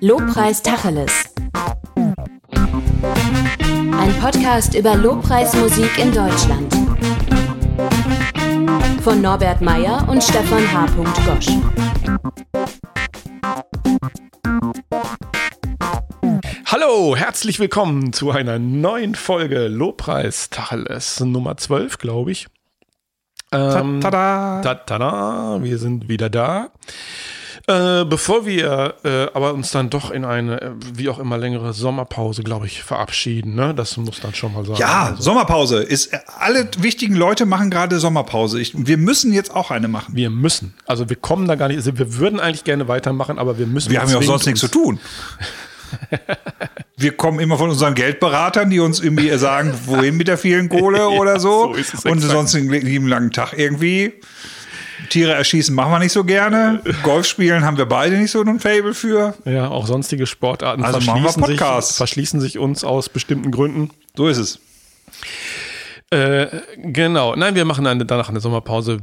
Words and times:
Lobpreis 0.00 0.62
Tacheles. 0.62 1.12
Ein 3.92 4.14
Podcast 4.20 4.74
über 4.74 4.96
Lobpreismusik 4.96 5.98
in 5.98 6.12
Deutschland. 6.12 6.74
Von 9.02 9.22
Norbert 9.22 9.60
Meyer 9.60 10.04
und 10.08 10.22
Stefan 10.24 10.72
H. 10.72 10.86
Gosch. 11.24 11.46
Hallo, 16.66 17.14
herzlich 17.16 17.60
willkommen 17.60 18.12
zu 18.12 18.32
einer 18.32 18.58
neuen 18.58 19.14
Folge 19.14 19.68
Lobpreis 19.68 20.50
Tacheles 20.50 21.20
Nummer 21.20 21.56
12, 21.56 21.98
glaube 21.98 22.32
ich. 22.32 22.48
Ähm, 23.52 24.00
Tada! 24.00 24.62
Ta 24.62 24.74
tada, 24.74 25.62
wir 25.62 25.78
sind 25.78 26.08
wieder 26.08 26.28
da. 26.28 26.70
Äh, 27.66 28.04
bevor 28.04 28.44
wir 28.44 28.94
äh, 29.04 29.26
aber 29.32 29.54
uns 29.54 29.70
dann 29.70 29.88
doch 29.88 30.10
in 30.10 30.26
eine, 30.26 30.60
äh, 30.60 30.70
wie 30.94 31.08
auch 31.08 31.18
immer, 31.18 31.38
längere 31.38 31.72
Sommerpause, 31.72 32.42
glaube 32.42 32.66
ich, 32.66 32.82
verabschieden, 32.82 33.54
ne? 33.54 33.72
Das 33.74 33.96
muss 33.96 34.20
dann 34.20 34.34
schon 34.34 34.52
mal 34.52 34.66
sein. 34.66 34.76
Ja, 34.76 35.04
Also, 35.06 35.22
Sommerpause 35.22 35.82
ist. 35.82 36.12
äh, 36.12 36.18
Alle 36.38 36.68
wichtigen 36.78 37.14
Leute 37.14 37.46
machen 37.46 37.70
gerade 37.70 37.98
Sommerpause. 38.00 38.60
Ich, 38.60 38.72
wir 38.76 38.98
müssen 38.98 39.32
jetzt 39.32 39.54
auch 39.54 39.70
eine 39.70 39.88
machen. 39.88 40.14
wir 40.14 40.28
müssen. 40.28 40.74
Also 40.86 41.08
wir 41.08 41.16
kommen 41.16 41.48
da 41.48 41.54
gar 41.54 41.68
nicht. 41.68 41.78
Also 41.78 41.96
wir 41.96 42.18
würden 42.18 42.38
eigentlich 42.38 42.64
gerne 42.64 42.86
weitermachen, 42.86 43.38
aber 43.38 43.56
wir 43.58 43.66
müssen. 43.66 43.90
Wir 43.90 44.02
haben 44.02 44.10
ja 44.10 44.18
auch 44.18 44.22
sonst 44.22 44.44
nichts 44.44 44.60
zu 44.60 44.68
tun. 44.68 45.00
Wir 46.96 47.16
kommen 47.16 47.40
immer 47.40 47.58
von 47.58 47.70
unseren 47.70 47.94
Geldberatern, 47.94 48.70
die 48.70 48.80
uns 48.80 49.00
irgendwie 49.00 49.30
sagen, 49.36 49.74
wohin 49.86 50.16
mit 50.16 50.28
der 50.28 50.38
vielen 50.38 50.68
Kohle 50.68 51.08
oder 51.20 51.38
so. 51.40 51.72
so 51.72 51.74
ist 51.74 51.94
es 51.94 52.04
und 52.04 52.18
exakt. 52.18 52.32
sonst 52.32 52.54
den 52.54 52.68
lieben 52.70 53.06
langen 53.08 53.30
Tag 53.30 53.52
irgendwie. 53.56 54.14
Tiere 55.14 55.32
erschießen 55.32 55.72
machen 55.72 55.92
wir 55.92 56.00
nicht 56.00 56.10
so 56.10 56.24
gerne. 56.24 56.80
Golf 57.04 57.24
spielen 57.26 57.64
haben 57.64 57.76
wir 57.76 57.86
beide 57.86 58.16
nicht 58.16 58.32
so 58.32 58.40
ein 58.40 58.58
Fable 58.58 58.94
für. 58.94 59.34
Ja, 59.44 59.68
auch 59.68 59.86
sonstige 59.86 60.26
Sportarten 60.26 60.82
Also 60.82 60.98
machen 60.98 61.22
wir 61.22 61.30
verschließen, 61.30 61.44
sich, 61.44 61.58
Podcasts. 61.60 61.96
verschließen 61.98 62.40
sich 62.40 62.58
uns 62.58 62.82
aus 62.82 63.08
bestimmten 63.08 63.52
Gründen. 63.52 63.90
So 64.16 64.26
ist 64.26 64.38
es. 64.38 64.58
Äh, 66.14 66.46
genau. 66.76 67.34
Nein, 67.34 67.56
wir 67.56 67.64
machen 67.64 67.86
eine, 67.86 68.06
danach 68.06 68.28
eine 68.28 68.38
Sommerpause, 68.40 68.98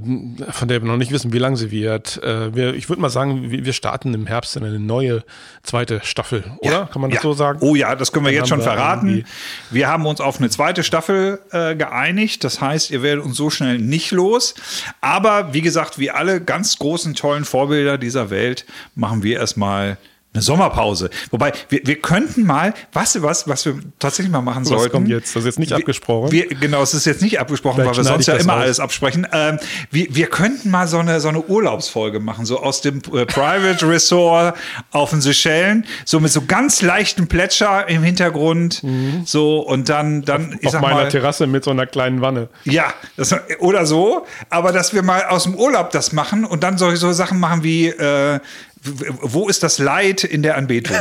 von 0.52 0.68
der 0.68 0.82
wir 0.82 0.88
noch 0.88 0.98
nicht 0.98 1.12
wissen, 1.12 1.34
wie 1.34 1.40
lang 1.40 1.58
sie 1.58 1.70
wird. 1.72 2.22
Äh, 2.24 2.56
wir, 2.56 2.74
ich 2.74 2.88
würde 2.88 3.02
mal 3.02 3.10
sagen, 3.10 3.52
wir, 3.52 3.66
wir 3.66 3.74
starten 3.74 4.14
im 4.14 4.28
Herbst 4.28 4.56
in 4.56 4.64
eine 4.64 4.80
neue 4.80 5.24
zweite 5.64 6.00
Staffel, 6.04 6.44
oder? 6.60 6.88
Kann 6.92 7.02
man 7.02 7.12
das 7.12 7.18
ja. 7.18 7.22
so 7.24 7.34
sagen? 7.34 7.60
Oh 7.62 7.76
ja, 7.76 7.96
das 7.96 8.12
können 8.14 8.26
wir 8.26 8.32
Dann 8.32 8.40
jetzt 8.40 8.50
schon 8.50 8.60
wir 8.60 8.64
verraten. 8.64 9.08
irgendwie- 9.10 9.26
Wir 9.72 9.88
haben 9.90 10.06
uns 10.06 10.22
auf 10.22 10.40
eine 10.40 10.50
zweite 10.50 10.84
Staffel 10.84 11.40
äh, 11.52 11.76
geeinigt. 11.76 12.44
Das 12.44 12.62
heißt, 12.62 12.92
ihr 12.92 13.04
werdet 13.04 13.26
uns 13.26 13.36
so 13.36 13.50
schnell 13.50 13.78
nicht 13.78 14.12
los. 14.12 14.56
Aber 15.02 15.54
wie 15.54 15.62
gesagt, 15.62 16.00
wie 16.00 16.12
alle 16.12 16.40
ganz 16.42 16.78
großen, 16.78 17.14
tollen 17.16 17.44
Vorbilder 17.44 17.98
dieser 17.98 18.30
Welt, 18.30 18.66
machen 18.96 19.24
wir 19.24 19.38
erstmal 19.40 19.98
eine 20.34 20.42
Sommerpause. 20.42 21.10
Wobei, 21.32 21.52
wir, 21.68 21.82
wir 21.84 21.98
könnten 22.00 22.46
mal, 22.46 22.74
du 23.16 23.22
was, 23.22 23.50
was 23.50 23.66
wir 23.66 23.76
tatsächlich 24.00 24.32
mal 24.32 24.42
machen 24.42 24.62
Was 24.64 24.70
sollten? 24.70 24.92
kommt 24.94 25.08
jetzt? 25.10 25.36
Das 25.36 25.42
ist 25.42 25.46
jetzt 25.46 25.60
nicht 25.60 25.72
Wir- 25.72 25.78
abgesprochen. 25.78 26.32
Wir, 26.32 26.48
genau, 26.48 26.82
es 26.82 26.94
ist 26.94 27.06
jetzt 27.06 27.22
nicht 27.22 27.38
abgesprochen, 27.40 27.82
Vielleicht 27.82 27.98
weil 27.98 28.06
wir 28.06 28.10
sonst 28.10 28.28
ja 28.28 28.36
immer 28.36 28.54
raus. 28.54 28.62
alles 28.64 28.80
absprechen. 28.80 29.28
Ähm, 29.34 29.60
wir, 29.90 30.08
wir 30.16 30.28
könnten 30.28 30.70
mal 30.72 30.88
so 30.88 31.00
eine, 31.00 31.20
so 31.20 31.28
eine 31.28 31.42
Urlaubsfolge 31.42 32.22
machen, 32.22 32.46
so 32.46 32.62
aus 32.62 32.80
dem 32.80 33.00
äh, 33.14 33.26
Private 33.26 33.88
Resort 33.90 34.56
auf 34.92 35.10
den 35.10 35.20
Seychellen, 35.20 35.86
so 36.06 36.22
mit 36.22 36.32
so 36.32 36.44
ganz 36.46 36.82
leichtem 36.82 37.28
Plätscher 37.28 37.90
im 37.90 38.02
Hintergrund, 38.04 38.82
so 39.26 39.60
und 39.60 39.90
dann, 39.90 40.22
dann 40.22 40.58
ich 40.62 40.68
Auf 40.68 40.80
meiner 40.82 40.96
mal, 40.96 41.10
Terrasse 41.10 41.46
mit 41.46 41.66
so 41.66 41.72
einer 41.72 41.86
kleinen 41.88 42.22
Wanne. 42.22 42.48
ja, 42.64 42.94
das, 43.18 43.36
oder 43.60 43.86
so, 43.86 44.26
aber 44.50 44.72
dass 44.72 44.94
wir 44.94 45.04
mal 45.04 45.26
aus 45.26 45.44
dem 45.44 45.56
Urlaub 45.56 45.92
das 45.92 46.14
machen 46.14 46.46
und 46.46 46.64
dann 46.64 46.78
solche 46.78 46.98
so 46.98 47.12
Sachen 47.12 47.38
machen 47.40 47.64
wie, 47.64 47.88
äh, 47.88 48.40
wo 48.84 49.48
ist 49.48 49.64
das 49.64 49.78
Leid 49.78 50.24
in 50.24 50.44
der 50.44 50.58
Anbetung? 50.58 50.98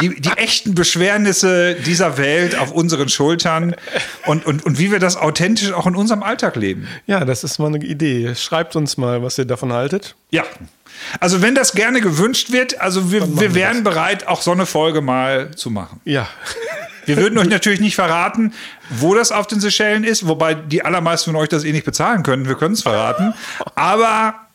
Die, 0.00 0.20
die 0.20 0.30
echten 0.30 0.74
Beschwernisse 0.74 1.74
dieser 1.74 2.18
Welt 2.18 2.56
auf 2.56 2.70
unseren 2.70 3.08
Schultern 3.08 3.74
und, 4.26 4.46
und, 4.46 4.64
und 4.64 4.78
wie 4.78 4.92
wir 4.92 4.98
das 4.98 5.16
authentisch 5.16 5.72
auch 5.72 5.86
in 5.86 5.96
unserem 5.96 6.22
Alltag 6.22 6.56
leben. 6.56 6.86
Ja, 7.06 7.24
das 7.24 7.42
ist 7.42 7.58
mal 7.58 7.66
eine 7.66 7.78
Idee. 7.78 8.34
Schreibt 8.34 8.76
uns 8.76 8.96
mal, 8.96 9.22
was 9.22 9.38
ihr 9.38 9.44
davon 9.44 9.72
haltet. 9.72 10.14
Ja. 10.30 10.44
Also 11.20 11.42
wenn 11.42 11.54
das 11.54 11.72
gerne 11.72 12.00
gewünscht 12.00 12.52
wird, 12.52 12.80
also 12.80 13.10
wir, 13.10 13.22
wir 13.22 13.40
wir 13.40 13.54
wären 13.54 13.82
bereit, 13.82 14.26
auch 14.26 14.42
so 14.42 14.52
eine 14.52 14.66
Folge 14.66 15.00
mal 15.00 15.50
zu 15.52 15.70
machen. 15.70 16.00
Ja. 16.04 16.28
Wir 17.06 17.16
würden 17.16 17.38
euch 17.38 17.48
natürlich 17.48 17.80
nicht 17.80 17.94
verraten, 17.94 18.52
wo 18.90 19.14
das 19.14 19.32
auf 19.32 19.46
den 19.46 19.60
Seychellen 19.60 20.04
ist, 20.04 20.26
wobei 20.28 20.54
die 20.54 20.84
allermeisten 20.84 21.32
von 21.32 21.40
euch 21.40 21.48
das 21.48 21.64
eh 21.64 21.72
nicht 21.72 21.86
bezahlen 21.86 22.22
können. 22.22 22.46
Wir 22.46 22.54
können 22.54 22.74
es 22.74 22.82
verraten. 22.82 23.32
Aber 23.74 24.47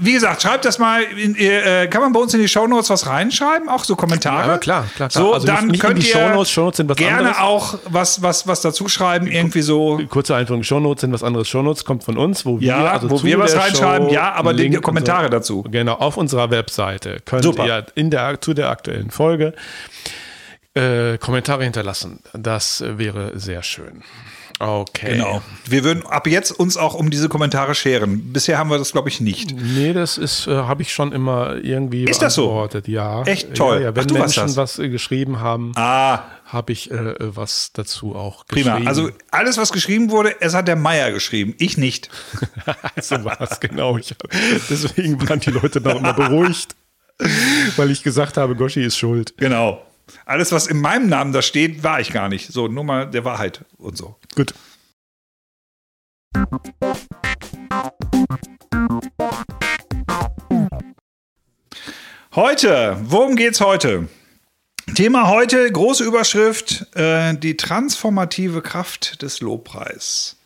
wie 0.00 0.12
gesagt, 0.12 0.42
schreibt 0.42 0.64
das 0.66 0.78
mal. 0.78 1.02
In, 1.02 1.34
äh, 1.36 1.86
kann 1.88 2.02
man 2.02 2.12
bei 2.12 2.20
uns 2.20 2.34
in 2.34 2.40
die 2.40 2.48
Shownotes 2.48 2.90
was 2.90 3.06
reinschreiben? 3.06 3.68
Auch 3.68 3.84
so 3.84 3.96
Kommentare? 3.96 4.46
Ja, 4.52 4.58
klar, 4.58 4.86
klar, 4.94 5.08
klar. 5.08 5.10
So, 5.10 5.32
Also 5.32 5.46
nicht- 5.46 5.58
dann 5.58 5.66
nicht 5.68 5.80
könnt 5.80 6.02
die 6.02 6.06
ihr 6.06 6.12
Shownotes. 6.12 6.50
Shownotes 6.50 6.76
sind 6.76 6.88
was 6.90 6.96
gerne 6.98 7.18
anderes. 7.18 7.38
auch 7.38 7.78
was, 7.86 8.22
was, 8.22 8.46
was 8.46 8.60
dazu 8.60 8.88
schreiben. 8.88 9.26
Irgendwie 9.26 9.62
so. 9.62 10.00
Kurze 10.08 10.36
Einführung, 10.36 10.62
Shownotes 10.62 11.00
sind 11.00 11.12
was 11.12 11.22
anderes. 11.22 11.48
Shownotes 11.48 11.84
kommt 11.84 12.04
von 12.04 12.18
uns, 12.18 12.44
wo 12.44 12.58
Ja, 12.58 12.78
wir, 12.80 12.92
also 12.92 13.10
wo 13.10 13.22
wir 13.22 13.38
was 13.38 13.56
reinschreiben, 13.56 14.08
Show 14.08 14.14
ja, 14.14 14.32
aber 14.32 14.52
die 14.54 14.70
Kommentare 14.76 15.24
so. 15.24 15.30
dazu. 15.30 15.62
Genau, 15.70 15.94
auf 15.94 16.16
unserer 16.16 16.50
Webseite 16.50 17.18
könnt 17.24 17.44
Super. 17.44 17.66
ihr 17.66 17.86
in 17.94 18.10
der, 18.10 18.40
zu 18.40 18.52
der 18.54 18.68
aktuellen 18.70 19.10
Folge 19.10 19.54
äh, 20.74 21.18
Kommentare 21.18 21.64
hinterlassen. 21.64 22.20
Das 22.34 22.84
wäre 22.86 23.38
sehr 23.38 23.62
schön. 23.62 24.02
Okay. 24.60 25.12
Genau. 25.12 25.40
Wir 25.66 25.84
würden 25.84 26.04
ab 26.06 26.26
jetzt 26.26 26.50
uns 26.50 26.76
auch 26.76 26.94
um 26.94 27.10
diese 27.10 27.28
Kommentare 27.28 27.74
scheren. 27.76 28.32
Bisher 28.32 28.58
haben 28.58 28.70
wir 28.70 28.78
das, 28.78 28.90
glaube 28.92 29.08
ich, 29.08 29.20
nicht. 29.20 29.54
Nee, 29.56 29.92
das 29.92 30.18
ist, 30.18 30.46
äh, 30.48 30.50
habe 30.56 30.82
ich 30.82 30.92
schon 30.92 31.12
immer 31.12 31.56
irgendwie 31.62 32.04
Ist 32.04 32.22
das 32.22 32.34
so? 32.34 32.42
beantwortet. 32.46 32.88
Ja. 32.88 33.22
Echt 33.22 33.54
toll. 33.54 33.76
Ja, 33.76 33.82
ja. 33.84 33.94
Wenn 33.96 34.04
Ach, 34.04 34.06
du 34.08 34.14
warst 34.18 34.36
Menschen 34.36 34.46
das. 34.48 34.56
was 34.56 34.78
äh, 34.80 34.88
geschrieben 34.88 35.40
haben, 35.40 35.72
Ah, 35.76 36.22
habe 36.46 36.72
ich 36.72 36.90
äh, 36.90 37.14
was 37.18 37.70
dazu 37.72 38.16
auch 38.16 38.46
prima. 38.46 38.70
geschrieben. 38.72 38.88
Also 38.88 39.10
alles, 39.30 39.58
was 39.58 39.70
geschrieben 39.70 40.10
wurde, 40.10 40.34
es 40.40 40.54
hat 40.54 40.66
der 40.66 40.76
Meier 40.76 41.12
geschrieben. 41.12 41.54
Ich 41.58 41.76
nicht. 41.78 42.10
so 43.00 43.22
war 43.24 43.40
es, 43.40 43.60
genau. 43.60 43.96
Ich, 43.96 44.14
deswegen 44.68 45.28
waren 45.28 45.38
die 45.40 45.50
Leute 45.50 45.80
noch 45.80 45.96
immer 45.96 46.14
beruhigt, 46.14 46.74
weil 47.76 47.90
ich 47.90 48.02
gesagt 48.02 48.36
habe, 48.36 48.56
Goschi 48.56 48.82
ist 48.82 48.96
schuld. 48.98 49.34
Genau. 49.36 49.82
Alles, 50.24 50.52
was 50.52 50.66
in 50.66 50.80
meinem 50.80 51.08
Namen 51.08 51.32
da 51.32 51.42
steht, 51.42 51.82
war 51.82 52.00
ich 52.00 52.12
gar 52.12 52.28
nicht. 52.28 52.52
So, 52.52 52.68
nur 52.68 52.84
mal 52.84 53.10
der 53.10 53.24
Wahrheit 53.24 53.64
und 53.76 53.96
so. 53.96 54.16
Gut. 54.34 54.54
Heute, 62.34 62.96
worum 63.00 63.36
geht's 63.36 63.60
heute? 63.60 64.08
Thema 64.94 65.28
heute, 65.28 65.70
große 65.70 66.04
Überschrift, 66.04 66.86
äh, 66.96 67.34
die 67.34 67.56
transformative 67.56 68.62
Kraft 68.62 69.22
des 69.22 69.40
Lobpreis. 69.40 70.36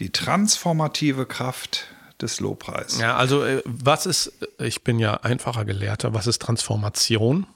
Die 0.00 0.10
transformative 0.10 1.26
Kraft 1.26 1.86
des 2.20 2.40
Lobpreis. 2.40 2.98
Ja, 2.98 3.16
also 3.16 3.44
äh, 3.44 3.62
was 3.64 4.06
ist, 4.06 4.32
ich 4.58 4.84
bin 4.84 4.98
ja 4.98 5.14
einfacher 5.18 5.64
Gelehrter, 5.64 6.14
was 6.14 6.26
ist 6.26 6.40
Transformation? 6.40 7.46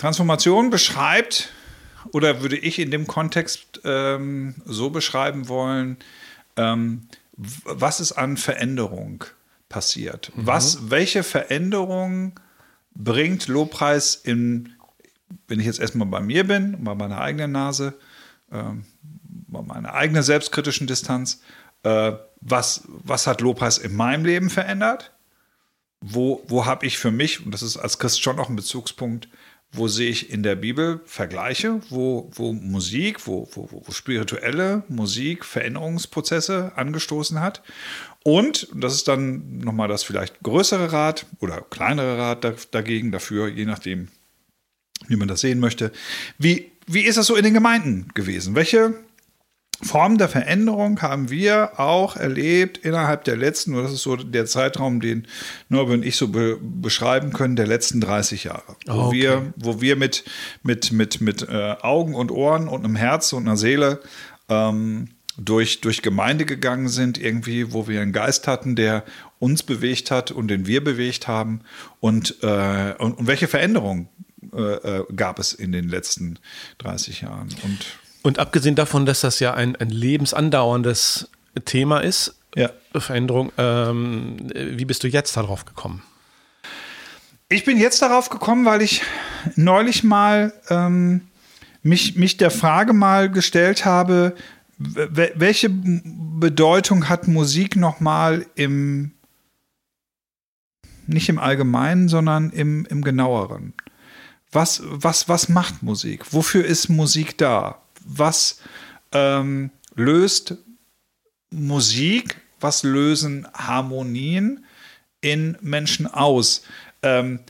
Transformation 0.00 0.70
beschreibt, 0.70 1.52
oder 2.12 2.40
würde 2.40 2.56
ich 2.56 2.78
in 2.78 2.90
dem 2.90 3.06
Kontext 3.06 3.82
ähm, 3.84 4.54
so 4.64 4.88
beschreiben 4.88 5.48
wollen, 5.48 5.98
ähm, 6.56 7.06
was 7.36 8.00
ist 8.00 8.12
an 8.12 8.38
Veränderung 8.38 9.24
passiert? 9.68 10.32
Was, 10.34 10.90
welche 10.90 11.22
Veränderung 11.22 12.40
bringt 12.94 13.46
Lobpreis 13.46 14.14
in, 14.14 14.72
wenn 15.48 15.60
ich 15.60 15.66
jetzt 15.66 15.80
erstmal 15.80 16.08
bei 16.08 16.20
mir 16.20 16.46
bin, 16.46 16.82
bei 16.82 16.94
meiner 16.94 17.20
eigenen 17.20 17.52
Nase, 17.52 17.92
ähm, 18.50 18.86
bei 19.22 19.60
meiner 19.60 19.92
eigenen 19.92 20.22
selbstkritischen 20.22 20.86
Distanz, 20.86 21.42
äh, 21.82 22.12
was, 22.40 22.84
was 22.86 23.26
hat 23.26 23.42
Lobpreis 23.42 23.76
in 23.76 23.94
meinem 23.94 24.24
Leben 24.24 24.48
verändert? 24.48 25.12
wo, 26.00 26.42
wo 26.48 26.64
habe 26.64 26.86
ich 26.86 26.98
für 26.98 27.10
mich, 27.10 27.44
und 27.44 27.52
das 27.52 27.62
ist 27.62 27.76
als 27.76 27.98
Christ 27.98 28.22
schon 28.22 28.38
auch 28.38 28.48
ein 28.48 28.56
Bezugspunkt, 28.56 29.28
wo 29.72 29.86
sehe 29.86 30.10
ich 30.10 30.30
in 30.30 30.42
der 30.42 30.56
Bibel 30.56 31.00
Vergleiche, 31.04 31.80
wo, 31.90 32.30
wo 32.34 32.52
Musik, 32.52 33.26
wo, 33.26 33.48
wo, 33.52 33.68
wo 33.70 33.92
spirituelle 33.92 34.82
Musik 34.88 35.44
Veränderungsprozesse 35.44 36.72
angestoßen 36.74 37.40
hat. 37.40 37.62
Und, 38.24 38.68
das 38.74 38.94
ist 38.94 39.08
dann 39.08 39.58
nochmal 39.58 39.88
das 39.88 40.02
vielleicht 40.02 40.40
größere 40.42 40.92
Rad 40.92 41.26
oder 41.38 41.62
kleinere 41.62 42.18
Rad 42.18 42.44
da, 42.44 42.54
dagegen, 42.70 43.12
dafür, 43.12 43.48
je 43.48 43.64
nachdem, 43.64 44.08
wie 45.08 45.16
man 45.16 45.28
das 45.28 45.40
sehen 45.40 45.60
möchte. 45.60 45.92
Wie, 46.36 46.72
wie 46.86 47.02
ist 47.02 47.16
das 47.16 47.26
so 47.26 47.36
in 47.36 47.44
den 47.44 47.54
Gemeinden 47.54 48.08
gewesen? 48.14 48.56
Welche 48.56 48.94
Formen 49.82 50.18
der 50.18 50.28
Veränderung 50.28 51.00
haben 51.00 51.30
wir 51.30 51.80
auch 51.80 52.16
erlebt 52.16 52.78
innerhalb 52.78 53.24
der 53.24 53.36
letzten, 53.36 53.74
das 53.74 53.92
ist 53.92 54.02
so 54.02 54.16
der 54.16 54.46
Zeitraum, 54.46 55.00
den 55.00 55.26
Norbert 55.68 55.98
und 55.98 56.04
ich 56.04 56.16
so 56.16 56.28
be 56.28 56.58
beschreiben 56.60 57.32
können, 57.32 57.56
der 57.56 57.66
letzten 57.66 58.00
30 58.00 58.44
Jahre. 58.44 58.76
Wo 58.86 59.10
Okay. 59.10 59.16
wir, 59.16 59.52
wo 59.56 59.80
wir 59.80 59.96
mit, 59.96 60.24
mit, 60.62 60.92
mit, 60.92 61.20
mit 61.20 61.48
äh, 61.48 61.76
Augen 61.80 62.14
und 62.14 62.30
Ohren 62.30 62.68
und 62.68 62.84
einem 62.84 62.96
Herz 62.96 63.32
und 63.32 63.46
einer 63.46 63.56
Seele 63.56 64.00
ähm, 64.48 65.08
durch, 65.36 65.80
durch 65.80 66.02
Gemeinde 66.02 66.44
gegangen 66.44 66.88
sind, 66.88 67.18
irgendwie, 67.18 67.72
wo 67.72 67.88
wir 67.88 68.02
einen 68.02 68.12
Geist 68.12 68.46
hatten, 68.46 68.76
der 68.76 69.04
uns 69.38 69.62
bewegt 69.62 70.10
hat 70.10 70.30
und 70.30 70.48
den 70.48 70.66
wir 70.66 70.84
bewegt 70.84 71.28
haben. 71.28 71.62
Und, 72.00 72.42
äh, 72.42 72.94
und, 72.98 73.14
und, 73.14 73.26
welche 73.26 73.48
Veränderungen 73.48 74.08
äh, 74.52 74.58
äh 74.58 75.04
gab 75.16 75.38
es 75.38 75.52
in 75.54 75.72
den 75.72 75.88
letzten 75.88 76.38
30 76.78 77.22
Jahren? 77.22 77.48
Und, 77.62 77.99
und 78.22 78.38
abgesehen 78.38 78.74
davon, 78.74 79.06
dass 79.06 79.20
das 79.20 79.40
ja 79.40 79.54
ein, 79.54 79.76
ein 79.76 79.90
lebensandauerndes 79.90 81.30
Thema 81.64 82.00
ist, 82.00 82.36
ja. 82.54 82.70
Veränderung, 82.96 83.52
ähm, 83.58 84.36
wie 84.54 84.84
bist 84.84 85.02
du 85.04 85.08
jetzt 85.08 85.36
darauf 85.36 85.64
gekommen? 85.64 86.02
Ich 87.48 87.64
bin 87.64 87.78
jetzt 87.78 88.02
darauf 88.02 88.28
gekommen, 88.28 88.64
weil 88.64 88.82
ich 88.82 89.02
neulich 89.56 90.04
mal 90.04 90.52
ähm, 90.68 91.22
mich, 91.82 92.16
mich 92.16 92.36
der 92.36 92.50
Frage 92.50 92.92
mal 92.92 93.30
gestellt 93.30 93.84
habe, 93.84 94.34
welche 94.78 95.68
Bedeutung 95.68 97.08
hat 97.08 97.28
Musik 97.28 97.76
nochmal 97.76 98.46
im, 98.54 99.12
nicht 101.06 101.28
im 101.28 101.38
Allgemeinen, 101.38 102.08
sondern 102.08 102.50
im, 102.50 102.86
im 102.86 103.02
genaueren? 103.02 103.74
Was, 104.52 104.82
was, 104.84 105.28
was 105.28 105.48
macht 105.48 105.82
Musik? 105.82 106.32
Wofür 106.32 106.64
ist 106.64 106.88
Musik 106.88 107.36
da? 107.36 107.82
Was 108.12 108.60
ähm, 109.12 109.70
löst 109.94 110.56
Musik, 111.50 112.40
was 112.60 112.82
lösen 112.82 113.46
Harmonien 113.54 114.64
in 115.20 115.56
Menschen 115.60 116.06
aus? 116.06 116.62
ähm, 117.02 117.40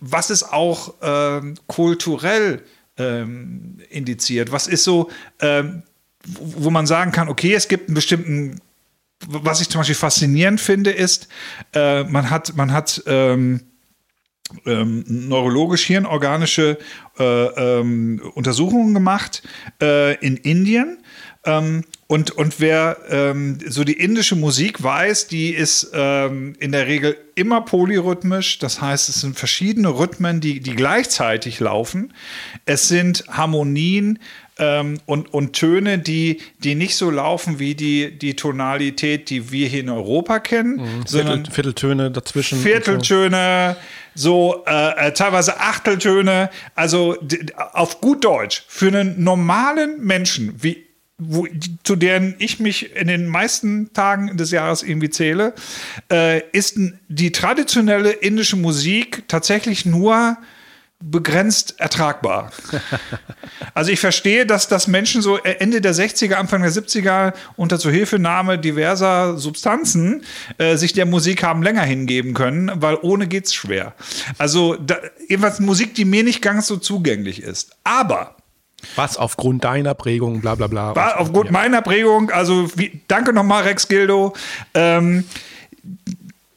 was 0.00 0.30
ist 0.30 0.44
auch 0.44 0.94
ähm, 1.02 1.54
kulturell 1.66 2.62
ähm, 2.98 3.78
indiziert? 3.90 4.52
Was 4.52 4.66
ist 4.66 4.84
so, 4.84 5.10
ähm, 5.40 5.82
wo 6.24 6.70
man 6.70 6.86
sagen 6.86 7.12
kann, 7.12 7.28
okay, 7.28 7.54
es 7.54 7.68
gibt 7.68 7.88
einen 7.88 7.94
bestimmten, 7.94 8.60
was 9.26 9.60
ich 9.60 9.68
zum 9.68 9.80
Beispiel 9.80 9.94
faszinierend 9.94 10.60
finde, 10.60 10.90
ist, 10.90 11.28
äh, 11.74 12.04
man 12.04 12.30
hat, 12.30 12.56
man 12.56 12.72
hat 12.72 13.02
ähm, 13.06 13.60
ähm, 14.66 15.04
neurologisch 15.06 15.84
hirnorganische 15.84 16.78
äh, 17.18 17.24
ähm, 17.24 18.20
Untersuchungen 18.34 18.94
gemacht 18.94 19.42
äh, 19.80 20.14
in 20.16 20.36
Indien. 20.36 20.98
Ähm, 21.46 21.84
und, 22.06 22.30
und 22.32 22.60
wer 22.60 22.98
ähm, 23.08 23.58
so 23.66 23.84
die 23.84 23.94
indische 23.94 24.36
Musik 24.36 24.82
weiß, 24.82 25.26
die 25.26 25.50
ist 25.50 25.90
ähm, 25.92 26.54
in 26.58 26.72
der 26.72 26.86
Regel 26.86 27.16
immer 27.34 27.62
polyrhythmisch. 27.62 28.58
Das 28.58 28.80
heißt, 28.80 29.08
es 29.08 29.22
sind 29.22 29.38
verschiedene 29.38 29.88
Rhythmen, 29.88 30.40
die, 30.40 30.60
die 30.60 30.74
gleichzeitig 30.74 31.60
laufen. 31.60 32.12
Es 32.66 32.88
sind 32.88 33.24
Harmonien 33.28 34.18
ähm, 34.58 35.00
und, 35.06 35.32
und 35.34 35.54
Töne, 35.54 35.98
die, 35.98 36.40
die 36.58 36.74
nicht 36.74 36.96
so 36.96 37.10
laufen 37.10 37.58
wie 37.58 37.74
die, 37.74 38.18
die 38.18 38.36
Tonalität, 38.36 39.28
die 39.30 39.50
wir 39.50 39.68
hier 39.68 39.80
in 39.80 39.90
Europa 39.90 40.38
kennen. 40.38 40.76
Mhm. 40.76 41.06
Viertel, 41.06 41.42
Vierteltöne 41.50 42.10
dazwischen. 42.10 42.60
Vierteltöne, 42.60 43.76
so, 43.76 43.80
so 44.14 44.64
äh, 44.66 45.08
äh, 45.08 45.12
teilweise 45.12 45.60
Achteltöne. 45.60 46.50
Also 46.74 47.16
auf 47.72 48.00
gut 48.00 48.24
Deutsch, 48.24 48.64
für 48.68 48.88
einen 48.88 49.22
normalen 49.22 50.00
Menschen 50.04 50.62
wie 50.62 50.84
wo, 51.16 51.46
zu 51.84 51.94
deren 51.94 52.34
ich 52.38 52.58
mich 52.58 52.96
in 52.96 53.06
den 53.06 53.28
meisten 53.28 53.92
Tagen 53.92 54.36
des 54.36 54.50
Jahres 54.50 54.82
irgendwie 54.82 55.10
zähle, 55.10 55.54
äh, 56.10 56.42
ist 56.50 56.78
die 57.08 57.30
traditionelle 57.30 58.10
indische 58.10 58.56
Musik 58.56 59.22
tatsächlich 59.28 59.86
nur 59.86 60.36
begrenzt 61.02 61.78
ertragbar. 61.78 62.50
also 63.74 63.90
ich 63.90 64.00
verstehe, 64.00 64.46
dass, 64.46 64.68
dass 64.68 64.86
Menschen 64.86 65.22
so 65.22 65.36
Ende 65.36 65.80
der 65.80 65.94
60er, 65.94 66.34
Anfang 66.34 66.62
der 66.62 66.72
70er 66.72 67.34
unter 67.56 67.78
Zuhilfenahme 67.78 68.58
diverser 68.58 69.36
Substanzen 69.36 70.24
äh, 70.58 70.76
sich 70.76 70.92
der 70.92 71.06
Musik 71.06 71.42
haben 71.42 71.62
länger 71.62 71.82
hingeben 71.82 72.34
können, 72.34 72.70
weil 72.76 72.96
ohne 73.02 73.26
geht's 73.26 73.54
schwer. 73.54 73.94
Also 74.38 74.76
da, 74.76 74.96
jedenfalls 75.28 75.60
Musik, 75.60 75.94
die 75.94 76.04
mir 76.04 76.24
nicht 76.24 76.40
ganz 76.40 76.66
so 76.66 76.76
zugänglich 76.76 77.42
ist. 77.42 77.76
Aber 77.84 78.36
was 78.96 79.16
aufgrund 79.16 79.64
deiner 79.64 79.94
Prägung, 79.94 80.40
bla 80.40 80.54
bla 80.54 80.66
bla. 80.66 80.94
War 80.94 81.18
aufgrund 81.18 81.46
ja. 81.46 81.52
meiner 81.52 81.82
Prägung, 81.82 82.30
also 82.30 82.70
wie, 82.76 83.00
danke 83.08 83.32
nochmal, 83.32 83.64
Rex 83.64 83.88
Gildo. 83.88 84.34
Ähm, 84.74 85.24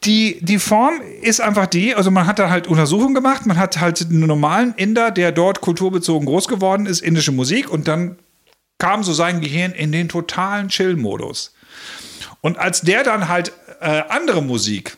die, 0.04 0.38
die 0.40 0.58
Form 0.58 1.00
ist 1.22 1.40
einfach 1.40 1.66
die, 1.66 1.94
also 1.94 2.10
man 2.10 2.26
hat 2.26 2.38
da 2.38 2.50
halt 2.50 2.66
Untersuchungen 2.68 3.14
gemacht, 3.14 3.46
man 3.46 3.56
hat 3.56 3.80
halt 3.80 4.00
einen 4.02 4.26
normalen 4.26 4.74
Inder, 4.76 5.10
der 5.10 5.32
dort 5.32 5.60
kulturbezogen 5.60 6.26
groß 6.26 6.48
geworden 6.48 6.86
ist, 6.86 7.00
indische 7.00 7.32
Musik 7.32 7.68
und 7.68 7.88
dann 7.88 8.16
kam 8.78 9.02
so 9.02 9.12
sein 9.12 9.40
Gehirn 9.40 9.72
in 9.72 9.90
den 9.90 10.08
totalen 10.08 10.68
Chill-Modus. 10.68 11.52
Und 12.40 12.58
als 12.58 12.82
der 12.82 13.02
dann 13.02 13.28
halt 13.28 13.52
äh, 13.80 14.02
andere 14.08 14.42
Musik 14.42 14.96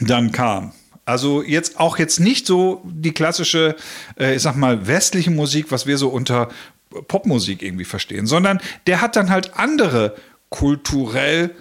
dann 0.00 0.32
kam, 0.32 0.72
also 1.04 1.42
jetzt 1.42 1.78
auch 1.78 1.98
jetzt 1.98 2.18
nicht 2.18 2.46
so 2.46 2.82
die 2.84 3.12
klassische, 3.12 3.76
äh, 4.18 4.34
ich 4.34 4.42
sag 4.42 4.56
mal, 4.56 4.86
westliche 4.88 5.30
Musik, 5.30 5.70
was 5.70 5.86
wir 5.86 5.96
so 5.96 6.08
unter 6.08 6.48
Popmusik 7.06 7.62
irgendwie 7.62 7.84
verstehen, 7.84 8.26
sondern 8.26 8.60
der 8.86 9.00
hat 9.00 9.16
dann 9.16 9.30
halt 9.30 9.54
andere 9.54 10.16
kulturell 10.48 11.54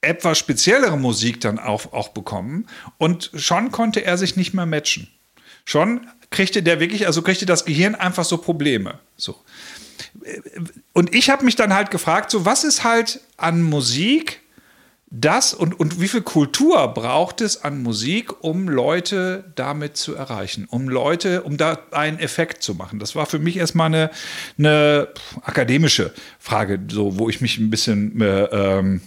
etwas 0.00 0.38
speziellere 0.38 0.96
Musik 0.96 1.40
dann 1.40 1.58
auch, 1.58 1.92
auch 1.92 2.08
bekommen 2.08 2.66
und 2.98 3.30
schon 3.34 3.72
konnte 3.72 4.04
er 4.04 4.16
sich 4.16 4.36
nicht 4.36 4.54
mehr 4.54 4.66
matchen. 4.66 5.08
Schon 5.64 6.06
kriegte 6.30 6.62
der 6.62 6.80
wirklich, 6.80 7.06
also 7.06 7.22
kriegte 7.22 7.46
das 7.46 7.64
Gehirn 7.64 7.94
einfach 7.94 8.24
so 8.24 8.38
Probleme. 8.38 8.98
So. 9.16 9.36
Und 10.92 11.14
ich 11.14 11.30
habe 11.30 11.44
mich 11.44 11.56
dann 11.56 11.74
halt 11.74 11.90
gefragt, 11.90 12.30
so 12.30 12.44
was 12.44 12.64
ist 12.64 12.84
halt 12.84 13.20
an 13.36 13.62
Musik, 13.62 14.40
das 15.10 15.54
und, 15.54 15.78
und 15.78 16.00
wie 16.00 16.08
viel 16.08 16.20
Kultur 16.20 16.88
braucht 16.88 17.40
es 17.40 17.64
an 17.64 17.82
Musik, 17.82 18.44
um 18.44 18.68
Leute 18.68 19.44
damit 19.54 19.96
zu 19.96 20.14
erreichen, 20.14 20.66
um 20.68 20.88
Leute, 20.88 21.42
um 21.42 21.56
da 21.56 21.78
einen 21.92 22.18
Effekt 22.18 22.62
zu 22.62 22.74
machen? 22.74 22.98
Das 22.98 23.14
war 23.14 23.24
für 23.24 23.38
mich 23.38 23.56
erstmal 23.56 23.86
eine, 23.86 24.10
eine 24.58 25.08
akademische 25.42 26.12
Frage, 26.38 26.78
so 26.90 27.18
wo 27.18 27.28
ich 27.30 27.40
mich 27.40 27.58
ein 27.58 27.70
bisschen 27.70 28.20
äh, 28.20 28.44
ähm, 28.44 29.00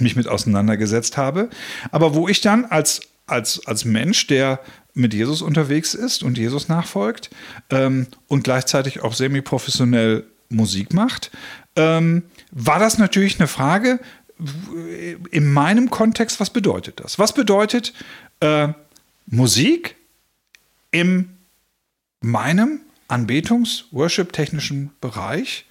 mich 0.00 0.16
mit 0.16 0.28
auseinandergesetzt 0.28 1.16
habe. 1.16 1.50
Aber 1.90 2.14
wo 2.14 2.28
ich 2.28 2.40
dann 2.40 2.64
als, 2.64 3.00
als, 3.26 3.66
als 3.66 3.84
Mensch, 3.84 4.26
der 4.26 4.60
mit 4.94 5.12
Jesus 5.12 5.42
unterwegs 5.42 5.94
ist 5.94 6.22
und 6.22 6.38
Jesus 6.38 6.68
nachfolgt 6.68 7.30
ähm, 7.70 8.06
und 8.28 8.44
gleichzeitig 8.44 9.02
auch 9.02 9.12
semi-professionell 9.12 10.24
Musik 10.48 10.92
macht, 10.92 11.30
ähm, 11.76 12.22
war 12.52 12.78
das 12.78 12.98
natürlich 12.98 13.40
eine 13.40 13.48
Frage, 13.48 13.98
in 15.30 15.52
meinem 15.52 15.90
Kontext, 15.90 16.40
was 16.40 16.50
bedeutet 16.50 17.00
das? 17.00 17.18
Was 17.18 17.32
bedeutet 17.32 17.92
äh, 18.40 18.68
Musik 19.26 19.96
in 20.90 21.30
meinem 22.20 22.80
Anbetungs-, 23.08 23.84
Worship-technischen 23.92 24.90
Bereich? 25.00 25.66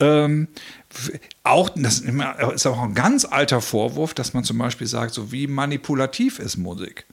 Ähm, 0.00 0.48
auch, 1.44 1.70
das 1.70 2.00
ist 2.00 2.66
auch 2.66 2.82
ein 2.82 2.94
ganz 2.94 3.24
alter 3.24 3.60
Vorwurf, 3.60 4.14
dass 4.14 4.34
man 4.34 4.44
zum 4.44 4.58
Beispiel 4.58 4.86
sagt, 4.86 5.14
so 5.14 5.30
wie 5.30 5.46
manipulativ 5.46 6.38
ist 6.38 6.56
Musik. 6.56 7.06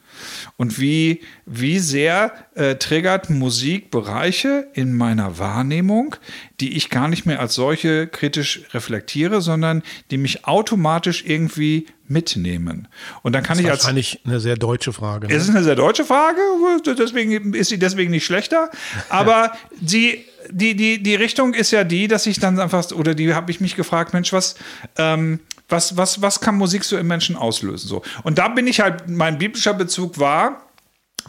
Und 0.56 0.80
wie, 0.80 1.22
wie 1.46 1.80
sehr 1.80 2.34
äh, 2.56 2.76
triggert 2.76 3.30
Musik 3.30 3.92
Bereiche 3.92 4.68
in 4.74 4.96
meiner 4.96 5.38
Wahrnehmung, 5.38 6.16
die 6.60 6.76
ich 6.76 6.90
gar 6.90 7.08
nicht 7.08 7.26
mehr 7.26 7.40
als 7.40 7.54
solche 7.54 8.08
kritisch 8.08 8.62
reflektiere, 8.74 9.42
sondern 9.42 9.84
die 10.10 10.18
mich 10.18 10.46
automatisch 10.46 11.24
irgendwie 11.26 11.86
mitnehmen. 12.08 12.88
Und 13.22 13.34
dann 13.34 13.44
kann 13.44 13.58
das 13.58 13.66
ich 13.66 13.72
als. 13.72 13.80
Wahrscheinlich 13.82 14.22
eine 14.26 14.40
sehr 14.40 14.56
deutsche 14.56 14.94
Frage. 14.94 15.28
Ne? 15.28 15.34
Es 15.34 15.44
ist 15.44 15.50
eine 15.50 15.64
sehr 15.64 15.76
deutsche 15.76 16.06
Frage, 16.06 16.40
deswegen 16.86 17.54
ist 17.54 17.70
sie 17.70 17.80
deswegen 17.80 18.12
nicht 18.12 18.26
schlechter. 18.26 18.70
Aber 19.10 19.52
sie 19.84 20.26
die, 20.50 20.76
die, 20.76 21.02
die 21.02 21.16
Richtung 21.16 21.54
ist 21.54 21.72
ja 21.72 21.84
die, 21.84 22.08
dass 22.08 22.26
ich 22.26 22.40
dann 22.40 22.60
einfach, 22.60 22.92
oder 22.92 23.16
die 23.16 23.34
habe 23.34 23.52
ich 23.52 23.60
mich 23.60 23.76
gefragt, 23.76 24.14
Mensch, 24.14 24.34
was, 24.34 24.56
ähm, 24.98 25.40
was, 25.70 25.98
was, 25.98 26.22
was 26.22 26.40
kann 26.40 26.56
Musik 26.56 26.84
so 26.84 26.98
im 26.98 27.08
Menschen 27.08 27.36
auslösen? 27.36 27.88
So. 27.88 28.02
Und 28.24 28.38
da 28.38 28.48
bin 28.48 28.68
ich 28.68 28.80
halt, 28.80 29.10
mein 29.10 29.38
biblischer 29.38 29.74
Bezug 29.74 30.20
war, 30.20 30.68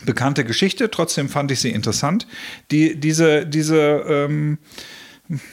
bekannte 0.05 0.45
Geschichte, 0.45 0.91
trotzdem 0.91 1.29
fand 1.29 1.51
ich 1.51 1.61
sie 1.61 1.71
interessant. 1.71 2.27
Die, 2.71 2.99
diese, 2.99 3.47
diese 3.47 4.05
ähm, 4.09 4.59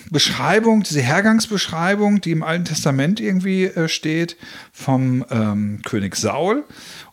Beschreibung, 0.09 0.83
diese 0.83 1.01
Hergangsbeschreibung, 1.01 2.21
die 2.21 2.31
im 2.31 2.43
Alten 2.43 2.65
Testament 2.65 3.19
irgendwie 3.19 3.65
äh, 3.65 3.87
steht, 3.89 4.37
vom 4.71 5.25
ähm, 5.29 5.81
König 5.83 6.15
Saul 6.15 6.63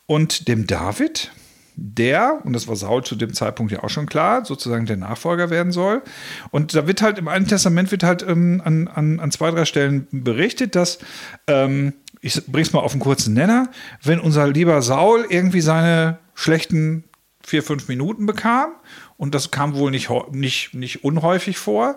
und 0.07 0.49
dem 0.49 0.66
David, 0.66 1.33
der, 1.75 2.40
und 2.45 2.52
das 2.52 2.69
war 2.69 2.76
Saul 2.76 3.02
zu 3.02 3.16
dem 3.16 3.33
Zeitpunkt 3.33 3.73
ja 3.73 3.83
auch 3.83 3.90
schon 3.90 4.07
klar, 4.07 4.45
sozusagen 4.45 4.87
der 4.87 4.97
Nachfolger 4.99 5.50
werden 5.50 5.73
soll. 5.73 6.02
Und 6.50 6.75
da 6.75 6.87
wird 6.87 7.02
halt 7.02 7.19
im 7.19 7.28
Alten 7.28 7.49
Testament 7.49 7.90
wird 7.90 8.02
halt 8.02 8.23
ähm, 8.23 8.61
an, 8.64 8.88
an, 8.88 9.21
an 9.21 9.31
zwei, 9.31 9.50
drei 9.50 9.64
Stellen 9.64 10.07
berichtet, 10.11 10.75
dass, 10.75 10.99
ähm, 11.47 11.95
ich 12.21 12.47
bring's 12.47 12.73
mal 12.73 12.81
auf 12.81 12.92
einen 12.92 13.00
kurzen 13.00 13.35
Nenner, 13.35 13.71
wenn 14.02 14.21
unser 14.21 14.47
lieber 14.47 14.83
Saul 14.83 15.26
irgendwie 15.28 15.61
seine 15.61 16.19
schlechten 16.35 17.04
vier, 17.45 17.62
fünf 17.62 17.88
Minuten 17.88 18.26
bekam. 18.26 18.73
Und 19.22 19.36
das 19.36 19.52
kam 19.52 19.76
wohl 19.76 19.92
nicht, 19.92 20.10
nicht, 20.32 20.74
nicht 20.74 21.04
unhäufig 21.04 21.56
vor. 21.56 21.96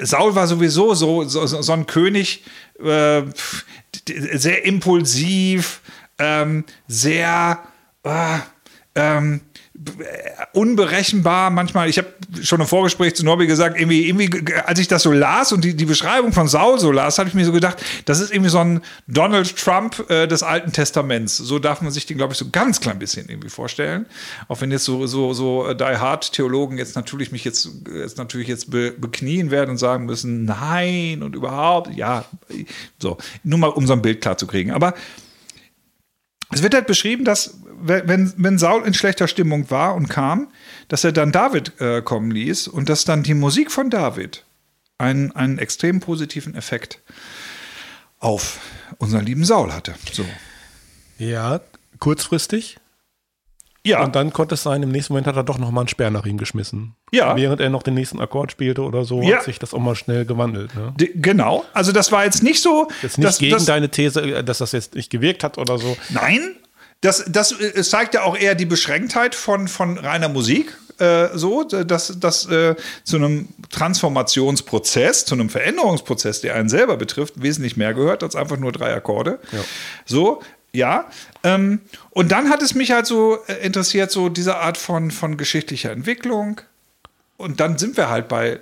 Saul 0.00 0.34
war 0.34 0.48
sowieso 0.48 0.94
so, 0.94 1.22
so, 1.22 1.46
so 1.46 1.72
ein 1.72 1.86
König, 1.86 2.42
äh, 2.82 3.22
sehr 4.04 4.64
impulsiv, 4.64 5.80
ähm, 6.18 6.64
sehr 6.88 7.60
äh, 8.02 8.38
ähm, 8.96 9.42
unberechenbar 10.52 11.50
manchmal. 11.50 11.88
Ich 11.88 11.96
habe 11.96 12.08
schon 12.42 12.60
im 12.60 12.66
Vorgespräch 12.66 13.14
zu 13.14 13.24
Norbi 13.24 13.46
gesagt, 13.46 13.78
irgendwie, 13.78 14.08
irgendwie, 14.08 14.30
als 14.64 14.78
ich 14.78 14.88
das 14.88 15.02
so 15.02 15.12
las 15.12 15.52
und 15.52 15.64
die, 15.64 15.74
die 15.74 15.84
Beschreibung 15.86 16.32
von 16.32 16.48
Saul 16.48 16.78
so 16.78 16.92
las, 16.92 17.18
habe 17.18 17.28
ich 17.28 17.34
mir 17.34 17.44
so 17.44 17.52
gedacht, 17.52 17.78
das 18.04 18.20
ist 18.20 18.32
irgendwie 18.32 18.50
so 18.50 18.58
ein 18.58 18.82
Donald 19.06 19.56
Trump 19.56 20.10
äh, 20.10 20.26
des 20.26 20.42
Alten 20.42 20.72
Testaments. 20.72 21.36
So 21.36 21.58
darf 21.58 21.80
man 21.80 21.92
sich 21.92 22.04
den, 22.04 22.18
glaube 22.18 22.32
ich, 22.32 22.38
so 22.38 22.50
ganz 22.50 22.80
klein 22.80 22.98
bisschen 22.98 23.28
irgendwie 23.28 23.48
vorstellen. 23.48 24.06
Auch 24.48 24.60
wenn 24.60 24.70
jetzt 24.70 24.84
so, 24.84 25.06
so, 25.06 25.32
so 25.32 25.72
Die 25.72 25.84
Hard 25.84 26.32
Theologen 26.32 26.76
jetzt 26.76 26.96
natürlich 26.96 27.32
mich 27.32 27.44
jetzt, 27.44 27.68
jetzt 27.94 28.18
natürlich 28.18 28.48
jetzt 28.48 28.70
be, 28.70 28.92
beknien 28.92 29.50
werden 29.50 29.70
und 29.70 29.78
sagen 29.78 30.04
müssen, 30.04 30.44
nein 30.44 31.22
und 31.22 31.34
überhaupt, 31.34 31.94
ja, 31.94 32.24
so. 32.98 33.16
Nur 33.44 33.58
mal, 33.58 33.68
um 33.68 33.86
so 33.86 33.94
ein 33.94 34.02
Bild 34.02 34.20
klar 34.20 34.36
zu 34.36 34.46
kriegen. 34.46 34.72
Aber 34.72 34.94
es 36.52 36.62
wird 36.62 36.74
halt 36.74 36.86
beschrieben, 36.86 37.24
dass 37.24 37.54
wenn, 37.82 38.32
wenn 38.36 38.58
Saul 38.58 38.84
in 38.86 38.94
schlechter 38.94 39.28
Stimmung 39.28 39.70
war 39.70 39.94
und 39.94 40.08
kam, 40.08 40.48
dass 40.88 41.04
er 41.04 41.12
dann 41.12 41.32
David 41.32 41.80
äh, 41.80 42.02
kommen 42.02 42.30
ließ 42.30 42.68
und 42.68 42.88
dass 42.88 43.04
dann 43.04 43.22
die 43.22 43.34
Musik 43.34 43.70
von 43.70 43.90
David 43.90 44.44
einen, 44.98 45.32
einen 45.32 45.58
extrem 45.58 46.00
positiven 46.00 46.54
Effekt 46.54 47.00
auf 48.18 48.60
unseren 48.98 49.24
lieben 49.24 49.44
Saul 49.44 49.72
hatte. 49.72 49.94
So. 50.12 50.24
Ja, 51.18 51.60
kurzfristig. 51.98 52.78
Ja. 53.82 54.04
Und 54.04 54.14
dann 54.14 54.30
konnte 54.34 54.56
es 54.56 54.62
sein, 54.62 54.82
im 54.82 54.90
nächsten 54.90 55.14
Moment 55.14 55.26
hat 55.26 55.36
er 55.36 55.42
doch 55.42 55.56
noch 55.56 55.70
mal 55.70 55.80
einen 55.80 55.88
Sperr 55.88 56.10
nach 56.10 56.26
ihm 56.26 56.36
geschmissen. 56.36 56.96
Ja. 57.12 57.34
Während 57.36 57.62
er 57.62 57.70
noch 57.70 57.82
den 57.82 57.94
nächsten 57.94 58.20
Akkord 58.20 58.52
spielte 58.52 58.82
oder 58.82 59.06
so, 59.06 59.22
Ja. 59.22 59.36
hat 59.38 59.44
sich 59.44 59.58
das 59.58 59.72
auch 59.72 59.78
mal 59.78 59.94
schnell 59.94 60.26
gewandelt. 60.26 60.74
Ne? 60.74 60.92
D- 61.00 61.12
Genau. 61.14 61.64
Also 61.72 61.90
das 61.92 62.12
war 62.12 62.24
jetzt 62.26 62.42
nicht 62.42 62.60
so. 62.60 62.88
Jetzt 63.00 63.16
nicht 63.16 63.26
dass, 63.26 63.38
gegen 63.38 63.52
dass, 63.52 63.64
deine 63.64 63.88
These, 63.88 64.20
äh, 64.20 64.44
dass 64.44 64.58
das 64.58 64.72
jetzt 64.72 64.94
nicht 64.96 65.08
gewirkt 65.08 65.44
hat 65.44 65.56
oder 65.56 65.78
so. 65.78 65.96
Nein, 66.10 66.56
das, 67.00 67.24
das 67.28 67.52
äh, 67.52 67.72
es 67.74 67.90
zeigt 67.90 68.14
ja 68.14 68.22
auch 68.22 68.36
eher 68.36 68.54
die 68.54 68.66
Beschränktheit 68.66 69.34
von, 69.34 69.68
von 69.68 69.98
reiner 69.98 70.28
Musik. 70.28 70.76
Äh, 70.98 71.28
so, 71.32 71.64
dass 71.64 72.20
das 72.20 72.44
äh, 72.46 72.76
zu 73.04 73.16
einem 73.16 73.48
Transformationsprozess, 73.70 75.24
zu 75.24 75.34
einem 75.34 75.48
Veränderungsprozess, 75.48 76.42
der 76.42 76.56
einen 76.56 76.68
selber 76.68 76.98
betrifft, 76.98 77.42
wesentlich 77.42 77.78
mehr 77.78 77.94
gehört 77.94 78.22
als 78.22 78.36
einfach 78.36 78.58
nur 78.58 78.70
drei 78.70 78.92
Akkorde. 78.92 79.38
So, 80.04 80.42
ja. 80.72 81.06
Ähm, 81.42 81.80
und 82.10 82.30
dann 82.32 82.50
hat 82.50 82.62
es 82.62 82.74
mich 82.74 82.90
halt 82.90 83.06
so 83.06 83.38
äh, 83.46 83.54
interessiert, 83.64 84.10
so 84.10 84.28
diese 84.28 84.56
Art 84.56 84.76
von, 84.76 85.10
von 85.10 85.36
geschichtlicher 85.36 85.90
Entwicklung. 85.90 86.60
Und 87.38 87.60
dann 87.60 87.78
sind 87.78 87.96
wir 87.96 88.10
halt 88.10 88.28
bei 88.28 88.60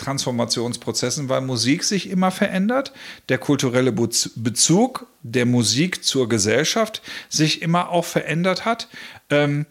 Transformationsprozessen, 0.00 1.28
weil 1.28 1.42
Musik 1.42 1.84
sich 1.84 2.08
immer 2.10 2.30
verändert, 2.30 2.92
der 3.28 3.38
kulturelle 3.38 3.92
Bez- 3.92 4.30
Bezug 4.34 5.06
der 5.22 5.46
Musik 5.46 6.04
zur 6.04 6.28
Gesellschaft 6.28 7.02
sich 7.28 7.62
immer 7.62 7.90
auch 7.90 8.04
verändert 8.04 8.64
hat. 8.64 8.88
Ähm, 9.28 9.66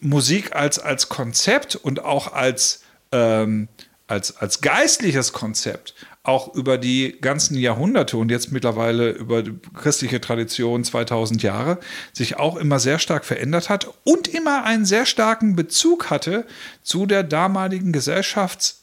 Musik 0.00 0.54
als, 0.54 0.78
als 0.78 1.08
Konzept 1.08 1.74
und 1.76 2.04
auch 2.04 2.32
als, 2.32 2.82
ähm, 3.12 3.68
als, 4.06 4.36
als 4.36 4.60
geistliches 4.60 5.32
Konzept 5.32 5.94
auch 6.22 6.54
über 6.54 6.76
die 6.76 7.16
ganzen 7.20 7.56
Jahrhunderte 7.56 8.18
und 8.18 8.30
jetzt 8.30 8.52
mittlerweile 8.52 9.10
über 9.10 9.42
die 9.42 9.58
christliche 9.74 10.20
Tradition 10.20 10.84
2000 10.84 11.42
Jahre 11.42 11.78
sich 12.12 12.36
auch 12.36 12.56
immer 12.56 12.78
sehr 12.78 12.98
stark 12.98 13.24
verändert 13.24 13.70
hat 13.70 13.88
und 14.04 14.28
immer 14.28 14.64
einen 14.64 14.84
sehr 14.84 15.06
starken 15.06 15.56
Bezug 15.56 16.10
hatte 16.10 16.46
zu 16.82 17.06
der 17.06 17.22
damaligen 17.22 17.92
Gesellschafts- 17.92 18.79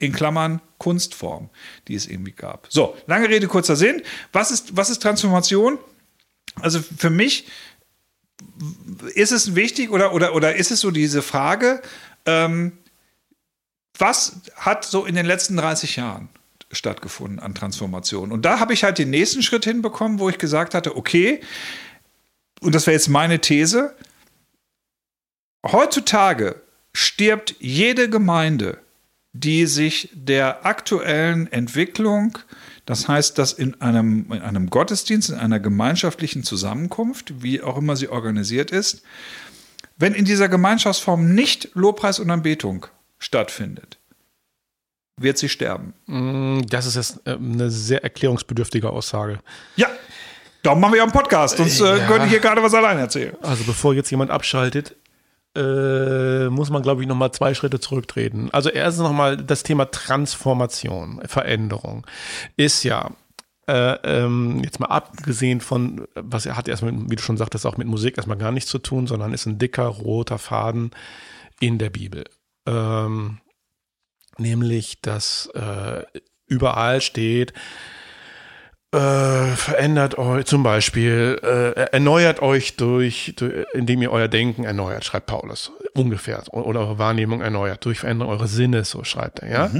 in 0.00 0.12
Klammern 0.12 0.60
Kunstform, 0.78 1.50
die 1.86 1.94
es 1.94 2.06
irgendwie 2.06 2.32
gab. 2.32 2.66
So, 2.70 2.96
lange 3.06 3.28
Rede, 3.28 3.46
kurzer 3.46 3.76
Sinn. 3.76 4.02
Was 4.32 4.50
ist, 4.50 4.76
was 4.76 4.90
ist 4.90 5.00
Transformation? 5.00 5.78
Also 6.56 6.80
für 6.80 7.10
mich 7.10 7.46
ist 9.14 9.30
es 9.30 9.54
wichtig 9.54 9.90
oder, 9.90 10.12
oder, 10.14 10.34
oder 10.34 10.56
ist 10.56 10.70
es 10.70 10.80
so 10.80 10.90
diese 10.90 11.22
Frage, 11.22 11.82
ähm, 12.26 12.72
was 13.98 14.40
hat 14.56 14.84
so 14.84 15.04
in 15.04 15.14
den 15.14 15.26
letzten 15.26 15.56
30 15.56 15.96
Jahren 15.96 16.30
stattgefunden 16.72 17.38
an 17.38 17.54
Transformation? 17.54 18.32
Und 18.32 18.46
da 18.46 18.58
habe 18.58 18.72
ich 18.72 18.82
halt 18.82 18.98
den 18.98 19.10
nächsten 19.10 19.42
Schritt 19.42 19.64
hinbekommen, 19.64 20.18
wo 20.18 20.30
ich 20.30 20.38
gesagt 20.38 20.74
hatte, 20.74 20.96
okay, 20.96 21.40
und 22.62 22.74
das 22.74 22.86
wäre 22.86 22.94
jetzt 22.94 23.08
meine 23.08 23.40
These, 23.40 23.94
heutzutage 25.66 26.62
stirbt 26.94 27.56
jede 27.58 28.08
Gemeinde, 28.08 28.78
die 29.32 29.66
sich 29.66 30.10
der 30.12 30.66
aktuellen 30.66 31.50
Entwicklung, 31.52 32.38
das 32.86 33.06
heißt, 33.08 33.38
dass 33.38 33.52
in 33.52 33.80
einem, 33.80 34.32
in 34.32 34.42
einem 34.42 34.68
Gottesdienst, 34.70 35.30
in 35.30 35.36
einer 35.36 35.60
gemeinschaftlichen 35.60 36.42
Zusammenkunft, 36.42 37.42
wie 37.42 37.62
auch 37.62 37.76
immer 37.78 37.96
sie 37.96 38.08
organisiert 38.08 38.70
ist, 38.72 39.02
wenn 39.96 40.14
in 40.14 40.24
dieser 40.24 40.48
Gemeinschaftsform 40.48 41.34
nicht 41.34 41.70
Lobpreis 41.74 42.18
und 42.18 42.30
Anbetung 42.30 42.86
stattfindet, 43.18 43.98
wird 45.16 45.36
sie 45.38 45.48
sterben. 45.50 45.92
Mm, 46.06 46.62
Das 46.68 46.86
ist 46.86 46.96
jetzt 46.96 47.20
äh, 47.26 47.34
eine 47.34 47.70
sehr 47.70 48.02
erklärungsbedürftige 48.02 48.88
Aussage. 48.88 49.38
Ja, 49.76 49.88
darum 50.62 50.80
machen 50.80 50.92
wir 50.94 50.98
ja 50.98 51.02
einen 51.04 51.12
Podcast, 51.12 51.58
sonst 51.58 51.80
äh, 51.80 51.98
Ja. 51.98 52.06
könnte 52.06 52.24
ich 52.24 52.30
hier 52.30 52.40
gerade 52.40 52.62
was 52.62 52.72
allein 52.74 52.96
erzählen. 52.98 53.36
Also 53.42 53.62
bevor 53.64 53.92
jetzt 53.94 54.10
jemand 54.10 54.30
abschaltet, 54.30 54.96
äh, 55.56 56.48
muss 56.48 56.70
man, 56.70 56.82
glaube 56.82 57.02
ich, 57.02 57.08
nochmal 57.08 57.32
zwei 57.32 57.54
Schritte 57.54 57.80
zurücktreten. 57.80 58.50
Also 58.52 58.70
erstens 58.70 59.02
nochmal 59.04 59.36
das 59.36 59.62
Thema 59.62 59.90
Transformation, 59.90 61.20
Veränderung 61.26 62.06
ist 62.56 62.84
ja, 62.84 63.10
äh, 63.66 63.96
ähm, 64.04 64.62
jetzt 64.62 64.80
mal 64.80 64.86
abgesehen 64.86 65.60
von, 65.60 66.06
was 66.14 66.46
er 66.46 66.56
hat 66.56 66.68
erstmal, 66.68 66.92
wie 67.10 67.16
du 67.16 67.22
schon 67.22 67.36
sagtest, 67.36 67.66
auch 67.66 67.76
mit 67.76 67.88
Musik 67.88 68.16
erstmal 68.16 68.38
gar 68.38 68.52
nichts 68.52 68.70
zu 68.70 68.78
tun, 68.78 69.06
sondern 69.06 69.32
ist 69.34 69.46
ein 69.46 69.58
dicker 69.58 69.86
roter 69.86 70.38
Faden 70.38 70.92
in 71.60 71.78
der 71.78 71.90
Bibel. 71.90 72.24
Ähm, 72.66 73.38
nämlich, 74.38 75.00
dass 75.02 75.46
äh, 75.54 76.04
überall 76.46 77.00
steht, 77.00 77.52
äh, 78.92 79.46
verändert 79.54 80.18
euch 80.18 80.46
zum 80.46 80.62
Beispiel, 80.62 81.38
äh, 81.42 81.80
erneuert 81.92 82.42
euch 82.42 82.76
durch, 82.76 83.34
durch, 83.36 83.66
indem 83.72 84.02
ihr 84.02 84.10
euer 84.10 84.28
Denken 84.28 84.64
erneuert, 84.64 85.04
schreibt 85.04 85.26
Paulus. 85.26 85.72
Ungefähr. 85.94 86.42
Oder 86.52 86.80
eure 86.80 86.98
Wahrnehmung 86.98 87.40
erneuert, 87.40 87.84
durch 87.84 88.00
Veränderung 88.00 88.32
eures 88.32 88.52
Sinnes, 88.52 88.90
so 88.90 89.04
schreibt 89.04 89.40
er, 89.40 89.50
ja. 89.50 89.70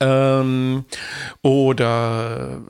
Ähm, 0.00 0.84
oder 1.42 2.60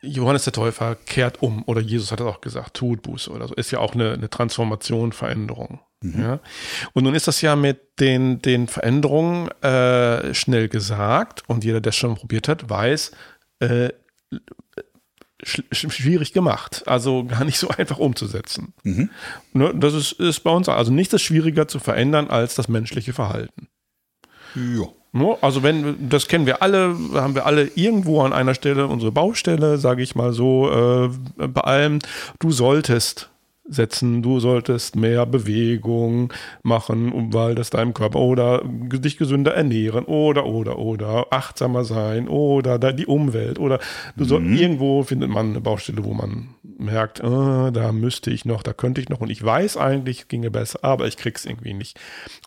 Johannes 0.00 0.44
der 0.44 0.52
Täufer 0.52 0.96
kehrt 1.06 1.42
um, 1.42 1.62
oder 1.66 1.80
Jesus 1.80 2.12
hat 2.12 2.20
es 2.20 2.26
auch 2.26 2.40
gesagt, 2.40 2.74
tut 2.74 3.02
Buße 3.02 3.30
oder 3.30 3.48
so. 3.48 3.54
Ist 3.54 3.70
ja 3.70 3.80
auch 3.80 3.94
eine, 3.94 4.12
eine 4.12 4.30
Transformation, 4.30 5.12
Veränderung. 5.12 5.80
Ja? 6.02 6.40
Und 6.92 7.04
nun 7.04 7.14
ist 7.14 7.26
das 7.26 7.40
ja 7.40 7.56
mit 7.56 8.00
den, 8.00 8.40
den 8.40 8.68
Veränderungen 8.68 9.48
äh, 9.62 10.32
schnell 10.32 10.68
gesagt 10.68 11.42
und 11.48 11.64
jeder, 11.64 11.80
der 11.80 11.90
es 11.90 11.96
schon 11.96 12.14
probiert 12.14 12.48
hat, 12.48 12.70
weiß, 12.70 13.10
äh, 13.60 13.88
schwierig 15.44 16.32
gemacht. 16.32 16.82
Also 16.86 17.24
gar 17.24 17.44
nicht 17.44 17.58
so 17.58 17.68
einfach 17.76 17.98
umzusetzen. 17.98 18.74
Ne, 19.52 19.72
das 19.74 19.94
ist, 19.94 20.12
ist 20.12 20.40
bei 20.40 20.50
uns, 20.50 20.68
also 20.68 20.92
nichts 20.92 21.14
ist 21.14 21.22
schwieriger 21.22 21.68
zu 21.68 21.78
verändern 21.78 22.28
als 22.28 22.54
das 22.54 22.68
menschliche 22.68 23.12
Verhalten. 23.12 23.68
Ja. 24.54 24.88
Ne, 25.12 25.36
Also 25.40 25.62
wenn, 25.62 26.08
das 26.08 26.28
kennen 26.28 26.46
wir 26.46 26.62
alle, 26.62 26.96
haben 27.14 27.34
wir 27.34 27.46
alle 27.46 27.70
irgendwo 27.74 28.22
an 28.22 28.32
einer 28.32 28.54
Stelle 28.54 28.86
unsere 28.86 29.12
Baustelle, 29.12 29.78
sage 29.78 30.02
ich 30.02 30.14
mal 30.14 30.32
so, 30.32 30.70
äh, 30.70 31.46
bei 31.46 31.60
allem, 31.62 32.00
du 32.40 32.50
solltest 32.50 33.30
setzen, 33.68 34.22
du 34.22 34.40
solltest 34.40 34.96
mehr 34.96 35.26
Bewegung 35.26 36.32
machen, 36.62 37.32
weil 37.32 37.54
das 37.54 37.70
deinem 37.70 37.94
Körper 37.94 38.18
oder 38.18 38.62
dich 38.64 39.18
gesünder 39.18 39.54
ernähren 39.54 40.04
oder 40.06 40.46
oder 40.46 40.78
oder 40.78 41.26
achtsamer 41.30 41.84
sein 41.84 42.28
oder 42.28 42.78
die 42.92 43.06
Umwelt 43.06 43.58
oder 43.58 43.78
du 44.16 44.24
soll, 44.24 44.46
irgendwo 44.46 45.02
findet 45.02 45.30
man 45.30 45.50
eine 45.50 45.60
Baustelle, 45.60 46.04
wo 46.04 46.14
man 46.14 46.54
merkt, 46.78 47.20
äh, 47.20 47.22
da 47.72 47.92
müsste 47.92 48.30
ich 48.30 48.44
noch, 48.44 48.62
da 48.62 48.72
könnte 48.72 49.00
ich 49.00 49.08
noch 49.08 49.20
und 49.20 49.30
ich 49.30 49.42
weiß 49.42 49.76
eigentlich, 49.76 50.20
es 50.20 50.28
ginge 50.28 50.50
besser, 50.50 50.80
aber 50.82 51.06
ich 51.06 51.16
krieg's 51.16 51.44
irgendwie 51.44 51.74
nicht 51.74 51.98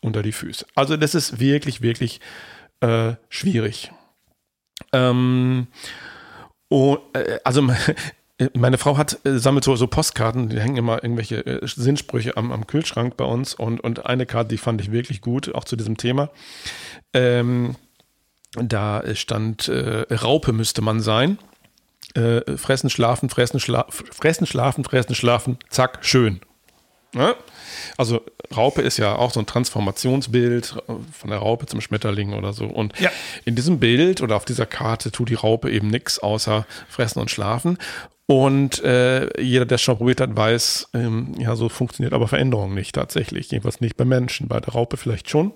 unter 0.01 0.23
die 0.23 0.31
Füße. 0.31 0.65
Also 0.75 0.97
das 0.97 1.15
ist 1.15 1.39
wirklich, 1.39 1.81
wirklich 1.81 2.19
äh, 2.79 3.13
schwierig. 3.29 3.91
Ähm, 4.93 5.67
und, 6.69 6.99
äh, 7.13 7.39
also 7.43 7.67
meine 8.55 8.77
Frau 8.77 8.97
hat 8.97 9.19
äh, 9.25 9.37
sammelt 9.37 9.63
so, 9.63 9.75
so 9.75 9.87
Postkarten, 9.87 10.49
die 10.49 10.59
hängen 10.59 10.77
immer 10.77 11.03
irgendwelche 11.03 11.45
äh, 11.45 11.59
Sinnsprüche 11.67 12.37
am, 12.37 12.51
am 12.51 12.67
Kühlschrank 12.67 13.17
bei 13.17 13.25
uns 13.25 13.53
und, 13.53 13.79
und 13.81 14.05
eine 14.05 14.25
Karte, 14.25 14.49
die 14.49 14.57
fand 14.57 14.81
ich 14.81 14.91
wirklich 14.91 15.21
gut, 15.21 15.53
auch 15.53 15.63
zu 15.63 15.75
diesem 15.75 15.97
Thema. 15.97 16.29
Ähm, 17.13 17.75
da 18.53 19.03
stand, 19.15 19.67
äh, 19.67 20.05
Raupe 20.13 20.53
müsste 20.53 20.81
man 20.81 20.99
sein. 20.99 21.37
Äh, 22.15 22.57
fressen, 22.57 22.89
schlafen, 22.89 23.29
fressen, 23.29 23.59
schla 23.61 23.85
fressen, 23.89 24.45
schlafen, 24.45 24.83
fressen, 24.83 25.15
schlafen, 25.15 25.57
zack, 25.69 25.99
schön. 26.01 26.41
Ne? 27.13 27.35
Also 27.97 28.21
Raupe 28.55 28.81
ist 28.81 28.97
ja 28.97 29.15
auch 29.15 29.31
so 29.31 29.39
ein 29.39 29.45
Transformationsbild 29.45 30.75
äh, 30.87 30.93
von 31.13 31.29
der 31.29 31.39
Raupe 31.39 31.67
zum 31.67 31.79
Schmetterling 31.79 32.33
oder 32.33 32.51
so. 32.53 32.65
Und 32.65 32.97
Ja. 32.99 33.09
in 33.45 33.55
diesem 33.55 33.79
Bild 33.79 34.21
oder 34.21 34.35
auf 34.35 34.45
dieser 34.45 34.65
Karte 34.65 35.11
tut 35.11 35.29
die 35.29 35.35
Raupe 35.35 35.69
eben 35.71 35.87
nichts 35.87 36.19
außer 36.19 36.65
fressen 36.89 37.19
und 37.19 37.31
schlafen. 37.31 37.77
Und 38.31 38.81
äh, 38.85 39.41
jeder, 39.41 39.65
der 39.65 39.75
es 39.75 39.81
schon 39.81 39.97
probiert 39.97 40.21
hat, 40.21 40.37
weiß, 40.37 40.91
ähm, 40.93 41.35
ja, 41.37 41.57
so 41.57 41.67
funktioniert 41.67 42.13
aber 42.13 42.29
Veränderung 42.29 42.73
nicht 42.73 42.95
tatsächlich. 42.95 43.51
Jedenfalls 43.51 43.81
nicht 43.81 43.97
bei 43.97 44.05
Menschen. 44.05 44.47
Bei 44.47 44.61
der 44.61 44.71
Raupe 44.71 44.95
vielleicht 44.95 45.29
schon. 45.29 45.51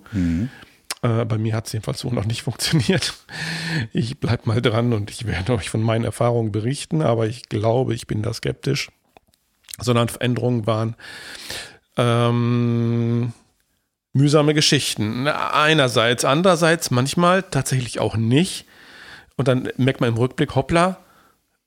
Äh, 1.02 1.24
bei 1.24 1.38
mir 1.38 1.56
hat 1.56 1.68
es 1.68 1.72
jedenfalls 1.72 2.00
so 2.00 2.10
noch 2.10 2.26
nicht 2.26 2.42
funktioniert. 2.44 3.14
Ich 3.94 4.20
bleibe 4.20 4.42
mal 4.50 4.62
dran 4.62 4.92
und 4.92 5.10
ich 5.10 5.26
werde 5.26 5.54
euch 5.54 5.70
von 5.70 5.82
meinen 5.82 6.04
Erfahrungen 6.04 6.52
berichten, 6.52 7.02
aber 7.02 7.28
ich 7.28 7.48
glaube, 7.48 7.96
ich 7.96 8.08
bin 8.08 8.22
da 8.22 8.34
skeptisch. 8.34 8.90
Sondern 9.80 10.10
Veränderungen 10.10 10.68
waren 10.68 10.98
ähm, 11.96 13.32
mühsame 14.12 14.54
Geschichten. 14.54 15.30
Einerseits, 15.30 16.26
andererseits 16.26 16.92
manchmal 16.92 17.44
tatsächlich 17.44 18.02
auch 18.02 18.18
nicht. 18.18 18.66
Und 19.38 19.48
dann 19.48 19.70
merkt 19.78 20.02
man 20.02 20.10
im 20.10 20.18
Rückblick, 20.18 20.56
hoppla, 20.56 20.98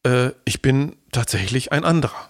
äh, 0.03 0.31
ich 0.45 0.63
bin 0.63 0.97
tatsächlich 1.13 1.73
ein 1.73 1.85
anderer. 1.85 2.29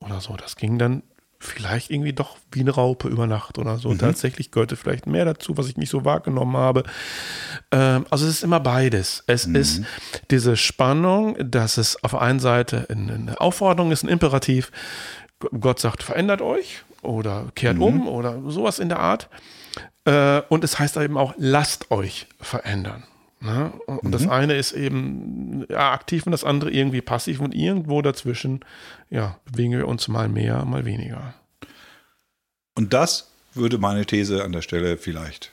Oder 0.00 0.20
so. 0.20 0.36
Das 0.36 0.56
ging 0.56 0.78
dann 0.78 1.02
vielleicht 1.40 1.90
irgendwie 1.90 2.12
doch 2.12 2.36
wie 2.50 2.60
eine 2.60 2.70
Raupe 2.72 3.08
über 3.08 3.26
Nacht 3.26 3.58
oder 3.58 3.78
so. 3.78 3.94
Tatsächlich 3.94 4.50
gehörte 4.50 4.76
vielleicht 4.76 5.06
mehr 5.06 5.24
dazu, 5.24 5.56
was 5.56 5.68
ich 5.68 5.76
nicht 5.76 5.90
so 5.90 6.04
wahrgenommen 6.04 6.56
habe. 6.56 6.82
Ähm, 7.70 8.06
also 8.10 8.26
es 8.26 8.34
ist 8.34 8.44
immer 8.44 8.60
beides. 8.60 9.22
Es 9.26 9.46
ist 9.46 9.82
diese 10.30 10.56
Spannung, 10.56 11.36
dass 11.38 11.76
es 11.76 12.02
auf 12.02 12.12
der 12.12 12.22
einen 12.22 12.40
Seite 12.40 12.86
eine 12.90 13.40
Aufforderung 13.40 13.92
ist, 13.92 14.02
ein 14.02 14.08
Imperativ. 14.08 14.72
Gott 15.60 15.78
sagt, 15.78 16.02
verändert 16.02 16.42
euch 16.42 16.82
oder 17.02 17.46
kehrt 17.54 17.78
um 17.78 18.08
oder 18.08 18.42
sowas 18.50 18.80
in 18.80 18.88
der 18.88 18.98
Art. 18.98 19.28
Äh, 20.04 20.42
und 20.48 20.64
es 20.64 20.78
heißt 20.78 20.96
eben 20.96 21.16
auch, 21.16 21.34
lasst 21.36 21.90
euch 21.92 22.26
verändern. 22.40 23.04
Ne? 23.40 23.72
Und 23.86 24.12
das 24.12 24.26
eine 24.26 24.56
ist 24.56 24.72
eben 24.72 25.64
ja, 25.68 25.92
aktiv 25.92 26.26
und 26.26 26.32
das 26.32 26.44
andere 26.44 26.70
irgendwie 26.70 27.00
passiv 27.00 27.40
und 27.40 27.54
irgendwo 27.54 28.02
dazwischen, 28.02 28.60
ja, 29.10 29.38
bewegen 29.50 29.72
wir 29.72 29.86
uns 29.86 30.08
mal 30.08 30.28
mehr, 30.28 30.64
mal 30.64 30.84
weniger. 30.84 31.34
Und 32.74 32.92
das 32.92 33.30
würde 33.54 33.78
meine 33.78 34.06
These 34.06 34.42
an 34.42 34.52
der 34.52 34.62
Stelle 34.62 34.96
vielleicht 34.96 35.52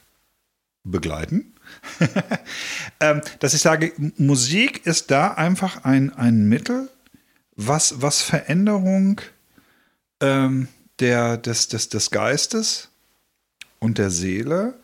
begleiten. 0.83 1.53
ähm, 2.99 3.21
dass 3.39 3.53
ich 3.53 3.61
sage, 3.61 3.93
Musik 4.17 4.85
ist 4.85 5.11
da 5.11 5.33
einfach 5.33 5.83
ein, 5.83 6.13
ein 6.13 6.47
Mittel, 6.47 6.89
was, 7.55 8.01
was 8.01 8.21
Veränderung 8.21 9.21
ähm, 10.21 10.67
der, 10.99 11.37
des, 11.37 11.67
des, 11.67 11.89
des 11.89 12.11
Geistes 12.11 12.89
und 13.79 13.97
der 13.97 14.11
Seele 14.11 14.75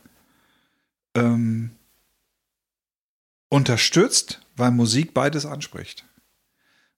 ähm, 1.15 1.72
unterstützt, 3.51 4.39
weil 4.55 4.72
Musik 4.72 5.13
beides 5.13 5.46
anspricht. 5.46 6.05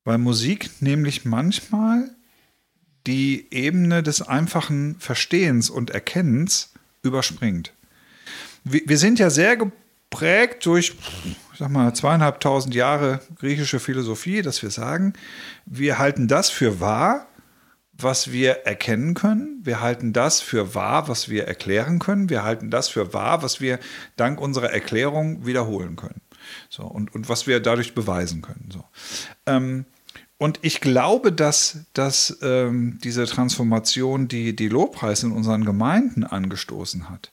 Weil 0.04 0.20
Musik 0.20 0.70
nämlich 0.82 1.26
manchmal 1.26 2.12
die 3.08 3.48
Ebene 3.52 4.04
des 4.04 4.22
einfachen 4.22 4.96
Verstehens 5.00 5.70
und 5.70 5.90
Erkennens 5.90 6.74
überspringt. 7.02 7.74
Wir, 8.64 8.98
sind 8.98 9.20
ja 9.20 9.30
sehr 9.30 9.58
geprägt 9.58 10.66
durch, 10.66 10.96
ich 11.52 11.60
sag 11.60 11.70
mal, 11.70 11.94
zweieinhalbtausend 11.94 12.76
Jahre 12.76 13.20
griechische 13.40 13.80
Philosophie, 13.80 14.42
dass 14.42 14.62
wir 14.62 14.70
sagen, 14.70 15.14
wir 15.66 15.98
halten 15.98 16.28
das 16.28 16.50
für 16.50 16.80
wahr, 16.80 17.28
was 17.94 18.32
wir 18.32 18.66
erkennen 18.66 19.16
können. 19.16 19.60
Wir 19.64 19.82
halten 19.82 20.14
das 20.14 20.40
für 20.40 20.76
wahr, 20.76 21.08
was 21.08 21.30
wir 21.30 21.48
erklären 21.48 22.00
können. 22.00 22.30
Wir 22.30 22.44
halten 22.44 22.70
das 22.70 22.90
für 22.90 23.14
wahr, 23.14 23.44
was 23.44 23.60
wir 23.60 23.80
dank 24.16 24.40
unserer 24.40 24.72
Erklärung 24.72 25.46
wiederholen 25.46 25.96
können. 25.96 26.22
So, 26.70 26.84
und, 26.84 27.14
und 27.14 27.30
was 27.30 27.48
wir 27.48 27.60
dadurch 27.60 27.94
beweisen 27.94 28.42
können. 28.42 28.70
So. 28.72 28.84
Ähm, 29.46 29.86
und 30.38 30.60
ich 30.62 30.82
glaube, 30.82 31.32
dass, 31.32 31.86
dass 31.94 32.38
ähm, 32.42 33.00
diese 33.04 33.26
Transformation, 33.26 34.28
die 34.28 34.56
die 34.56 34.68
Lobpreis 34.68 35.24
in 35.24 35.32
unseren 35.32 35.64
Gemeinden 35.64 36.24
angestoßen 36.24 37.10
hat, 37.10 37.32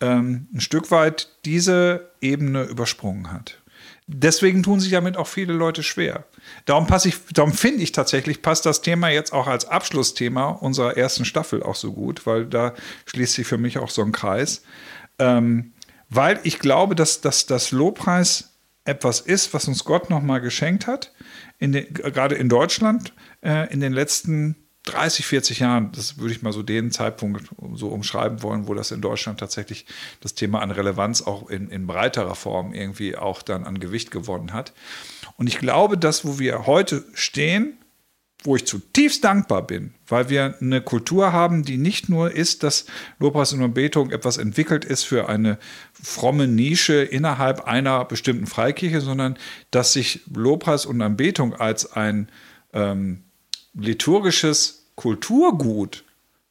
ähm, 0.00 0.48
ein 0.54 0.60
Stück 0.60 0.90
weit 0.90 1.28
diese 1.44 2.10
Ebene 2.20 2.64
übersprungen 2.64 3.32
hat. 3.32 3.58
Deswegen 4.06 4.62
tun 4.62 4.80
sich 4.80 4.90
damit 4.90 5.18
auch 5.18 5.26
viele 5.26 5.52
Leute 5.52 5.82
schwer. 5.82 6.24
Darum, 6.64 6.86
darum 7.34 7.52
finde 7.52 7.82
ich 7.82 7.92
tatsächlich, 7.92 8.40
passt 8.40 8.64
das 8.64 8.80
Thema 8.80 9.10
jetzt 9.10 9.34
auch 9.34 9.46
als 9.46 9.66
Abschlussthema 9.66 10.48
unserer 10.48 10.96
ersten 10.96 11.26
Staffel 11.26 11.62
auch 11.62 11.74
so 11.74 11.92
gut, 11.92 12.26
weil 12.26 12.46
da 12.46 12.72
schließt 13.04 13.34
sich 13.34 13.46
für 13.46 13.58
mich 13.58 13.76
auch 13.76 13.90
so 13.90 14.02
ein 14.02 14.12
Kreis. 14.12 14.62
Ähm, 15.18 15.72
weil 16.08 16.40
ich 16.42 16.58
glaube, 16.58 16.94
dass, 16.94 17.20
dass 17.20 17.46
das 17.46 17.70
Lobpreis 17.70 18.58
etwas 18.84 19.20
ist, 19.20 19.52
was 19.52 19.68
uns 19.68 19.84
Gott 19.84 20.08
nochmal 20.10 20.40
geschenkt 20.40 20.86
hat, 20.86 21.12
in 21.58 21.72
den, 21.72 21.92
gerade 21.92 22.34
in 22.34 22.48
Deutschland 22.48 23.12
äh, 23.42 23.72
in 23.72 23.80
den 23.80 23.92
letzten 23.92 24.56
30, 24.88 25.26
40 25.26 25.58
Jahren, 25.58 25.92
das 25.92 26.16
würde 26.16 26.32
ich 26.32 26.40
mal 26.40 26.52
so 26.52 26.62
den 26.62 26.90
Zeitpunkt 26.90 27.50
so 27.74 27.88
umschreiben 27.88 28.42
wollen, 28.42 28.68
wo 28.68 28.74
das 28.74 28.90
in 28.90 29.02
Deutschland 29.02 29.38
tatsächlich 29.38 29.84
das 30.20 30.34
Thema 30.34 30.60
an 30.60 30.70
Relevanz 30.70 31.20
auch 31.20 31.50
in, 31.50 31.68
in 31.68 31.86
breiterer 31.86 32.34
Form 32.34 32.72
irgendwie 32.72 33.16
auch 33.16 33.42
dann 33.42 33.64
an 33.64 33.80
Gewicht 33.80 34.10
gewonnen 34.10 34.54
hat. 34.54 34.72
Und 35.36 35.46
ich 35.46 35.58
glaube, 35.58 35.98
dass 35.98 36.24
wo 36.24 36.38
wir 36.38 36.66
heute 36.66 37.04
stehen, 37.12 37.77
wo 38.44 38.54
ich 38.54 38.66
zutiefst 38.66 39.24
dankbar 39.24 39.66
bin, 39.66 39.94
weil 40.06 40.28
wir 40.28 40.54
eine 40.60 40.80
Kultur 40.80 41.32
haben, 41.32 41.64
die 41.64 41.76
nicht 41.76 42.08
nur 42.08 42.30
ist, 42.30 42.62
dass 42.62 42.86
Lobpreis 43.18 43.52
und 43.52 43.62
Anbetung 43.62 44.10
etwas 44.10 44.36
entwickelt 44.36 44.84
ist 44.84 45.02
für 45.02 45.28
eine 45.28 45.58
fromme 45.92 46.46
Nische 46.46 47.02
innerhalb 47.02 47.64
einer 47.64 48.04
bestimmten 48.04 48.46
Freikirche, 48.46 49.00
sondern 49.00 49.36
dass 49.72 49.92
sich 49.92 50.20
Lobpreis 50.32 50.86
und 50.86 51.02
Anbetung 51.02 51.54
als 51.54 51.92
ein 51.92 52.28
ähm, 52.72 53.24
liturgisches 53.74 54.86
Kulturgut 54.94 56.04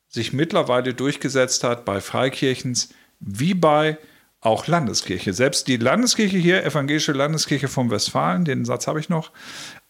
sich 0.10 0.34
mittlerweile 0.34 0.94
durchgesetzt 0.94 1.64
hat 1.64 1.86
bei 1.86 2.02
Freikirchens 2.02 2.90
wie 3.20 3.54
bei 3.54 3.98
auch 4.42 4.68
Landeskirche. 4.68 5.34
Selbst 5.34 5.68
die 5.68 5.78
Landeskirche 5.78 6.38
hier, 6.38 6.64
Evangelische 6.64 7.12
Landeskirche 7.12 7.68
von 7.68 7.90
Westfalen, 7.90 8.46
den 8.46 8.66
Satz 8.66 8.88
habe 8.88 9.00
ich 9.00 9.10
noch, 9.10 9.32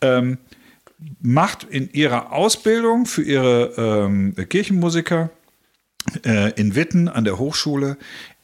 ähm, 0.01 0.37
macht 1.21 1.63
in 1.63 1.91
ihrer 1.91 2.31
Ausbildung 2.31 3.05
für 3.05 3.23
ihre 3.23 3.73
ähm, 3.77 4.33
Kirchenmusiker 4.35 5.29
äh, 6.25 6.51
in 6.59 6.75
Witten 6.75 7.07
an 7.07 7.23
der 7.23 7.37
Hochschule 7.37 7.97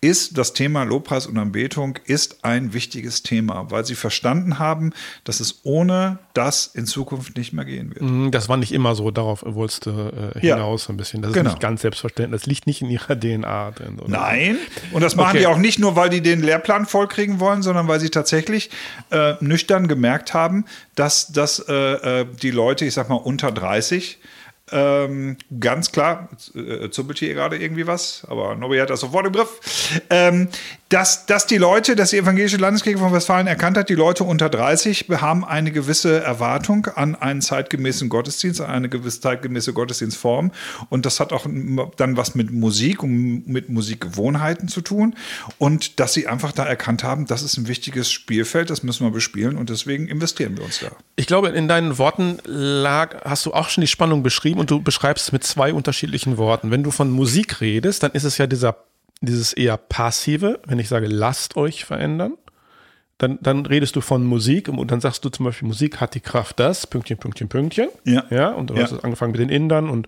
ist 0.04 0.38
das 0.38 0.52
Thema 0.52 0.84
Lobpreis 0.84 1.28
und 1.28 1.38
Anbetung 1.38 1.98
ist 2.04 2.44
ein 2.44 2.74
wichtiges 2.74 3.24
Thema, 3.24 3.72
weil 3.72 3.86
sie 3.86 3.96
verstanden 3.96 4.60
haben, 4.60 4.92
dass 5.24 5.40
es 5.40 5.62
ohne 5.64 6.20
das 6.34 6.68
in 6.68 6.86
Zukunft 6.86 7.38
nicht 7.38 7.54
mehr 7.54 7.64
gehen 7.64 7.90
wird. 7.96 8.02
Mm, 8.02 8.30
Das 8.32 8.50
war 8.50 8.58
nicht 8.58 8.74
immer 8.74 8.96
so, 8.96 9.12
darauf 9.12 9.44
wolltest 9.46 9.86
du 9.86 9.92
äh, 10.36 10.46
Ja. 10.46 10.56
hinaus 10.58 10.90
ein 10.90 10.98
bisschen. 10.98 11.22
Das 11.22 11.32
Genau. 11.32 11.48
ist 11.50 11.54
nicht 11.56 11.62
ganz 11.62 11.82
selbstverständlich. 11.84 12.42
Das 12.42 12.48
liegt 12.48 12.68
nicht 12.68 12.82
in 12.82 12.90
ihrer 12.90 13.16
DNA 13.20 13.72
drin. 13.72 13.98
oder? 14.00 14.10
Nein. 14.10 14.58
Und 14.92 15.02
das 15.02 15.16
machen 15.16 15.30
Okay. 15.30 15.40
die 15.40 15.48
auch 15.48 15.58
nicht 15.58 15.80
nur, 15.80 15.96
weil 15.96 16.10
die 16.10 16.20
den 16.22 16.42
Lehrplan 16.42 16.86
vollkriegen 16.86 17.40
wollen, 17.40 17.64
sondern 17.64 17.88
weil 17.88 18.02
sie 18.02 18.10
tatsächlich 18.10 18.70
äh, 19.10 19.36
nüchtern 19.40 19.88
gemerkt 19.88 20.34
haben, 20.34 20.66
dass, 20.96 21.28
dass 21.32 21.60
äh, 21.70 21.74
äh, 22.22 22.26
die 22.42 22.52
Leute, 22.52 22.84
ich 22.84 22.94
sag 22.94 23.08
mal, 23.08 23.16
unter 23.16 23.52
30 23.54 24.20
ähm, 24.74 25.38
ganz 25.60 25.92
klar, 25.92 26.30
äh, 26.56 26.90
zuppelt 26.90 27.20
hier 27.20 27.34
gerade 27.34 27.58
irgendwie 27.58 27.86
was, 27.86 28.26
aber 28.28 28.56
Nobby 28.56 28.80
hat 28.80 28.90
das 28.90 29.02
sofort 29.02 29.28
im 29.28 29.34
Griff, 29.34 30.02
ähm, 30.10 30.50
dass, 30.94 31.26
dass 31.26 31.48
die 31.48 31.58
Leute, 31.58 31.96
dass 31.96 32.12
die 32.12 32.18
Evangelische 32.18 32.58
Landeskirche 32.58 33.00
von 33.00 33.12
Westfalen 33.12 33.48
erkannt 33.48 33.78
hat, 33.78 33.90
die 33.90 33.96
Leute 33.96 34.24
unter 34.24 34.48
30 34.48 35.08
haben 35.22 35.44
eine 35.44 35.72
gewisse 35.72 36.22
Erwartung 36.22 36.86
an 36.86 37.16
einen 37.16 37.42
zeitgemäßen 37.42 38.10
Gottesdienst, 38.10 38.62
an 38.62 38.70
eine 38.70 38.90
gewisse 38.90 39.20
zeitgemäße 39.22 39.74
Gottesdienstform. 39.74 40.52
Und 40.90 41.08
das 41.08 41.20
hat 41.20 41.34
auch 41.34 41.48
dann 41.98 42.16
was 42.16 42.36
mit 42.36 42.52
Musik 42.52 43.02
und 43.02 43.48
mit 43.48 43.70
Musikgewohnheiten 43.70 44.68
zu 44.68 44.82
tun. 44.82 45.16
Und 45.58 46.00
dass 46.00 46.14
sie 46.14 46.28
einfach 46.28 46.52
da 46.52 46.64
erkannt 46.64 47.04
haben, 47.04 47.26
das 47.26 47.42
ist 47.42 47.58
ein 47.58 47.68
wichtiges 47.68 48.12
Spielfeld, 48.12 48.70
das 48.70 48.84
müssen 48.84 49.06
wir 49.06 49.12
bespielen. 49.12 49.58
Und 49.58 49.72
deswegen 49.72 50.08
investieren 50.08 50.58
wir 50.58 50.64
uns 50.64 50.80
da. 50.80 50.92
Ich 51.16 51.26
glaube, 51.26 51.50
in 51.50 51.68
deinen 51.68 51.98
Worten 51.98 52.38
lag, 52.46 53.24
hast 53.26 53.48
du 53.48 53.54
auch 53.54 53.70
schon 53.70 53.82
die 53.82 53.88
Spannung 53.88 54.22
beschrieben 54.22 54.60
und 54.64 54.72
du 54.72 54.82
beschreibst 54.82 55.26
es 55.26 55.32
mit 55.34 55.44
zwei 55.44 55.74
unterschiedlichen 55.74 56.38
Worten. 56.38 56.72
Wenn 56.72 56.84
du 56.84 56.92
von 56.92 57.12
Musik 57.12 57.60
redest, 57.60 58.02
dann 58.02 58.12
ist 58.14 58.24
es 58.24 58.38
ja 58.38 58.48
dieser, 58.48 58.78
dieses 59.20 59.52
eher 59.52 59.76
passive, 59.76 60.62
wenn 60.66 60.80
ich 60.80 60.88
sage, 60.88 61.08
lasst 61.08 61.58
euch 61.58 61.84
verändern. 61.84 62.38
Dann, 63.20 63.38
dann 63.42 63.66
redest 63.66 63.96
du 63.96 64.02
von 64.02 64.26
Musik 64.26 64.68
und 64.68 64.92
dann 64.92 65.00
sagst 65.00 65.24
du 65.24 65.30
zum 65.30 65.46
Beispiel, 65.46 65.68
Musik 65.68 66.02
hat 66.02 66.16
die 66.16 66.20
Kraft, 66.20 66.60
das, 66.60 66.88
Pünktchen, 66.88 67.18
Pünktchen, 67.18 67.48
Pünktchen. 67.48 67.88
Ja. 68.06 68.24
Ja, 68.30 68.50
und 68.50 68.70
du 68.72 68.74
Ja. 68.76 68.84
hast 68.84 69.04
angefangen 69.04 69.32
mit 69.32 69.40
den 69.40 69.50
Indern 69.50 69.90
und 69.90 70.08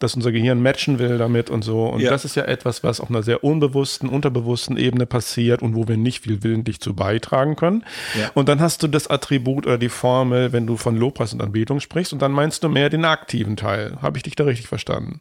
dass 0.00 0.14
unser 0.14 0.32
Gehirn 0.32 0.60
matchen 0.60 0.98
will 0.98 1.16
damit 1.16 1.48
und 1.48 1.62
so. 1.62 1.86
Und 1.86 2.00
Ja. 2.00 2.10
das 2.10 2.24
ist 2.24 2.34
ja 2.34 2.44
etwas, 2.44 2.82
was 2.82 3.00
auf 3.00 3.08
einer 3.08 3.22
sehr 3.22 3.44
unbewussten, 3.44 4.08
unterbewussten 4.08 4.76
Ebene 4.76 5.06
passiert 5.06 5.62
und 5.62 5.74
wo 5.74 5.86
wir 5.88 5.96
nicht 5.96 6.24
viel 6.24 6.42
willentlich 6.42 6.80
zu 6.80 6.92
beitragen 6.94 7.54
können. 7.56 7.84
Ja. 8.18 8.30
Und 8.34 8.48
dann 8.48 8.60
hast 8.60 8.82
du 8.82 8.88
das 8.88 9.06
Attribut 9.08 9.66
oder 9.66 9.78
die 9.78 9.88
Formel, 9.88 10.52
wenn 10.52 10.66
du 10.66 10.76
von 10.76 10.96
Lobpreis 10.96 11.32
und 11.32 11.40
Anbetung 11.42 11.80
sprichst, 11.80 12.12
und 12.12 12.20
dann 12.20 12.32
meinst 12.32 12.64
du 12.64 12.68
mehr 12.68 12.90
den 12.90 13.04
aktiven 13.04 13.56
Teil. 13.56 13.96
Habe 14.02 14.16
ich 14.18 14.24
dich 14.24 14.34
da 14.36 14.44
richtig 14.44 14.66
verstanden? 14.66 15.20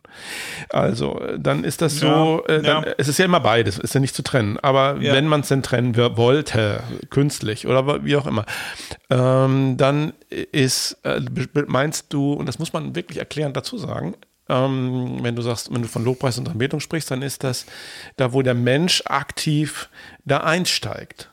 Also, 0.69 1.21
dann 1.37 1.63
ist 1.63 1.81
das 1.81 1.97
so, 1.99 2.43
äh, 2.47 2.61
dann, 2.61 2.85
es 2.97 3.07
ist 3.07 3.19
ja 3.19 3.25
immer 3.25 3.39
beides, 3.39 3.77
ist 3.77 3.93
ja 3.93 3.99
nicht 3.99 4.15
zu 4.15 4.23
trennen. 4.23 4.57
Aber 4.61 4.99
wenn 4.99 5.27
man 5.27 5.41
es 5.41 5.47
denn 5.49 5.63
trennen 5.63 5.95
wollte, 6.17 6.81
künstlich 7.19 7.67
oder 7.67 8.05
wie 8.05 8.15
auch 8.15 8.25
immer, 8.27 8.45
ähm, 9.09 9.75
dann 9.77 10.13
ist, 10.29 10.97
äh, 11.03 11.19
meinst 11.67 12.13
du, 12.13 12.33
und 12.33 12.45
das 12.45 12.59
muss 12.59 12.71
man 12.71 12.95
wirklich 12.95 13.17
erklärend 13.17 13.57
dazu 13.57 13.77
sagen, 13.77 14.15
ähm, 14.47 15.19
wenn 15.21 15.35
du 15.35 15.41
sagst, 15.41 15.73
wenn 15.73 15.81
du 15.81 15.87
von 15.87 16.05
Lobpreis 16.05 16.37
und 16.37 16.49
Anbetung 16.49 16.79
sprichst, 16.79 17.11
dann 17.11 17.21
ist 17.21 17.43
das 17.43 17.65
da, 18.15 18.31
wo 18.33 18.41
der 18.41 18.53
Mensch 18.55 19.03
aktiv 19.05 19.89
da 20.25 20.37
einsteigt. 20.39 21.29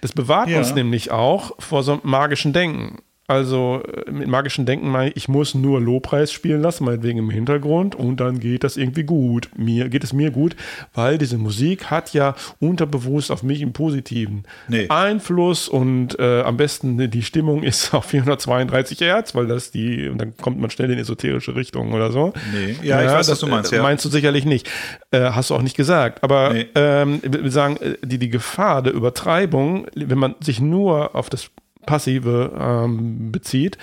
Das 0.00 0.12
bewahrt 0.12 0.48
Ja. 0.48 0.58
uns 0.58 0.74
nämlich 0.74 1.10
auch 1.10 1.52
vor 1.58 1.82
so 1.82 1.92
einem 1.92 2.02
magischen 2.04 2.52
Denken. 2.52 3.02
Also 3.28 3.82
äh, 4.06 4.10
mit 4.10 4.26
magischen 4.28 4.66
Denken 4.66 4.88
meine 4.90 5.10
ich, 5.10 5.16
ich 5.16 5.28
muss 5.28 5.54
nur 5.54 5.80
Lobpreis 5.80 6.32
spielen 6.32 6.60
lassen, 6.60 6.84
meinetwegen 6.84 7.18
im 7.18 7.30
Hintergrund, 7.30 7.94
und 7.94 8.18
dann 8.18 8.40
geht 8.40 8.64
das 8.64 8.76
irgendwie 8.76 9.04
gut. 9.04 9.48
Mir 9.56 9.88
geht 9.88 10.02
es 10.04 10.12
mir 10.12 10.30
gut, 10.30 10.56
weil 10.92 11.18
diese 11.18 11.38
Musik 11.38 11.86
hat 11.90 12.12
ja 12.14 12.34
unterbewusst 12.60 13.30
auf 13.30 13.42
mich 13.42 13.62
im 13.62 13.72
Positiven 13.72 14.44
Nee. 14.68 14.86
Einfluss 14.88 15.68
und 15.68 16.18
äh, 16.18 16.42
am 16.42 16.56
besten 16.56 17.10
die 17.10 17.22
Stimmung 17.22 17.62
ist 17.62 17.94
auf 17.94 18.06
432 18.06 19.00
Hertz, 19.00 19.34
weil 19.34 19.46
das 19.46 19.70
die, 19.70 20.08
und 20.08 20.18
dann 20.18 20.36
kommt 20.36 20.60
man 20.60 20.70
schnell 20.70 20.90
in 20.90 20.98
esoterische 20.98 21.54
Richtung 21.54 21.92
oder 21.92 22.10
so. 22.10 22.32
Nee. 22.52 22.76
Ja, 22.82 23.02
ich 23.02 23.08
weiß, 23.10 23.30
was 23.30 23.38
du 23.38 23.46
meinst, 23.46 23.72
äh, 23.72 23.76
ja. 23.76 23.82
Meinst 23.82 24.04
du 24.04 24.08
sicherlich 24.08 24.44
nicht. 24.44 24.68
Äh, 25.12 25.30
hast 25.30 25.50
du 25.50 25.54
auch 25.54 25.62
nicht 25.62 25.76
gesagt. 25.76 26.22
Aber 26.24 26.52
Nee. 26.52 26.66
ähm, 26.74 27.20
wir 27.22 27.50
sagen, 27.50 27.76
äh, 27.76 27.94
die, 28.02 28.18
die 28.18 28.30
Gefahr 28.30 28.82
der 28.82 28.92
Übertreibung, 28.92 29.86
wenn 29.94 30.18
man 30.18 30.34
sich 30.40 30.60
nur 30.60 31.14
auf 31.14 31.30
das 31.30 31.50
Passive 31.86 32.52
ähm, 32.58 33.32
bezieht, 33.32 33.78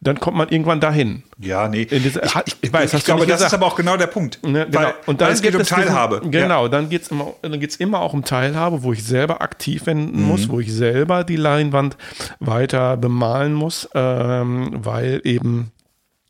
dann 0.00 0.20
kommt 0.20 0.36
man 0.36 0.48
irgendwann 0.50 0.80
dahin. 0.80 1.22
Ja, 1.38 1.66
nee. 1.68 1.86
Diese- 1.86 2.20
ich, 2.22 2.34
ich, 2.46 2.56
ich 2.60 2.72
weiß, 2.72 2.92
ich 2.94 3.04
glaube, 3.04 3.26
das 3.26 3.40
ist 3.40 3.46
gesagt. 3.46 3.54
aber 3.54 3.66
auch 3.66 3.76
genau 3.76 3.96
der 3.96 4.06
Punkt. 4.08 4.38
Ne, 4.46 4.66
genau. 4.66 4.78
Weil, 4.80 4.94
und 5.06 5.20
dann 5.20 5.28
weil 5.28 5.34
es 5.34 5.40
geht 5.42 5.54
um 5.54 5.60
es 5.62 5.68
diesen- 5.68 5.82
Teilhabe. 5.82 6.20
Genau, 6.28 6.68
dann 6.68 6.90
geht 6.90 7.02
es 7.02 7.08
immer, 7.08 7.32
dann 7.40 7.58
geht's 7.58 7.76
immer 7.76 8.00
auch 8.00 8.12
um 8.12 8.22
Teilhabe, 8.24 8.82
wo 8.82 8.92
ich 8.92 9.02
selber 9.02 9.40
aktiv 9.40 9.86
werden 9.86 10.20
muss, 10.22 10.48
wo 10.50 10.60
ich 10.60 10.72
selber 10.72 11.24
die 11.24 11.36
Leinwand 11.36 11.96
weiter 12.38 12.96
bemalen 12.98 13.54
muss, 13.54 13.88
ähm, 13.94 14.70
weil 14.84 15.20
eben 15.24 15.70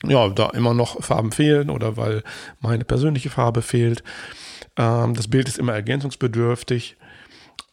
ja, 0.06 0.28
da 0.28 0.50
immer 0.50 0.74
noch 0.74 1.02
Farben 1.02 1.32
fehlen 1.32 1.70
oder 1.70 1.96
weil 1.96 2.22
meine 2.60 2.84
persönliche 2.84 3.30
Farbe 3.30 3.62
fehlt. 3.62 4.04
Ähm, 4.76 5.14
das 5.14 5.26
Bild 5.28 5.48
ist 5.48 5.58
immer 5.58 5.72
ergänzungsbedürftig. 5.72 6.96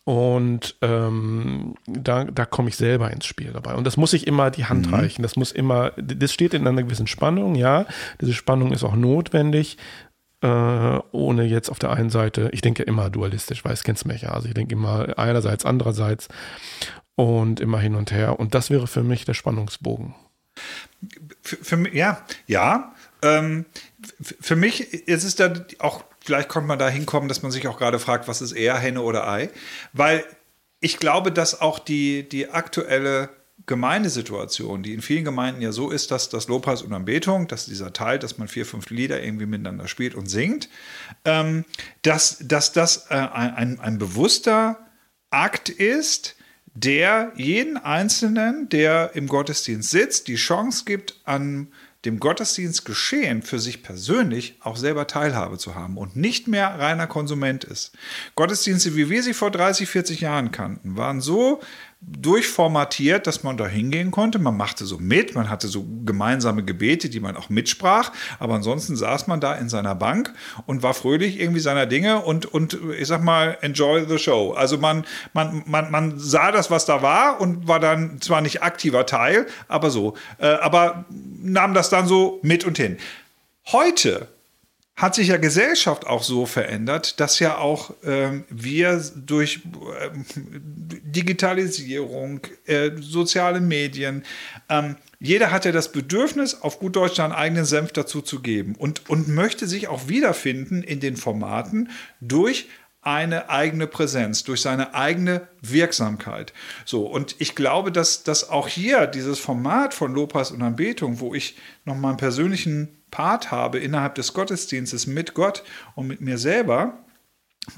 Und 0.03 0.77
ähm, 0.81 1.75
da, 1.85 2.23
da 2.23 2.45
komme 2.45 2.69
ich 2.69 2.75
selber 2.75 3.11
ins 3.11 3.25
Spiel 3.25 3.51
dabei. 3.53 3.75
Und 3.75 3.85
das 3.85 3.97
muss 3.97 4.13
ich 4.13 4.25
immer 4.25 4.49
die 4.49 4.65
Hand 4.65 4.91
reichen. 4.91 5.21
Das 5.21 5.35
muss 5.35 5.51
immer, 5.51 5.91
das 5.91 6.33
steht 6.33 6.53
in 6.53 6.67
einer 6.67 6.81
gewissen 6.81 7.07
Spannung, 7.07 7.55
ja. 7.55 7.85
Diese 8.19 8.33
Spannung 8.33 8.71
ist 8.71 8.83
auch 8.83 8.95
notwendig, 8.95 9.77
äh, 10.41 10.47
ohne 11.11 11.43
jetzt 11.43 11.69
auf 11.69 11.77
der 11.77 11.91
einen 11.91 12.09
Seite, 12.09 12.49
ich 12.51 12.61
denke 12.61 12.81
immer 12.83 13.11
dualistisch, 13.11 13.63
weiß, 13.63 13.83
kennst 13.83 14.07
mich 14.07 14.23
ja. 14.23 14.29
Also 14.29 14.47
ich 14.47 14.55
denke 14.55 14.73
immer 14.73 15.19
einerseits, 15.19 15.65
andererseits 15.65 16.29
und 17.15 17.59
immer 17.59 17.79
hin 17.79 17.95
und 17.95 18.11
her. 18.11 18.39
Und 18.39 18.55
das 18.55 18.71
wäre 18.71 18.87
für 18.87 19.03
mich 19.03 19.25
der 19.25 19.35
Spannungsbogen. 19.35 20.15
für, 21.41 21.57
für 21.57 21.77
mich, 21.77 21.93
ja, 21.93 22.25
ja. 22.47 22.93
Ähm, 23.21 23.65
für 24.19 24.55
mich 24.55 25.07
ist 25.07 25.23
es 25.23 25.35
dann 25.35 25.65
auch, 25.77 26.03
vielleicht 26.23 26.49
kommt 26.49 26.67
man 26.67 26.79
da 26.79 26.89
hinkommen, 26.89 27.27
dass 27.27 27.41
man 27.41 27.51
sich 27.51 27.67
auch 27.67 27.77
gerade 27.77 27.99
fragt, 27.99 28.27
was 28.27 28.41
ist 28.41 28.51
eher 28.51 28.77
Henne 28.77 29.01
oder 29.01 29.27
Ei? 29.27 29.49
Weil 29.93 30.23
ich 30.79 30.97
glaube, 30.97 31.31
dass 31.31 31.61
auch 31.61 31.79
die, 31.79 32.27
die 32.27 32.49
aktuelle 32.49 33.29
Gemeindesituation, 33.67 34.81
die 34.81 34.93
in 34.93 35.01
vielen 35.01 35.23
Gemeinden 35.23 35.61
ja 35.61 35.71
so 35.71 35.91
ist, 35.91 36.11
dass 36.11 36.29
das 36.29 36.47
Lobpreis 36.47 36.81
und 36.81 36.93
Anbetung, 36.93 37.47
dass 37.47 37.65
dieser 37.65 37.93
Teil, 37.93 38.17
dass 38.17 38.37
man 38.37 38.47
vier, 38.47 38.65
fünf 38.65 38.89
Lieder 38.89 39.21
irgendwie 39.23 39.45
miteinander 39.45 39.87
spielt 39.87 40.15
und 40.15 40.27
singt, 40.27 40.69
ähm, 41.25 41.65
dass, 42.01 42.39
dass 42.41 42.71
das 42.71 43.07
äh, 43.09 43.15
ein, 43.15 43.79
ein 43.79 43.97
bewusster 43.97 44.79
Akt 45.29 45.69
ist, 45.69 46.35
der 46.73 47.33
jeden 47.35 47.77
Einzelnen, 47.77 48.69
der 48.69 49.11
im 49.13 49.27
Gottesdienst 49.27 49.89
sitzt, 49.89 50.27
die 50.27 50.35
Chance 50.35 50.85
gibt, 50.85 51.19
an 51.25 51.71
dem 52.05 52.19
Gottesdienstgeschehen 52.19 53.43
für 53.43 53.59
sich 53.59 53.83
persönlich 53.83 54.55
auch 54.61 54.75
selber 54.75 55.07
Teilhabe 55.07 55.57
zu 55.57 55.75
haben 55.75 55.97
und 55.97 56.15
nicht 56.15 56.47
mehr 56.47 56.79
reiner 56.79 57.07
Konsument 57.07 57.63
ist. 57.63 57.91
Gottesdienste, 58.35 58.95
wie 58.95 59.09
wir 59.09 59.21
sie 59.21 59.33
vor 59.33 59.51
30, 59.51 59.87
40 59.87 60.21
Jahren 60.21 60.51
kannten, 60.51 60.97
waren 60.97 61.21
so 61.21 61.61
durchformatiert, 62.01 63.27
dass 63.27 63.43
man 63.43 63.57
da 63.57 63.67
hingehen 63.67 64.09
konnte. 64.09 64.39
Man 64.39 64.57
machte 64.57 64.85
so 64.85 64.97
mit, 64.97 65.35
man 65.35 65.49
hatte 65.49 65.67
so 65.67 65.85
gemeinsame 66.03 66.63
Gebete, 66.63 67.09
die 67.09 67.19
man 67.19 67.37
auch 67.37 67.49
mitsprach, 67.49 68.11
aber 68.39 68.55
ansonsten 68.55 68.95
saß 68.95 69.27
man 69.27 69.39
da 69.39 69.53
in 69.53 69.69
seiner 69.69 69.93
Bank 69.93 70.33
und 70.65 70.81
war 70.81 70.95
fröhlich 70.95 71.39
irgendwie 71.39 71.59
seiner 71.59 71.85
Dinge 71.85 72.21
und, 72.21 72.47
und 72.47 72.77
ich 72.99 73.07
sag 73.07 73.23
mal, 73.23 73.57
enjoy 73.61 74.05
the 74.07 74.17
show. 74.17 74.51
Also 74.53 74.79
man, 74.79 75.05
man, 75.33 75.63
man, 75.67 75.91
man 75.91 76.17
sah 76.17 76.51
das, 76.51 76.71
was 76.71 76.85
da 76.85 77.03
war 77.03 77.39
und 77.39 77.67
war 77.67 77.79
dann 77.79 78.19
zwar 78.19 78.41
nicht 78.41 78.63
aktiver 78.63 79.05
Teil, 79.05 79.45
aber 79.67 79.91
so, 79.91 80.15
äh, 80.39 80.47
aber 80.47 81.05
nahm 81.09 81.75
das 81.75 81.91
dann 81.91 82.07
so 82.07 82.39
mit 82.41 82.65
und 82.65 82.77
hin. 82.77 82.97
Heute 83.67 84.27
hat 84.95 85.15
sich 85.15 85.29
ja 85.29 85.37
Gesellschaft 85.37 86.05
auch 86.05 86.21
so 86.21 86.45
verändert, 86.45 87.19
dass 87.19 87.39
ja 87.39 87.57
auch 87.57 87.91
ähm, 88.03 88.45
wir 88.49 89.01
durch 89.15 89.61
ähm, 89.65 90.25
Digitalisierung, 91.03 92.41
äh, 92.65 92.91
soziale 92.99 93.61
Medien, 93.61 94.23
ähm, 94.69 94.97
jeder 95.19 95.51
hat 95.51 95.65
ja 95.65 95.71
das 95.71 95.91
Bedürfnis, 95.91 96.61
auf 96.61 96.79
gut 96.79 96.95
Deutsch 96.95 97.15
seinen 97.15 97.31
eigenen 97.31 97.65
Senf 97.65 97.91
dazu 97.93 98.21
zu 98.21 98.41
geben 98.41 98.75
und, 98.75 99.09
und 99.09 99.27
möchte 99.27 99.67
sich 99.67 99.87
auch 99.87 100.07
wiederfinden 100.07 100.83
in 100.83 100.99
den 100.99 101.15
Formaten 101.15 101.89
durch 102.19 102.67
eine 103.01 103.49
eigene 103.49 103.87
Präsenz, 103.87 104.43
durch 104.43 104.61
seine 104.61 104.93
eigene 104.93 105.47
Wirksamkeit. 105.61 106.53
So, 106.85 107.07
und 107.07 107.35
ich 107.39 107.55
glaube, 107.55 107.91
dass, 107.91 108.23
dass 108.23 108.49
auch 108.49 108.67
hier 108.67 109.07
dieses 109.07 109.39
Format 109.39 109.95
von 109.95 110.13
Lobpreis 110.13 110.51
und 110.51 110.61
Anbetung, 110.61 111.19
wo 111.19 111.33
ich 111.33 111.57
nochmal 111.83 112.11
einen 112.11 112.17
persönlichen 112.17 113.00
Part 113.11 113.51
habe 113.51 113.79
innerhalb 113.79 114.15
des 114.15 114.33
Gottesdienstes 114.33 115.05
mit 115.05 115.33
Gott 115.33 115.63
und 115.95 116.07
mit 116.07 116.21
mir 116.21 116.37
selber, 116.37 116.97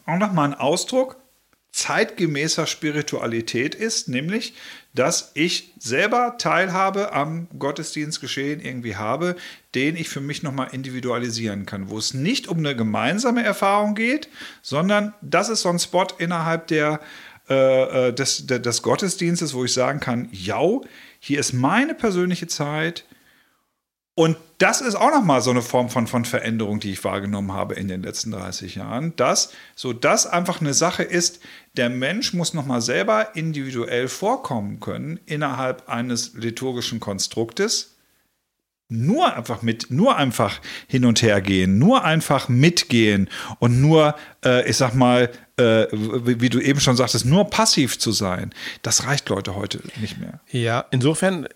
auch 0.06 0.18
nochmal 0.18 0.50
ein 0.50 0.54
Ausdruck 0.54 1.18
zeitgemäßer 1.74 2.68
Spiritualität 2.68 3.74
ist, 3.74 4.08
nämlich, 4.08 4.54
dass 4.94 5.32
ich 5.34 5.74
selber 5.80 6.36
Teilhabe 6.38 7.14
am 7.14 7.48
Gottesdienstgeschehen 7.58 8.62
irgendwie 8.62 8.96
habe, 8.96 9.36
den 9.74 9.96
ich 9.96 10.08
für 10.08 10.22
mich 10.22 10.44
nochmal 10.44 10.70
individualisieren 10.72 11.66
kann, 11.66 11.90
wo 11.90 11.98
es 11.98 12.14
nicht 12.14 12.48
um 12.48 12.60
eine 12.60 12.76
gemeinsame 12.76 13.44
Erfahrung 13.44 13.96
geht, 13.96 14.30
sondern 14.62 15.16
das 15.22 15.50
ist 15.50 15.64
so 15.64 15.70
ein 15.70 15.80
Spot 15.80 16.08
innerhalb 16.20 16.68
der, 16.68 17.00
äh, 17.50 18.10
äh, 18.10 18.14
des, 18.14 18.46
des 18.46 18.82
Gottesdienstes, 18.84 19.56
wo 19.56 19.66
ich 19.66 19.74
sagen 19.74 20.00
kann, 20.00 20.30
ja, 20.32 20.80
hier 21.20 21.40
ist 21.40 21.54
meine 21.54 21.96
persönliche 21.96 22.46
Zeit, 22.46 23.04
und 24.16 24.38
das 24.60 24.80
ist 24.80 24.96
auch 24.96 25.10
nochmal 25.10 25.42
so 25.42 25.50
eine 25.50 25.64
Form 25.64 25.90
von, 25.90 26.06
von 26.06 26.24
Veränderung, 26.24 26.80
die 26.80 26.92
ich 26.92 27.04
wahrgenommen 27.04 27.52
habe 27.52 27.74
in 27.74 27.88
den 27.88 28.04
letzten 28.04 28.32
30 28.32 28.76
Jahren, 28.76 29.16
dass 29.16 29.52
so 29.76 29.92
das 29.92 30.28
einfach 30.28 30.62
eine 30.62 30.76
Sache 30.76 31.04
ist, 31.04 31.40
der 31.76 31.90
Mensch 31.90 32.34
muss 32.34 32.54
nochmal 32.54 32.82
selber 32.82 33.36
individuell 33.36 34.08
vorkommen 34.08 34.80
können 34.80 35.20
innerhalb 35.26 35.90
eines 35.90 36.34
liturgischen 36.36 37.00
Konstruktes. 37.00 37.98
Nur 38.90 39.36
einfach 39.36 39.64
mit, 39.64 39.90
nur 39.90 40.16
einfach 40.18 40.62
hin 40.88 41.06
und 41.06 41.24
her 41.24 41.42
gehen, 41.42 41.80
nur 41.80 42.04
einfach 42.04 42.48
mitgehen 42.48 43.30
und 43.58 43.82
nur, 43.82 44.16
äh, 44.46 44.70
ich 44.70 44.78
sag 44.78 44.94
mal, 44.94 45.32
äh, 45.58 45.88
wie, 45.92 46.42
wie 46.42 46.50
du 46.50 46.60
eben 46.60 46.80
schon 46.80 46.96
sagtest, 46.96 47.26
nur 47.26 47.50
passiv 47.50 47.98
zu 47.98 48.12
sein. 48.12 48.54
Das 48.84 49.08
reicht 49.08 49.30
Leute 49.30 49.56
heute 49.56 49.82
nicht 50.00 50.20
mehr. 50.20 50.42
Ja, 50.52 50.86
insofern, 50.92 51.48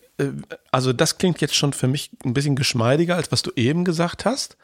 also 0.71 0.93
das 0.93 1.17
klingt 1.17 1.41
jetzt 1.41 1.55
schon 1.55 1.73
für 1.73 1.87
mich 1.87 2.09
ein 2.25 2.33
bisschen 2.33 2.55
geschmeidiger, 2.55 3.15
als 3.15 3.31
was 3.31 3.41
du 3.43 3.51
eben 3.55 3.85
gesagt 3.85 4.25
hast. 4.25 4.57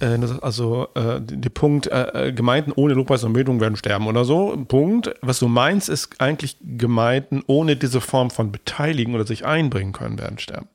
Äh, 0.00 0.18
Also 0.40 0.88
äh, 0.94 1.20
der 1.20 1.50
Punkt, 1.50 1.86
äh, 1.86 2.28
äh, 2.28 2.32
Gemeinden 2.32 2.72
ohne 2.74 2.94
Lobpreis 2.94 3.22
und 3.22 3.28
Anbetung 3.28 3.60
werden 3.60 3.76
sterben 3.76 4.06
oder 4.06 4.24
so. 4.24 4.56
Punkt. 4.68 5.14
Was 5.20 5.38
du 5.38 5.48
meinst, 5.48 5.88
ist 5.88 6.20
eigentlich 6.20 6.56
Gemeinden 6.62 7.42
ohne 7.46 7.76
diese 7.76 8.00
Form 8.00 8.30
von 8.30 8.52
Beteiligen 8.52 9.14
oder 9.14 9.26
sich 9.26 9.44
einbringen 9.44 9.92
können, 9.92 10.18
werden 10.18 10.38
sterben. 10.38 10.68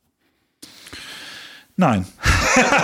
Nein. 1.77 2.05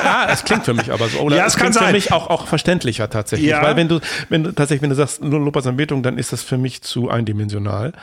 Ja, 0.03 0.27
es 0.29 0.43
klingt 0.43 0.65
für 0.65 0.73
mich 0.73 0.91
aber 0.91 1.07
so. 1.07 1.19
Oder 1.19 1.37
Ja, 1.37 1.45
es 1.45 1.53
kann 1.53 1.67
klingt 1.67 1.75
sein. 1.75 1.85
für 1.87 1.93
mich 1.93 2.11
auch, 2.11 2.29
auch 2.29 2.45
verständlicher 2.47 3.09
tatsächlich. 3.09 3.47
Ja. 3.49 3.61
Weil 3.63 3.77
wenn 3.77 3.87
du, 3.87 4.01
wenn 4.27 4.43
du 4.43 4.51
tatsächlich, 4.51 4.81
wenn 4.81 4.89
du 4.89 4.97
sagst, 4.97 5.23
nur 5.23 5.39
Lobpreis 5.39 5.65
und 5.65 5.69
Anbetung, 5.71 6.03
dann 6.03 6.17
ist 6.17 6.33
das 6.33 6.43
für 6.43 6.57
mich 6.57 6.81
zu 6.81 7.09
eindimensional. 7.09 7.93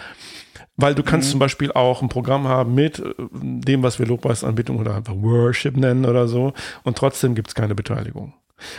Weil 0.77 0.94
du 0.94 1.03
kannst 1.03 1.31
zum 1.31 1.40
Beispiel 1.40 1.73
auch 1.73 2.03
ein 2.03 2.09
Programm 2.09 2.49
haben 2.49 2.75
mit 2.75 2.99
äh, 2.99 3.14
dem, 3.31 3.83
was 3.83 3.99
wir 3.99 4.07
Lobpreisanbetung 4.07 4.79
oder 4.79 4.94
einfach 4.94 5.14
Worship 5.14 5.77
nennen 5.77 6.05
oder 6.05 6.29
so 6.29 6.53
und 6.85 6.97
trotzdem 6.97 7.35
gibt 7.35 7.49
es 7.49 7.55
keine 7.55 7.75
Beteiligung. 7.75 8.35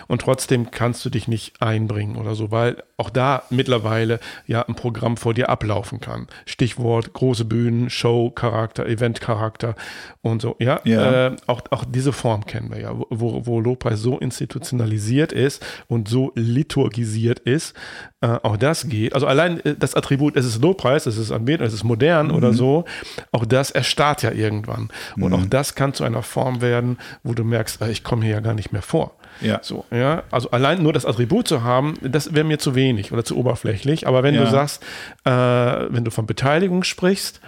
Und 0.07 0.21
trotzdem 0.21 0.71
kannst 0.71 1.03
du 1.05 1.09
dich 1.09 1.27
nicht 1.27 1.61
einbringen 1.61 2.15
oder 2.15 2.35
so, 2.35 2.51
weil 2.51 2.83
auch 2.97 3.09
da 3.09 3.43
mittlerweile 3.49 4.19
ja 4.45 4.61
ein 4.67 4.75
Programm 4.75 5.17
vor 5.17 5.33
dir 5.33 5.49
ablaufen 5.49 5.99
kann. 5.99 6.27
Stichwort 6.45 7.13
große 7.13 7.45
Bühnen, 7.45 7.89
Show, 7.89 8.29
Charakter, 8.31 8.85
Event, 8.85 9.21
Charakter 9.21 9.75
und 10.21 10.41
so. 10.41 10.55
Ja, 10.59 10.81
Ja. 10.83 11.27
Äh, 11.27 11.35
auch, 11.47 11.61
auch 11.71 11.85
diese 11.87 12.11
Form 12.13 12.45
kennen 12.45 12.69
wir 12.71 12.79
ja, 12.81 12.93
wo, 13.09 13.45
wo 13.45 13.59
Lobpreis 13.61 13.99
so 13.99 14.17
institutionalisiert 14.19 15.31
ist 15.31 15.65
und 15.87 16.07
so 16.07 16.31
liturgisiert 16.35 17.39
ist. 17.39 17.73
Äh, 18.21 18.27
auch 18.43 18.57
das 18.57 18.87
geht. 18.89 19.13
Also 19.13 19.27
allein 19.27 19.59
äh, 19.65 19.75
das 19.77 19.95
Attribut, 19.95 20.35
es 20.35 20.45
ist 20.45 20.61
Lobpreis, 20.61 21.05
es 21.05 21.17
ist 21.17 21.31
Anbetung, 21.31 21.65
es 21.65 21.73
ist 21.73 21.83
modern 21.83 22.27
Mhm. 22.27 22.33
oder 22.35 22.53
so. 22.53 22.85
Auch 23.31 23.45
das 23.45 23.71
erstarrt 23.71 24.23
ja 24.23 24.31
irgendwann. 24.31 24.89
Und 25.17 25.33
auch 25.33 25.45
das 25.45 25.75
kann 25.75 25.93
zu 25.93 26.03
einer 26.03 26.21
Form 26.23 26.61
werden, 26.61 26.97
wo 27.23 27.33
du 27.33 27.43
merkst, 27.43 27.81
äh, 27.81 27.91
ich 27.91 28.03
komme 28.03 28.23
hier 28.25 28.35
ja 28.35 28.39
gar 28.41 28.53
nicht 28.53 28.71
mehr 28.73 28.81
vor. 28.81 29.15
Ja. 29.41 29.59
So, 29.61 29.85
ja. 29.91 30.23
Also 30.31 30.51
allein 30.51 30.81
nur 30.83 30.93
das 30.93 31.05
Attribut 31.05 31.47
zu 31.47 31.63
haben, 31.63 31.95
das 32.01 32.33
wäre 32.33 32.45
mir 32.45 32.59
zu 32.59 32.75
wenig 32.75 33.11
oder 33.11 33.23
zu 33.23 33.37
oberflächlich. 33.37 34.07
Aber 34.07 34.23
wenn 34.23 34.35
Ja. 34.35 34.43
du 34.43 34.49
sagst, 34.51 34.83
äh, 35.25 35.29
wenn 35.31 36.03
du 36.03 36.11
von 36.11 36.25
Beteiligung 36.25 36.83
sprichst, 36.83 37.39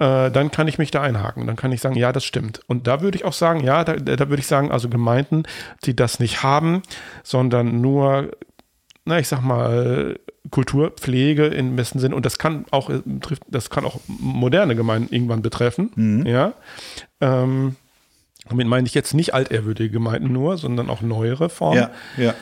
äh, 0.00 0.30
dann 0.30 0.50
kann 0.50 0.68
ich 0.68 0.78
mich 0.78 0.90
da 0.90 1.02
einhaken. 1.02 1.46
Dann 1.46 1.56
kann 1.56 1.72
ich 1.72 1.80
sagen, 1.80 1.96
ja, 1.96 2.12
das 2.12 2.24
stimmt. 2.24 2.60
Und 2.66 2.86
da 2.86 3.00
würde 3.00 3.16
ich 3.16 3.24
auch 3.24 3.32
sagen, 3.32 3.60
ja, 3.64 3.82
da, 3.84 3.96
da 3.96 4.28
würde 4.28 4.40
ich 4.40 4.46
sagen, 4.46 4.70
also 4.70 4.88
Gemeinden, 4.88 5.42
die 5.84 5.96
das 5.96 6.20
nicht 6.20 6.42
haben, 6.42 6.82
sondern 7.24 7.80
nur, 7.80 8.30
na, 9.04 9.18
ich 9.18 9.26
sag 9.28 9.42
mal, 9.42 10.18
Kulturpflege 10.50 11.46
im 11.46 11.76
besten 11.76 11.98
Sinn. 11.98 12.14
Und 12.14 12.24
das 12.24 12.38
kann 12.38 12.64
auch, 12.70 12.90
äh, 12.90 13.00
das 13.48 13.70
kann 13.70 13.84
auch 13.84 14.00
moderne 14.06 14.76
Gemeinden 14.76 15.12
irgendwann 15.12 15.42
betreffen. 15.42 16.24
Ja. 16.26 16.52
Ähm, 17.20 17.76
damit 18.48 18.66
meine 18.66 18.86
ich 18.86 18.94
jetzt 18.94 19.14
nicht 19.14 19.34
altehrwürdige 19.34 19.90
Gemeinden 19.90 20.32
nur, 20.32 20.56
sondern 20.58 20.90
auch 20.90 21.00
neuere 21.00 21.48
Formen. 21.48 21.88
Ja, 22.16 22.24
ja. 22.24 22.34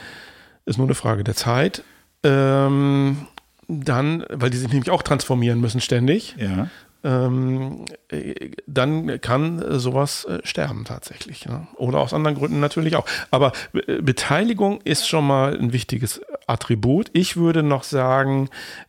Ist 0.64 0.78
nur 0.78 0.86
eine 0.86 0.94
Frage 0.94 1.24
der 1.24 1.34
Zeit. 1.36 1.82
Ähm, 2.22 3.26
dann, 3.68 4.24
weil 4.30 4.50
die 4.50 4.56
sich 4.58 4.68
nämlich 4.72 4.90
auch 4.90 5.02
transformieren 5.02 5.60
müssen 5.60 5.80
ständig, 5.80 6.36
Ja. 6.38 6.68
ähm, 7.04 7.84
äh, 8.08 8.50
dann 8.66 9.20
kann 9.20 9.78
sowas 9.78 10.24
äh, 10.24 10.38
sterben 10.44 10.84
tatsächlich. 10.84 11.46
Ne? 11.46 11.66
Oder 11.76 11.98
aus 11.98 12.14
anderen 12.14 12.36
Gründen 12.36 12.60
natürlich 12.60 12.96
auch. 12.96 13.06
Aber 13.30 13.52
äh, 13.74 14.00
Beteiligung 14.02 14.80
ist 14.82 15.08
schon 15.08 15.26
mal 15.26 15.56
ein 15.58 15.72
wichtiges 15.72 16.20
Attribut. 16.46 17.10
Ich 17.12 17.36
würde 17.36 17.62
noch 17.62 17.82
sagen, 17.84 18.48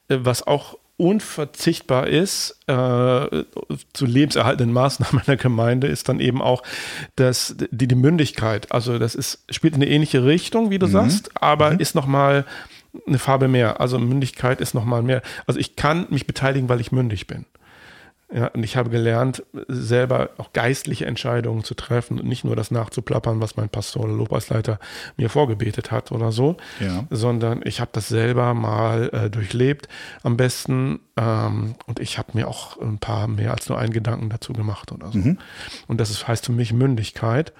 was 0.10 0.46
auch 0.46 0.78
unverzichtbar 0.98 2.08
ist 2.08 2.58
äh, 2.66 3.44
zu 3.94 4.06
lebenserhaltenden 4.06 4.74
Maßnahmen 4.74 5.22
einer 5.28 5.38
Gemeinde 5.38 5.88
ist 5.88 6.10
dann 6.10 6.20
eben 6.20 6.42
auch 6.42 6.64
das, 7.16 7.56
die, 7.72 7.88
die 7.88 7.96
Mündigkeit. 7.96 8.72
Also 8.72 8.98
das 8.98 9.14
ist, 9.14 9.44
spielt 9.50 9.76
in 9.76 9.82
eine 9.82 9.92
ähnliche 9.92 10.26
Richtung, 10.26 10.72
wie 10.72 10.80
du 10.80 10.88
sagst, 10.88 11.42
aber 11.42 11.80
ist 11.80 11.94
noch 11.94 12.08
mal 12.08 12.46
eine 13.06 13.20
Farbe 13.20 13.48
mehr. 13.48 13.80
Also 13.80 14.00
Mündigkeit 14.00 14.60
ist 14.60 14.74
noch 14.74 14.86
mal 14.86 15.04
mehr. 15.04 15.22
Also 15.46 15.60
ich 15.60 15.76
kann 15.76 16.08
mich 16.10 16.26
beteiligen, 16.26 16.68
weil 16.68 16.82
ich 16.82 16.92
mündig 16.92 17.28
bin. 17.28 17.46
Ja, 18.30 18.48
und 18.48 18.64
ich 18.64 18.76
habe 18.76 18.90
gelernt, 18.90 19.44
selber 19.70 20.32
auch 20.38 20.52
geistliche 20.52 21.06
Entscheidungen 21.06 21.64
zu 21.64 21.76
treffen 21.76 22.20
und 22.20 22.28
nicht 22.28 22.44
nur 22.44 22.58
das 22.58 22.72
nachzuplappern, 22.72 23.40
was 23.40 23.56
mein 23.56 23.70
Pastor 23.70 24.04
oder 24.04 24.12
Lobpreisleiter 24.14 24.80
mir 25.16 25.30
vorgebetet 25.30 25.92
hat 25.92 26.12
oder 26.12 26.34
so, 26.34 26.58
Ja. 26.82 27.06
sondern 27.10 27.62
ich 27.64 27.80
habe 27.80 27.92
das 27.94 28.10
selber 28.10 28.54
mal 28.54 29.10
äh, 29.14 29.30
durchlebt 29.30 29.88
am 30.24 30.36
besten 30.36 31.00
ähm, 31.16 31.76
und 31.86 32.02
ich 32.02 32.18
habe 32.18 32.32
mir 32.34 32.50
auch 32.50 32.78
ein 32.82 32.98
paar 33.00 33.30
mehr 33.30 33.52
als 33.54 33.70
nur 33.70 33.78
einen 33.80 33.94
Gedanken 33.94 34.30
dazu 34.30 34.52
gemacht 34.52 34.92
oder 34.92 35.10
so. 35.10 35.20
Und 35.88 35.98
das 36.02 36.10
ist, 36.10 36.28
heißt 36.28 36.48
für 36.48 36.52
mich 36.52 36.74
Mündigkeit, 36.74 37.54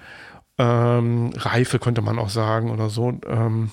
ähm, 0.58 1.30
Reife 1.34 1.78
könnte 1.78 2.02
man 2.02 2.18
auch 2.18 2.28
sagen 2.30 2.70
oder 2.70 2.90
so. 2.90 3.18
Ähm, 3.26 3.70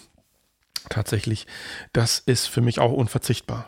tatsächlich, 0.89 1.45
das 1.93 2.19
ist 2.19 2.47
für 2.47 2.61
mich 2.61 2.79
auch 2.79 2.93
unverzichtbar. 2.93 3.67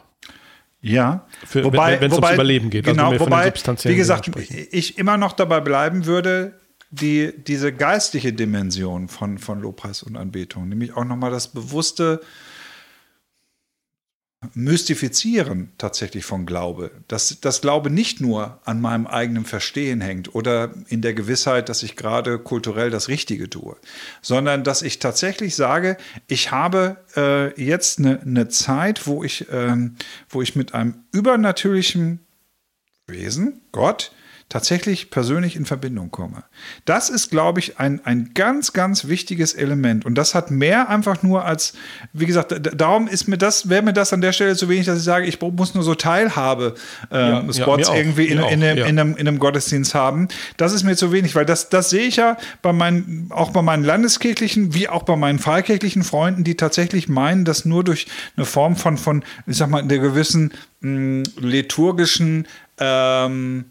Ja, 0.81 1.25
Für- 1.45 1.63
wenn- 1.93 2.01
wenn's 2.01 2.13
ums 2.13 2.31
Überleben 2.33 2.69
geht, 2.69 2.85
also 2.87 2.95
Genau, 2.95 3.11
den 3.11 3.19
wobei, 3.19 3.51
wie 3.83 3.95
gesagt, 3.95 4.29
ich 4.71 4.97
immer 4.97 5.17
noch 5.17 5.33
dabei 5.33 5.59
bleiben 5.59 6.05
würde, 6.05 6.59
die, 6.91 7.33
diese 7.35 7.73
geistliche 7.73 8.31
Dimension 8.31 9.07
von, 9.09 9.37
von 9.39 9.59
Lobpreis 9.61 10.03
und 10.03 10.15
Anbetung, 10.15 10.69
nämlich 10.69 10.95
auch 10.95 11.03
nochmal 11.03 11.31
das 11.31 11.49
bewusste 11.49 12.21
Mystifizieren 14.53 15.71
tatsächlich 15.79 16.23
von 16.23 16.45
Glaube. 16.45 16.91
Dass 17.07 17.39
das 17.41 17.59
Glaube 17.59 17.89
nicht 17.89 18.21
nur 18.21 18.59
an 18.65 18.79
meinem 18.79 19.07
eigenen 19.07 19.45
Verstehen 19.45 19.99
hängt 19.99 20.35
oder 20.35 20.73
in 20.89 21.01
der 21.01 21.15
Gewissheit, 21.15 21.69
dass 21.69 21.81
ich 21.81 21.95
gerade 21.95 22.37
kulturell 22.37 22.91
das 22.91 23.07
Richtige 23.07 23.49
tue, 23.49 23.77
sondern 24.21 24.63
dass 24.63 24.83
ich 24.83 24.99
tatsächlich 24.99 25.55
sage, 25.55 25.97
ich 26.27 26.51
habe 26.51 26.97
äh, 27.15 27.59
jetzt 27.61 27.97
eine 27.97 28.21
eine 28.21 28.47
Zeit, 28.47 29.07
wo 29.07 29.23
ich, 29.23 29.47
ähm, 29.51 29.95
wo 30.29 30.43
ich 30.43 30.55
mit 30.55 30.75
einem 30.75 31.03
übernatürlichen 31.11 32.19
Wesen, 33.07 33.61
Gott, 33.71 34.11
tatsächlich 34.49 35.09
persönlich 35.09 35.57
in 35.57 35.65
Verbindung 35.65 36.09
komme. 36.09 36.43
Das 36.85 37.09
ist, 37.09 37.29
glaube 37.31 37.59
ich, 37.59 37.79
ein, 37.79 37.99
ein 38.05 38.31
ganz, 38.33 38.71
ganz 38.71 39.07
wichtiges 39.07 39.53
Element. 39.53 40.05
Und 40.05 40.15
das 40.15 40.35
hat 40.35 40.51
mehr 40.51 40.89
einfach 40.89 41.21
nur 41.21 41.43
als, 41.43 41.73
wie 42.13 42.25
gesagt, 42.25 42.53
darum 42.79 43.09
ist 43.09 43.27
mir 43.27 43.37
das, 43.37 43.67
wäre 43.67 43.81
mir 43.81 43.91
das 43.91 44.13
an 44.13 44.21
der 44.21 44.31
Stelle 44.31 44.55
zu 44.55 44.69
wenig, 44.69 44.85
dass 44.85 44.99
ich 44.99 45.03
sage, 45.03 45.25
ich 45.25 45.41
muss 45.41 45.73
nur 45.73 45.83
so 45.83 45.95
Teilhabe 45.95 46.75
äh, 47.11 47.17
Ja, 47.17 47.41
ja, 47.41 47.53
Spots 47.53 47.89
auch, 47.89 47.95
irgendwie 47.95 48.27
in, 48.27 48.39
in, 48.39 48.63
einem, 48.63 48.77
ja. 48.77 48.85
in, 48.85 48.99
einem, 48.99 49.17
in 49.17 49.27
einem 49.27 49.39
Gottesdienst 49.39 49.93
haben. 49.93 50.29
Das 50.55 50.71
ist 50.71 50.83
mir 50.83 50.95
zu 50.95 51.11
wenig, 51.11 51.35
weil 51.35 51.45
das, 51.45 51.67
das 51.67 51.89
sehe 51.89 52.07
ich 52.07 52.15
ja 52.15 52.37
bei 52.61 52.71
meinen, 52.71 53.29
auch 53.31 53.51
bei 53.51 53.61
meinen 53.61 53.83
landeskirchlichen, 53.83 54.73
wie 54.73 54.87
auch 54.87 55.03
bei 55.03 55.17
meinen 55.17 55.39
freikirchlichen 55.39 56.03
Freunden, 56.03 56.45
die 56.45 56.55
tatsächlich 56.55 57.09
meinen, 57.09 57.43
dass 57.43 57.65
nur 57.65 57.83
durch 57.83 58.07
eine 58.37 58.45
Form 58.45 58.77
von, 58.77 58.97
von 58.97 59.23
ich 59.45 59.57
sag 59.57 59.69
mal, 59.69 59.83
der 59.83 59.99
gewissen 59.99 60.53
mh, 60.79 61.23
liturgischen 61.41 62.47
ähm, 62.79 63.65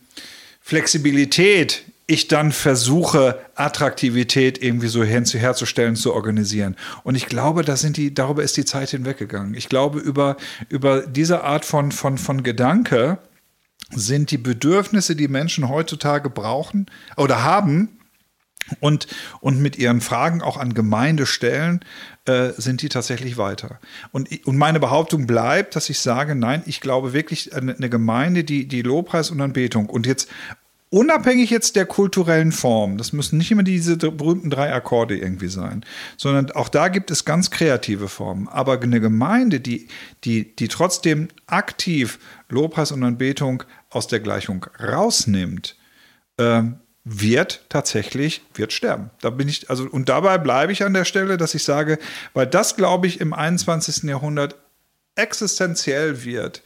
Flexibilität 0.66 1.84
ich 2.08 2.26
dann 2.26 2.50
versuche, 2.50 3.38
Attraktivität 3.54 4.60
irgendwie 4.60 4.88
so 4.88 5.04
hin- 5.04 5.24
herzustellen, 5.24 5.94
zu 5.94 6.12
organisieren. 6.12 6.74
Und 7.04 7.14
ich 7.14 7.26
glaube, 7.26 7.62
da 7.62 7.76
sind 7.76 7.96
die, 7.96 8.12
darüber 8.12 8.42
ist 8.42 8.56
die 8.56 8.64
Zeit 8.64 8.90
hinweggegangen. 8.90 9.54
Ich 9.54 9.68
glaube, 9.68 10.00
über, 10.00 10.36
über 10.68 11.02
diese 11.06 11.44
Art 11.44 11.64
von, 11.64 11.92
von, 11.92 12.18
von 12.18 12.42
Gedanke 12.42 13.18
sind 13.90 14.32
die 14.32 14.38
Bedürfnisse, 14.38 15.14
die 15.14 15.28
Menschen 15.28 15.68
heutzutage 15.68 16.30
brauchen 16.30 16.86
oder 17.16 17.44
haben, 17.44 17.95
und, 18.80 19.06
und 19.40 19.60
mit 19.60 19.76
ihren 19.78 20.00
Fragen 20.00 20.42
auch 20.42 20.56
an 20.56 20.74
Gemeinde 20.74 21.26
stellen, 21.26 21.80
äh, 22.24 22.50
sind 22.56 22.82
die 22.82 22.88
tatsächlich 22.88 23.36
weiter. 23.36 23.78
Und, 24.12 24.28
und 24.46 24.56
meine 24.56 24.80
Behauptung 24.80 25.26
bleibt, 25.26 25.76
dass 25.76 25.90
ich 25.90 26.00
sage, 26.00 26.34
nein, 26.34 26.62
ich 26.66 26.80
glaube 26.80 27.12
wirklich, 27.12 27.54
eine, 27.54 27.88
Gemeinde, 27.88 28.44
die, 28.44 28.66
die 28.66 28.82
Lobpreis 28.82 29.30
und 29.30 29.40
Anbetung 29.40 29.88
und 29.88 30.06
jetzt 30.06 30.28
unabhängig 30.90 31.50
jetzt 31.50 31.76
der 31.76 31.86
kulturellen 31.86 32.52
Form, 32.52 32.96
das 32.96 33.12
müssen 33.12 33.38
nicht 33.38 33.50
immer 33.50 33.62
diese 33.62 33.96
berühmten 33.96 34.50
drei 34.50 34.72
Akkorde 34.72 35.16
irgendwie 35.16 35.48
sein, 35.48 35.84
sondern 36.16 36.50
auch 36.52 36.68
da 36.68 36.88
gibt 36.88 37.10
es 37.10 37.24
ganz 37.24 37.50
kreative 37.50 38.08
Formen. 38.08 38.48
Aber 38.48 38.80
eine 38.80 39.00
Gemeinde, 39.00 39.60
die, 39.60 39.88
die, 40.24 40.54
die 40.54 40.68
trotzdem 40.68 41.28
aktiv 41.46 42.18
Lobpreis 42.48 42.92
und 42.92 43.02
Anbetung 43.02 43.64
aus 43.90 44.06
der 44.06 44.20
Gleichung 44.20 44.66
rausnimmt, 44.80 45.76
ähm, 46.38 46.76
wird 47.08 47.64
tatsächlich, 47.68 48.42
wird 48.54 48.72
sterben. 48.72 49.10
Da 49.20 49.30
bin 49.30 49.48
ich, 49.48 49.70
also, 49.70 49.84
und 49.84 50.08
dabei 50.08 50.38
bleibe 50.38 50.72
ich 50.72 50.82
an 50.82 50.92
der 50.92 51.04
Stelle, 51.04 51.36
dass 51.36 51.54
ich 51.54 51.62
sage, 51.62 52.00
weil 52.34 52.48
das, 52.48 52.74
glaube 52.74 53.06
ich, 53.06 53.20
im 53.20 53.32
21. 53.32 54.02
Jahrhundert 54.02 54.56
existenziell 55.14 56.24
wird, 56.24 56.62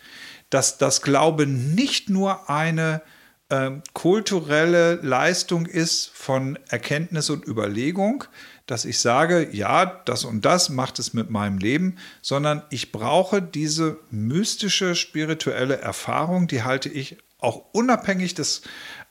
dass 0.48 0.78
das 0.78 1.02
Glaube 1.02 1.46
nicht 1.46 2.08
nur 2.08 2.48
eine 2.48 3.02
ähm, 3.50 3.82
kulturelle 3.92 4.94
Leistung 5.02 5.66
ist 5.66 6.10
von 6.14 6.58
Erkenntnis 6.70 7.28
und 7.28 7.46
Überlegung, 7.46 8.24
dass 8.64 8.86
ich 8.86 8.98
sage, 8.98 9.46
ja, 9.52 9.84
das 10.06 10.24
und 10.24 10.46
das 10.46 10.70
macht 10.70 10.98
es 10.98 11.12
mit 11.12 11.28
meinem 11.28 11.58
Leben, 11.58 11.98
sondern 12.22 12.62
ich 12.70 12.92
brauche 12.92 13.42
diese 13.42 13.98
mystische, 14.10 14.94
spirituelle 14.94 15.76
Erfahrung, 15.80 16.46
die 16.46 16.62
halte 16.62 16.88
ich 16.88 17.18
auch 17.40 17.64
unabhängig 17.72 18.34
des, 18.34 18.62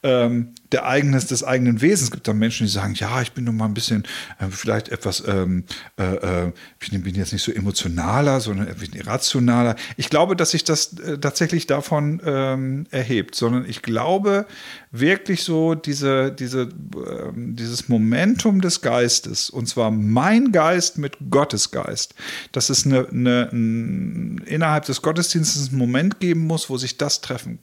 ähm, 0.02 0.54
der 0.72 0.86
eigenes, 0.86 1.28
des 1.28 1.44
eigenen 1.44 1.82
Wesens. 1.82 2.04
Es 2.04 2.12
gibt 2.12 2.28
da 2.28 2.34
Menschen, 2.34 2.66
die 2.68 2.72
sagen, 2.72 2.94
ja, 2.94 3.22
ich 3.22 3.34
bin 3.34 3.44
nun 3.44 3.58
mal 3.58 3.66
ein 3.66 3.74
bisschen, 3.74 4.04
äh, 4.40 4.46
vielleicht 4.50 4.90
etwas, 4.90 5.24
ähm, 5.28 5.66
äh, 5.98 6.46
äh, 6.46 6.52
ich 6.82 6.90
bin 6.90 7.16
jetzt 7.16 7.34
nicht 7.34 7.44
so 7.44 7.52
emotionaler, 7.52 8.40
sondern 8.40 8.68
ein 8.68 8.76
bisschen 8.76 8.96
irrationaler. 8.96 9.76
Ich 9.98 10.10
glaube, 10.10 10.36
dass 10.36 10.52
sich 10.52 10.64
das 10.64 10.98
äh, 11.00 11.18
tatsächlich 11.18 11.68
davon 11.68 12.22
ähm, 12.24 12.86
erhebt, 12.92 13.36
sondern 13.36 13.66
ich 13.68 13.82
glaube 13.82 14.46
wirklich 14.92 15.44
so 15.44 15.76
diese, 15.76 16.32
diese, 16.32 16.70
ähm, 16.96 17.56
dieses 17.56 17.90
Momentum 17.90 18.62
des 18.62 18.82
Geistes, 18.82 19.50
und 19.50 19.68
zwar 19.68 19.92
mein 19.92 20.54
Geist 20.54 20.98
mit 20.98 21.18
Gottes 21.30 21.72
Geist, 21.72 22.16
dass 22.54 22.70
es 22.70 22.86
eine, 22.86 23.10
eine, 23.10 23.50
ein, 23.52 24.38
innerhalb 24.46 24.86
des 24.86 25.02
Gottesdienstes 25.02 25.70
einen 25.70 25.78
Moment 25.78 26.20
geben 26.22 26.48
muss, 26.48 26.70
wo 26.70 26.78
sich 26.78 26.98
das 26.98 27.20
treffen 27.20 27.60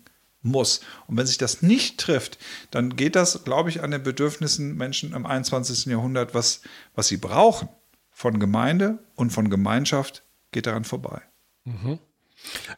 muss. 0.47 0.81
Und 1.07 1.17
wenn 1.17 1.27
sich 1.27 1.39
das 1.39 1.63
nicht 1.63 1.99
trifft, 1.99 2.39
dann 2.71 2.97
geht 2.97 3.17
das, 3.17 3.45
glaube 3.45 3.69
ich, 3.71 3.83
an 3.83 3.91
den 3.91 4.03
Bedürfnissen 4.03 4.77
Menschen 4.77 5.13
im 5.13 5.27
21. 5.27 5.87
Jahrhundert, 5.87 6.35
was, 6.35 6.63
was 6.95 7.09
sie 7.09 7.17
brauchen 7.19 7.69
von 8.11 8.39
Gemeinde 8.41 8.99
und 9.15 9.31
von 9.31 9.51
Gemeinschaft, 9.51 10.23
geht 10.53 10.67
daran 10.67 10.85
vorbei. 10.85 11.21
Mhm. 11.65 11.99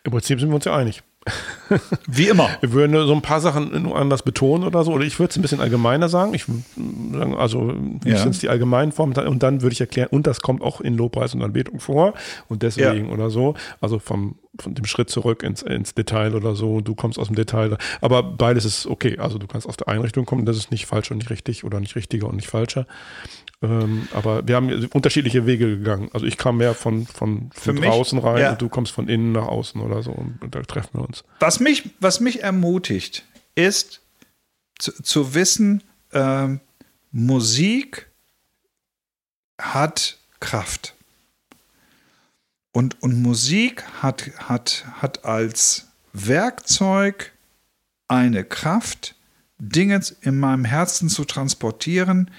Im 0.05 0.13
Prinzip 0.13 0.41
sind 0.41 0.49
wir 0.49 0.57
uns 0.57 0.65
ja 0.65 0.75
einig. 0.77 1.03
Wie 2.07 2.29
immer. 2.29 2.49
Wir 2.61 2.73
würden 2.73 3.07
so 3.07 3.13
ein 3.15 3.21
paar 3.23 3.41
Sachen 3.41 3.83
nur 3.83 3.97
anders 3.99 4.23
betonen 4.23 4.65
oder 4.67 4.83
so. 4.85 4.93
Oder 4.93 5.05
ich 5.05 5.19
würde 5.19 5.31
es 5.31 5.37
ein 5.37 5.43
bisschen 5.43 5.61
allgemeiner 5.61 6.09
sagen. 6.09 6.33
Ich 6.33 6.45
sagen, 6.45 7.35
also 7.37 7.75
Ja. 8.05 8.19
sind 8.19 8.41
die 8.41 8.49
allgemeinen 8.49 8.93
Formen. 8.93 9.15
Und 9.27 9.43
dann 9.43 9.61
würde 9.61 9.75
ich 9.75 9.81
erklären, 9.81 10.09
und 10.11 10.27
das 10.27 10.41
kommt 10.41 10.63
auch 10.63 10.81
in 10.81 10.97
Lobpreis 10.97 11.35
und 11.35 11.43
Anbetung 11.43 11.81
vor. 11.81 12.15
Und 12.49 12.63
deswegen 12.63 13.09
Ja. 13.09 13.13
oder 13.13 13.29
so. 13.31 13.55
Also 13.81 13.99
vom, 13.99 14.39
von 14.61 14.75
dem 14.75 14.85
Schritt 14.87 15.11
zurück 15.11 15.43
ins, 15.43 15.63
ins 15.63 15.95
Detail 15.95 16.35
oder 16.35 16.55
so. 16.55 16.81
Du 16.81 16.95
kommst 16.95 17.19
aus 17.19 17.29
dem 17.29 17.37
Detail. 17.37 17.77
Aber 18.01 18.23
beides 18.23 18.65
ist 18.65 18.87
okay. 18.87 19.19
Also 19.19 19.39
du 19.39 19.47
kannst 19.47 19.67
aus 19.67 19.77
der 19.77 19.89
Einrichtung 19.89 20.25
kommen. 20.25 20.47
Das 20.47 20.57
ist 20.57 20.71
nicht 20.71 20.87
falsch 20.87 21.11
und 21.11 21.19
nicht 21.19 21.31
richtig 21.31 21.65
oder 21.65 21.81
nicht 21.81 21.97
richtiger 21.97 22.27
und 22.29 22.37
nicht 22.37 22.49
falscher. 22.49 22.87
Ähm, 23.61 24.09
aber 24.13 24.47
wir 24.47 24.57
haben 24.57 24.87
unterschiedliche 24.93 25.47
Wege 25.47 25.67
gegangen. 25.67 26.11
Also 26.13 26.27
ich 26.27 26.37
kam 26.37 26.59
mehr 26.59 26.75
von, 26.75 27.07
von, 27.07 27.51
von 27.53 27.75
mich, 27.75 27.85
draußen 27.85 28.19
rein 28.19 28.43
ja. 28.43 28.51
und 28.53 28.63
du 28.63 28.69
kommst 28.69 28.93
von 28.93 29.09
innen 29.09 29.33
nach 29.33 29.47
außen 29.47 29.81
oder 29.81 30.03
so. 30.03 30.13
Und, 30.13 30.43
und 30.43 30.55
da 30.55 30.63
treffen 30.63 31.01
wir 31.01 31.07
uns. 31.07 31.25
Was 31.41 31.61
mich, 31.61 31.91
was 32.01 32.21
mich 32.21 32.43
ermutigt, 32.43 33.25
ist 33.55 34.01
zu, 34.79 34.93
zu 35.03 35.35
wissen, 35.35 35.83
ähm, 36.13 36.61
Musik 37.11 38.09
hat 39.61 40.19
Kraft. 40.41 40.95
Und, 42.73 43.03
und 43.03 43.23
Musik 43.23 43.85
hat, 44.03 44.31
hat, 44.39 44.85
hat 44.93 45.25
als 45.25 45.89
Werkzeug 46.13 47.33
eine 48.09 48.45
Kraft, 48.45 49.15
Dinge 49.59 50.01
in 50.21 50.39
meinem 50.39 50.65
Herzen 50.65 51.09
zu 51.09 51.25
transportieren, 51.25 52.31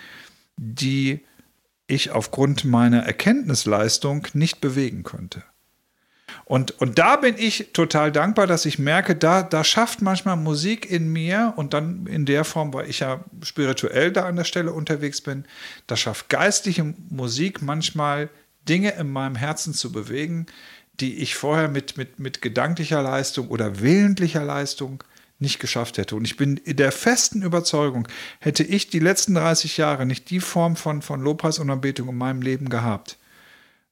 die 0.56 1.20
ich 1.88 2.12
aufgrund 2.12 2.64
meiner 2.66 3.04
Erkenntnisleistung 3.04 4.28
nicht 4.34 4.62
bewegen 4.62 5.04
könnte. 5.04 5.44
Und, 6.46 6.80
und 6.80 6.98
da 6.98 7.16
bin 7.16 7.36
ich 7.38 7.70
total 7.74 8.12
dankbar, 8.12 8.48
dass 8.48 8.66
ich 8.66 8.80
merke, 8.80 9.16
da, 9.16 9.44
da 9.44 9.64
schafft 9.64 10.02
manchmal 10.02 10.36
Musik 10.36 10.90
in 10.90 11.12
mir 11.12 11.54
und 11.58 11.74
dann 11.74 12.06
in 12.08 12.26
der 12.26 12.44
Form, 12.44 12.74
weil 12.74 12.90
ich 12.90 13.00
ja 13.00 13.24
spirituell 13.44 14.12
da 14.12 14.26
an 14.26 14.36
der 14.36 14.44
Stelle 14.44 14.72
unterwegs 14.72 15.22
bin, 15.22 15.46
da 15.88 15.96
schafft 15.96 16.30
geistliche 16.30 16.94
Musik 17.10 17.62
manchmal 17.62 18.30
Dinge 18.70 18.92
in 18.92 19.12
meinem 19.12 19.36
Herzen 19.36 19.74
zu 19.74 19.92
bewegen, 19.92 20.46
die 21.00 21.18
ich 21.18 21.36
vorher 21.36 21.68
mit, 21.68 21.98
mit, 21.98 22.20
mit 22.20 22.42
gedanklicher 22.42 23.02
Leistung 23.02 23.48
oder 23.50 23.80
willentlicher 23.80 24.44
Leistung 24.44 25.04
nicht 25.40 25.60
geschafft 25.60 25.98
hätte. 25.98 26.16
Und 26.16 26.26
ich 26.26 26.38
bin 26.38 26.58
in 26.58 26.76
der 26.76 26.92
festen 26.92 27.42
Überzeugung, 27.42 28.08
hätte 28.40 28.64
ich 28.64 28.90
die 28.90 29.00
letzten 29.00 29.36
30 29.36 29.78
Jahre 29.78 30.06
nicht 30.06 30.30
die 30.30 30.42
Form 30.42 30.76
von, 30.76 31.02
von 31.02 31.22
Lobpreis 31.22 31.60
und 31.60 31.70
Anbetung 31.70 32.10
in 32.10 32.18
meinem 32.18 32.42
Leben 32.42 32.70
gehabt, 32.70 33.18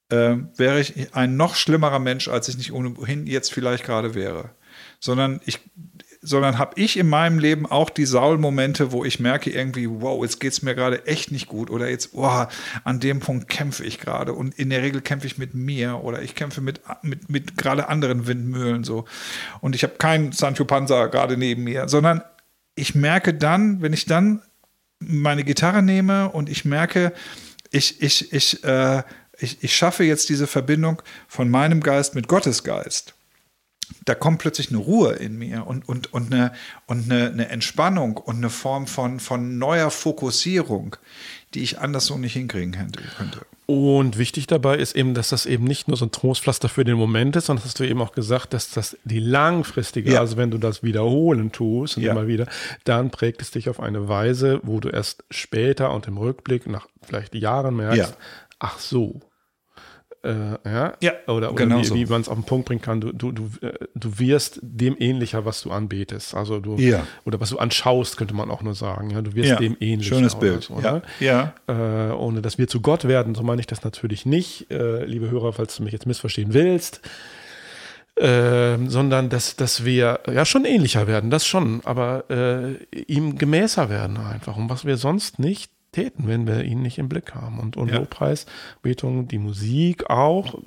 äh, 0.09 0.35
wäre 0.55 0.79
ich 0.79 1.13
ein 1.15 1.37
noch 1.37 1.55
schlimmerer 1.55 1.99
Mensch, 1.99 2.27
als 2.27 2.49
ich 2.49 2.57
nicht 2.57 2.73
ohnehin 2.73 3.27
jetzt 3.27 3.51
vielleicht 3.51 3.85
gerade 3.85 4.13
wäre. 4.13 4.49
Sondern 4.99 5.41
ich, 5.45 5.59
sondern 6.27 6.57
habe 6.57 6.73
ich 6.75 6.97
in 6.97 7.07
meinem 7.07 7.39
Leben 7.39 7.65
auch 7.65 7.89
die 7.89 8.05
Saul-Momente, 8.05 8.91
wo 8.91 9.05
ich 9.05 9.19
merke 9.19 9.49
irgendwie, 9.49 9.89
wow, 9.89 10.23
jetzt 10.23 10.39
geht 10.39 10.53
es 10.53 10.61
mir 10.61 10.75
gerade 10.75 11.05
echt 11.05 11.31
nicht 11.31 11.47
gut 11.47 11.69
oder 11.69 11.89
jetzt, 11.89 12.09
oh, 12.13 12.45
an 12.83 12.99
dem 12.99 13.19
Punkt 13.19 13.47
kämpfe 13.47 13.83
ich 13.83 13.99
gerade 13.99 14.33
und 14.33 14.53
in 14.55 14.69
der 14.69 14.81
Regel 14.81 15.01
kämpfe 15.01 15.27
ich 15.27 15.37
mit 15.37 15.53
mir 15.53 16.03
oder 16.03 16.21
ich 16.21 16.35
kämpfe 16.35 16.61
mit, 16.61 16.81
mit, 17.01 17.29
mit 17.29 17.57
gerade 17.57 17.87
anderen 17.87 18.27
Windmühlen 18.27 18.83
so 18.83 19.05
und 19.61 19.75
ich 19.75 19.83
habe 19.83 19.95
keinen 19.95 20.31
Sancho 20.31 20.65
Panza 20.65 21.07
gerade 21.07 21.37
neben 21.37 21.63
mir, 21.63 21.87
sondern 21.87 22.21
ich 22.75 22.93
merke 22.93 23.33
dann, 23.33 23.81
wenn 23.81 23.93
ich 23.93 24.05
dann 24.05 24.41
meine 24.99 25.43
Gitarre 25.43 25.81
nehme 25.81 26.29
und 26.29 26.49
ich 26.49 26.65
merke, 26.65 27.13
ich, 27.71 28.01
ich, 28.01 28.33
ich, 28.33 28.63
äh, 28.63 29.03
ich, 29.39 29.63
ich 29.63 29.75
schaffe 29.75 30.03
jetzt 30.03 30.29
diese 30.29 30.47
Verbindung 30.47 31.01
von 31.27 31.49
meinem 31.49 31.81
Geist 31.81 32.15
mit 32.15 32.27
Gottes 32.27 32.63
Geist. 32.63 33.13
Da 34.05 34.15
kommt 34.15 34.39
plötzlich 34.39 34.69
eine 34.69 34.77
Ruhe 34.79 35.13
in 35.13 35.37
mir 35.37 35.65
und, 35.67 35.87
und, 35.87 36.13
und, 36.13 36.33
eine, 36.33 36.51
und 36.85 37.11
eine, 37.11 37.27
eine 37.29 37.49
Entspannung 37.49 38.17
und 38.17 38.37
eine 38.37 38.49
Form 38.49 38.87
von, 38.87 39.19
von 39.19 39.57
neuer 39.57 39.91
Fokussierung, 39.91 40.95
die 41.53 41.61
ich 41.63 41.79
anders 41.79 42.05
so 42.05 42.17
nicht 42.17 42.33
hinkriegen 42.33 42.71
könnte. 42.73 43.01
Und 43.65 44.17
wichtig 44.17 44.47
dabei 44.47 44.77
ist 44.77 44.95
eben, 44.95 45.13
dass 45.13 45.27
das 45.29 45.45
eben 45.45 45.65
nicht 45.65 45.89
nur 45.89 45.97
so 45.97 46.05
ein 46.05 46.11
Trostpflaster 46.11 46.69
für 46.69 46.85
den 46.85 46.95
Moment 46.95 47.35
ist, 47.35 47.47
sondern 47.47 47.65
hast 47.65 47.79
du 47.79 47.83
eben 47.83 48.01
auch 48.01 48.13
gesagt, 48.13 48.53
dass 48.53 48.71
das 48.71 48.97
die 49.03 49.19
langfristige, 49.19 50.13
Ja. 50.13 50.21
also 50.21 50.37
wenn 50.37 50.51
du 50.51 50.57
das 50.57 50.83
wiederholen 50.83 51.51
tust 51.51 51.97
und 51.97 52.03
Ja. 52.03 52.13
immer 52.13 52.27
wieder, 52.27 52.47
dann 52.85 53.09
prägt 53.11 53.41
es 53.41 53.51
dich 53.51 53.67
auf 53.69 53.81
eine 53.81 54.07
Weise, 54.07 54.61
wo 54.63 54.79
du 54.79 54.87
erst 54.87 55.25
später 55.31 55.91
und 55.93 56.07
im 56.07 56.17
Rückblick 56.17 56.65
nach 56.67 56.87
vielleicht 57.03 57.35
Jahren 57.35 57.75
merkst, 57.75 57.97
Ja. 57.97 58.17
ach 58.59 58.79
so. 58.79 59.19
Äh, 60.23 60.29
ja, 60.65 60.93
Ja, 61.01 61.11
oder, 61.27 61.51
oder 61.51 61.53
genau 61.53 61.79
wie, 61.79 61.85
so. 61.85 61.95
wie 61.95 62.05
man 62.05 62.21
es 62.21 62.27
auf 62.27 62.35
den 62.35 62.43
Punkt 62.43 62.67
bringen 62.67 62.81
kann, 62.81 62.99
du, 63.01 63.11
du, 63.13 63.31
du, 63.31 63.49
äh, 63.61 63.73
du 63.95 64.19
wirst 64.19 64.59
dem 64.63 64.95
ähnlicher, 64.99 65.45
was 65.45 65.61
du 65.61 65.71
anbetest. 65.71 66.33
Also 66.35 66.59
du, 66.59 66.75
Ja. 66.77 67.05
oder 67.25 67.39
was 67.39 67.49
du 67.51 67.57
anschaust, 67.59 68.17
könnte 68.17 68.33
man 68.33 68.49
auch 68.49 68.61
nur 68.63 68.73
sagen. 68.75 69.11
Ja, 69.11 69.21
du 69.21 69.35
wirst 69.35 69.49
Ja, 69.49 69.55
dem 69.57 69.77
ähnlicher. 69.79 70.15
schönes 70.15 70.35
Bild. 70.35 70.63
So, 70.63 70.79
Ja, 70.81 70.93
ne? 70.93 71.01
ja. 71.19 71.53
äh, 71.67 72.11
ohne 72.13 72.41
dass 72.41 72.57
wir 72.57 72.67
zu 72.67 72.81
Gott 72.81 73.05
werden, 73.07 73.35
so 73.35 73.43
meine 73.43 73.59
ich 73.61 73.67
das 73.67 73.83
natürlich 73.83 74.25
nicht, 74.25 74.71
äh, 74.71 75.05
liebe 75.05 75.29
Hörer, 75.29 75.53
falls 75.53 75.75
du 75.77 75.83
mich 75.83 75.93
jetzt 75.93 76.05
missverstehen 76.07 76.53
willst, 76.53 77.01
ähm, 78.19 78.89
sondern 78.89 79.29
dass, 79.29 79.55
dass 79.55 79.85
wir 79.85 80.21
ja 80.33 80.43
schon 80.45 80.65
ähnlicher 80.65 81.05
werden, 81.05 81.29
das 81.29 81.45
schon, 81.45 81.81
aber 81.85 82.23
äh, 82.31 82.73
ihm 83.03 83.37
gemäßer 83.37 83.89
werden 83.89 84.17
einfach, 84.17 84.57
und 84.57 84.69
was 84.71 84.85
wir 84.85 84.97
sonst 84.97 85.37
nicht 85.37 85.71
täten, 85.91 86.27
wenn 86.27 86.47
wir 86.47 86.63
ihn 86.63 86.81
nicht 86.81 86.97
im 86.97 87.09
Blick 87.09 87.33
haben. 87.35 87.59
Und, 87.59 87.77
und 87.77 87.89
Ja. 87.89 87.97
Lobpreis, 87.97 88.45
Betung, 88.81 89.27
die 89.27 89.39
Musik 89.39 90.09
auch 90.09 90.59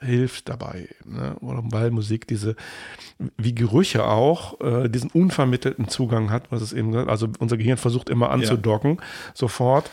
hilft 0.00 0.48
dabei, 0.48 0.88
ne? 1.04 1.36
Weil 1.40 1.90
Musik 1.90 2.26
diese, 2.28 2.54
wie 3.36 3.54
Gerüche 3.54 4.06
auch, 4.06 4.60
äh, 4.60 4.88
diesen 4.88 5.10
unvermittelten 5.10 5.88
Zugang 5.88 6.30
hat, 6.30 6.52
was 6.52 6.62
es 6.62 6.72
eben, 6.72 6.94
also 7.08 7.26
unser 7.40 7.56
Gehirn 7.56 7.78
versucht 7.78 8.08
immer 8.08 8.30
anzudocken, 8.30 8.98
sofort, 9.34 9.90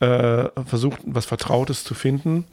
äh, 0.00 0.48
versucht 0.64 1.00
was 1.04 1.26
Vertrautes 1.26 1.82
zu 1.82 1.94
finden, 1.94 2.44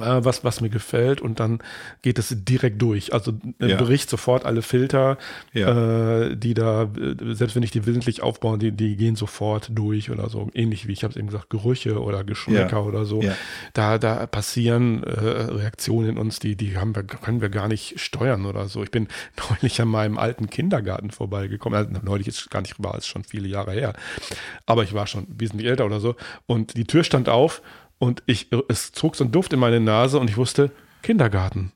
was, 0.00 0.44
was 0.44 0.60
mir 0.60 0.68
gefällt 0.70 1.20
und 1.20 1.40
dann 1.40 1.60
geht 2.02 2.18
es 2.18 2.34
direkt 2.36 2.80
durch. 2.82 3.12
Also 3.12 3.32
äh, 3.60 3.68
Ja. 3.68 3.76
bricht 3.76 4.10
sofort 4.10 4.44
alle 4.44 4.62
Filter, 4.62 5.18
Ja. 5.52 6.22
äh, 6.22 6.36
die 6.36 6.54
da, 6.54 6.84
äh, 6.84 7.34
selbst 7.34 7.56
wenn 7.56 7.62
ich 7.62 7.70
die 7.70 7.86
willentlich 7.86 8.22
aufbaue, 8.22 8.58
die, 8.58 8.72
die 8.72 8.96
gehen 8.96 9.16
sofort 9.16 9.70
durch 9.72 10.10
oder 10.10 10.28
so. 10.28 10.50
Ähnlich 10.54 10.86
wie 10.86 10.92
ich 10.92 11.02
habe 11.04 11.12
es 11.12 11.16
eben 11.16 11.28
gesagt, 11.28 11.50
Gerüche 11.50 12.00
oder 12.00 12.24
Geschmäcker 12.24 12.78
Ja. 12.78 12.82
oder 12.82 13.04
so. 13.04 13.22
Da, 13.74 13.98
da 13.98 14.26
passieren 14.26 15.02
äh, 15.04 15.10
Reaktionen 15.10 16.10
in 16.10 16.18
uns, 16.18 16.38
die, 16.38 16.56
die 16.56 16.76
haben 16.76 16.94
wir, 16.94 17.02
können 17.04 17.40
wir 17.40 17.48
gar 17.50 17.68
nicht 17.68 18.00
steuern 18.00 18.46
oder 18.46 18.66
so. 18.68 18.82
Ich 18.82 18.90
bin 18.90 19.08
neulich 19.50 19.80
an 19.80 19.88
meinem 19.88 20.18
alten 20.18 20.48
Kindergarten 20.50 21.10
vorbeigekommen. 21.10 21.78
Also, 21.78 21.90
neulich 22.02 22.28
ist 22.28 22.50
gar 22.50 22.60
nicht 22.62 22.82
wahr, 22.82 22.96
ist 22.98 23.06
schon 23.06 23.24
viele 23.24 23.48
Jahre 23.48 23.72
her. 23.72 23.94
Aber 24.66 24.82
ich 24.82 24.92
war 24.94 25.06
schon 25.06 25.26
wesentlich 25.28 25.68
älter 25.68 25.86
oder 25.86 26.00
so. 26.00 26.16
Und 26.46 26.76
die 26.76 26.84
Tür 26.84 27.04
stand 27.04 27.28
auf 27.28 27.62
und 28.00 28.24
ich, 28.26 28.48
es 28.68 28.90
zog 28.90 29.14
so 29.14 29.22
ein 29.22 29.30
Duft 29.30 29.52
in 29.52 29.60
meine 29.60 29.78
Nase 29.78 30.18
und 30.18 30.28
ich 30.28 30.36
wusste, 30.36 30.72
Kindergarten. 31.02 31.70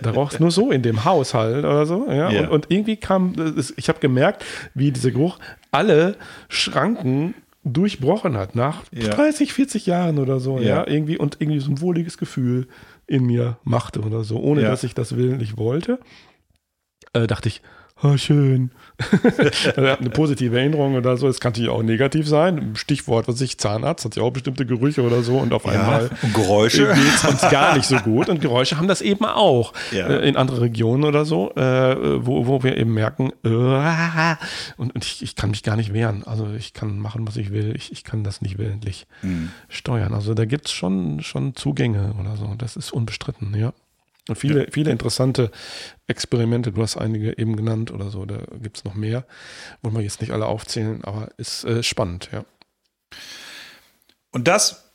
Da 0.00 0.12
roch 0.12 0.38
nur 0.38 0.50
so 0.52 0.70
in 0.70 0.82
dem 0.82 1.04
Haushalt 1.04 1.64
oder 1.64 1.84
so. 1.86 2.06
Ja? 2.08 2.30
Ja. 2.30 2.40
Und, 2.42 2.48
und 2.50 2.66
irgendwie 2.70 2.96
kam, 2.96 3.34
es- 3.34 3.74
ich 3.76 3.88
habe 3.88 3.98
gemerkt, 3.98 4.44
wie 4.74 4.92
dieser 4.92 5.10
Geruch 5.10 5.38
alle 5.72 6.16
Schranken 6.48 7.34
durchbrochen 7.64 8.36
hat 8.36 8.54
nach 8.54 8.84
Ja. 8.92 9.08
30, 9.10 9.52
40 9.52 9.86
Jahren 9.86 10.18
oder 10.20 10.38
so. 10.38 10.58
Ja. 10.60 10.64
Ja. 10.64 10.86
irgendwie 10.86 11.18
und 11.18 11.38
irgendwie 11.40 11.58
so 11.58 11.70
ein 11.72 11.80
wohliges 11.80 12.16
Gefühl 12.16 12.68
in 13.08 13.24
mir 13.26 13.58
machte 13.64 14.00
oder 14.02 14.22
so, 14.22 14.38
ohne 14.38 14.62
dass 14.62 14.84
ich 14.84 14.94
das 14.94 15.16
willentlich 15.16 15.56
wollte. 15.56 15.98
Äh, 17.12 17.26
dachte 17.26 17.48
ich, 17.48 17.60
oh, 18.02 18.16
schön. 18.16 18.70
Er 19.76 19.92
hat 19.92 20.00
eine 20.00 20.08
positive 20.08 20.58
Erinnerung 20.58 20.94
oder 20.94 21.16
so. 21.18 21.28
Es 21.28 21.38
kann 21.38 21.52
natürlich 21.52 21.68
auch 21.70 21.82
negativ 21.82 22.26
sein. 22.26 22.72
Stichwort, 22.76 23.28
was 23.28 23.40
ich, 23.42 23.58
Zahnarzt 23.58 24.06
hat 24.06 24.16
ja 24.16 24.22
auch 24.22 24.30
bestimmte 24.30 24.64
Gerüche 24.64 25.02
oder 25.02 25.22
so 25.22 25.36
und 25.38 25.52
auf 25.52 25.66
einmal 25.66 26.10
und 26.22 26.32
Geräusche. 26.34 26.86
geht 26.94 27.14
es 27.14 27.24
uns 27.24 27.40
gar 27.42 27.76
nicht 27.76 27.86
so 27.86 27.96
gut. 27.98 28.28
Und 28.30 28.40
Geräusche 28.40 28.78
haben 28.78 28.88
das 28.88 29.02
eben 29.02 29.24
auch 29.26 29.74
Ja. 29.92 30.06
äh, 30.08 30.26
in 30.28 30.36
andere 30.36 30.62
Regionen 30.62 31.04
oder 31.04 31.26
so, 31.26 31.52
äh, 31.56 32.24
wo, 32.24 32.46
wo 32.46 32.62
wir 32.62 32.78
eben 32.78 32.94
merken, 32.94 33.32
äh, 33.44 34.36
und, 34.78 34.94
und 34.94 35.04
ich, 35.04 35.22
ich 35.22 35.36
kann 35.36 35.50
mich 35.50 35.62
gar 35.62 35.76
nicht 35.76 35.92
wehren. 35.92 36.22
Also 36.24 36.48
ich 36.56 36.72
kann 36.72 36.98
machen, 36.98 37.26
was 37.28 37.36
ich 37.36 37.50
will. 37.50 37.74
Ich, 37.76 37.92
ich 37.92 38.02
kann 38.04 38.24
das 38.24 38.40
nicht 38.40 38.56
willentlich 38.58 39.06
Mhm. 39.22 39.50
steuern. 39.68 40.14
Also 40.14 40.32
da 40.34 40.44
gibt 40.46 40.66
es 40.68 40.72
schon, 40.72 41.20
schon 41.20 41.54
Zugänge 41.54 42.14
oder 42.18 42.36
so. 42.36 42.54
Das 42.56 42.76
ist 42.76 42.92
unbestritten, 42.92 43.54
ja. 43.54 43.72
Und 44.28 44.36
viele, 44.36 44.66
viele 44.72 44.90
interessante 44.90 45.50
Experimente, 46.08 46.72
du 46.72 46.82
hast 46.82 46.96
einige 46.96 47.38
eben 47.38 47.56
genannt 47.56 47.92
oder 47.92 48.10
so, 48.10 48.24
da 48.24 48.38
gibt 48.60 48.78
es 48.78 48.84
noch 48.84 48.94
mehr. 48.94 49.24
Wollen 49.82 49.94
wir 49.94 50.02
jetzt 50.02 50.20
nicht 50.20 50.32
alle 50.32 50.46
aufzählen, 50.46 51.04
aber 51.04 51.28
ist 51.36 51.64
äh, 51.64 51.82
spannend, 51.82 52.30
ja. 52.32 52.44
Und 54.32 54.48
das 54.48 54.90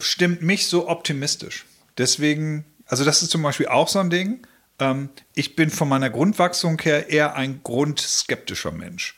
stimmt 0.00 0.42
mich 0.42 0.66
so 0.66 0.88
optimistisch. 0.88 1.66
Deswegen, 1.98 2.64
also 2.86 3.04
das 3.04 3.22
ist 3.22 3.30
zum 3.30 3.42
Beispiel 3.42 3.68
auch 3.68 3.88
so 3.88 3.98
ein 3.98 4.10
Ding. 4.10 4.46
ähm, 4.80 5.10
ich 5.34 5.56
bin 5.56 5.70
von 5.70 5.88
meiner 5.88 6.10
Grundwachsung 6.10 6.80
her 6.80 7.10
eher 7.10 7.34
ein 7.34 7.62
grundskeptischer 7.62 8.72
Mensch. 8.72 9.17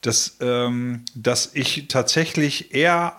Dass, 0.00 0.36
ähm, 0.40 1.04
dass 1.14 1.50
ich 1.54 1.86
tatsächlich 1.88 2.74
eher 2.74 3.16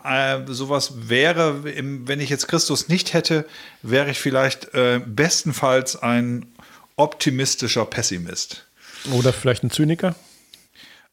äh, 0.48 0.52
sowas 0.52 1.10
wäre, 1.10 1.70
im, 1.70 2.08
wenn 2.08 2.20
ich 2.20 2.30
jetzt 2.30 2.48
Christus 2.48 2.88
nicht 2.88 3.14
hätte, 3.14 3.46
wäre 3.82 4.12
ich 4.12 4.20
vielleicht 4.20 4.74
äh, 4.74 5.00
bestenfalls 5.06 5.96
ein 5.96 6.46
optimistischer 6.96 7.86
Pessimist. 7.86 8.66
Oder 9.12 9.34
vielleicht 9.34 9.64
ein 9.64 9.72
Zyniker? 9.72 10.16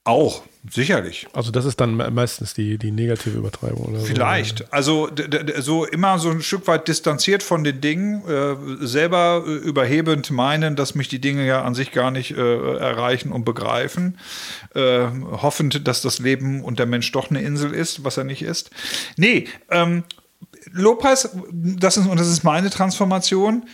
Auch, 0.05 0.43
sicherlich. 0.71 1.27
Also 1.33 1.51
das 1.51 1.65
ist 1.65 1.81
dann 1.81 1.97
meistens 2.15 2.55
die, 2.55 2.79
die 2.79 2.91
negative 2.91 3.39
Übertreibung. 3.39 3.87
Oder 3.87 4.01
Vielleicht. 4.01 4.59
So. 4.59 4.65
Also 4.71 5.09
so 5.59 5.85
immer 5.85 6.19
so 6.19 6.31
ein 6.31 6.43
Stück 6.43 6.67
weit 6.67 6.89
distanziert 6.89 7.43
von 7.43 7.65
den 7.65 7.81
Dingen, 7.81 8.23
äh, 8.29 8.87
selber 8.87 9.45
äh, 9.47 9.51
überhebend 9.51 10.31
meinen, 10.31 10.77
dass 10.77 10.95
mich 10.95 11.09
die 11.09 11.21
Dinge 11.21 11.47
ja 11.47 11.63
an 11.63 11.75
sich 11.75 11.93
gar 11.93 12.11
nicht 12.11 12.33
äh, 12.33 12.77
erreichen 12.77 13.33
und 13.33 13.45
begreifen, 13.45 14.19
äh, 14.75 15.07
hoffend, 15.31 15.87
dass 15.87 16.03
das 16.03 16.19
Leben 16.19 16.63
und 16.63 16.79
der 16.79 16.87
Mensch 16.87 17.11
doch 17.13 17.31
eine 17.31 17.43
Insel 17.43 17.73
ist, 17.73 18.05
was 18.05 18.17
er 18.17 18.25
nicht 18.25 18.43
ist. 18.43 18.71
Nee, 19.17 19.49
ähm, 19.71 20.05
Lopez, 20.73 21.31
das 21.53 21.97
ist, 21.97 22.07
und 22.07 22.19
das 22.19 22.29
ist 22.29 22.45
meine 22.45 22.71
Transformation, 22.71 23.65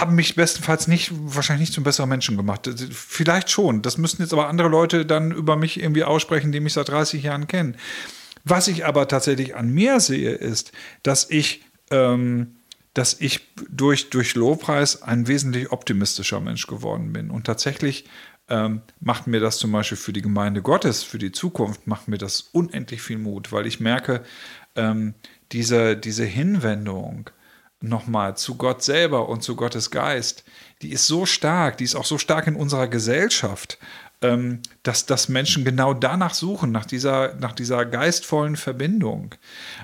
haben 0.00 0.14
mich 0.14 0.34
bestenfalls 0.34 0.88
nicht, 0.88 1.12
wahrscheinlich 1.12 1.68
nicht 1.68 1.74
zum 1.74 1.84
besseren 1.84 2.08
Menschen 2.08 2.36
gemacht. 2.36 2.68
Vielleicht 2.92 3.50
schon. 3.50 3.82
Das 3.82 3.98
müssten 3.98 4.22
jetzt 4.22 4.32
aber 4.32 4.48
andere 4.48 4.68
Leute 4.68 5.06
dann 5.06 5.30
über 5.30 5.56
mich 5.56 5.80
irgendwie 5.80 6.04
aussprechen, 6.04 6.52
die 6.52 6.60
mich 6.60 6.72
seit 6.72 6.88
30 6.88 7.22
Jahren 7.22 7.46
kennen. 7.46 7.76
Was 8.44 8.68
ich 8.68 8.84
aber 8.84 9.08
tatsächlich 9.08 9.56
an 9.56 9.70
mir 9.70 10.00
sehe, 10.00 10.32
ist, 10.32 10.72
dass 11.02 11.30
ich, 11.30 11.62
ähm, 11.90 12.56
dass 12.92 13.20
ich 13.20 13.40
durch, 13.70 14.10
durch 14.10 14.34
Lobpreis 14.34 15.02
ein 15.02 15.26
wesentlich 15.28 15.72
optimistischer 15.72 16.40
Mensch 16.40 16.66
geworden 16.66 17.12
bin. 17.12 17.30
Und 17.30 17.44
tatsächlich 17.44 18.04
ähm, 18.48 18.82
macht 19.00 19.26
mir 19.26 19.40
das 19.40 19.58
zum 19.58 19.72
Beispiel 19.72 19.96
für 19.96 20.12
die 20.12 20.22
Gemeinde 20.22 20.60
Gottes, 20.60 21.02
für 21.02 21.18
die 21.18 21.32
Zukunft, 21.32 21.86
macht 21.86 22.08
mir 22.08 22.18
das 22.18 22.42
unendlich 22.52 23.00
viel 23.00 23.18
Mut, 23.18 23.52
weil 23.52 23.66
ich 23.66 23.80
merke, 23.80 24.22
ähm, 24.76 25.14
diese, 25.52 25.96
diese 25.96 26.24
Hinwendung, 26.24 27.30
nochmal 27.88 28.36
zu 28.36 28.56
Gott 28.56 28.82
selber 28.82 29.28
und 29.28 29.42
zu 29.42 29.56
Gottes 29.56 29.90
Geist, 29.90 30.44
die 30.82 30.92
ist 30.92 31.06
so 31.06 31.26
stark, 31.26 31.78
die 31.78 31.84
ist 31.84 31.94
auch 31.94 32.04
so 32.04 32.18
stark 32.18 32.46
in 32.46 32.56
unserer 32.56 32.88
Gesellschaft, 32.88 33.78
ähm, 34.22 34.60
dass, 34.82 35.06
dass 35.06 35.28
Menschen 35.28 35.64
genau 35.64 35.92
danach 35.92 36.34
suchen, 36.34 36.72
nach 36.72 36.86
dieser, 36.86 37.34
nach 37.36 37.52
dieser 37.52 37.84
geistvollen 37.84 38.56
Verbindung. 38.56 39.34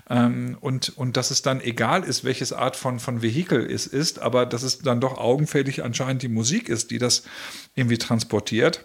Ähm, 0.09 0.57
und, 0.61 0.97
und 0.97 1.17
dass 1.17 1.31
es 1.31 1.43
dann 1.43 1.61
egal 1.61 2.05
ist, 2.05 2.25
welches 2.25 2.53
Art 2.53 2.77
von, 2.77 2.99
von 3.01 3.23
Vehikel 3.23 3.71
es 3.71 3.87
ist, 3.87 4.19
aber 4.19 4.47
dass 4.47 4.63
es 4.63 4.79
dann 4.79 5.01
doch 5.01 5.19
augenfällig 5.19 5.85
anscheinend 5.85 6.23
die 6.23 6.29
Musik 6.29 6.69
ist, 6.69 6.91
die 6.91 6.99
das 6.99 7.25
irgendwie 7.75 7.99
transportiert. 7.99 8.85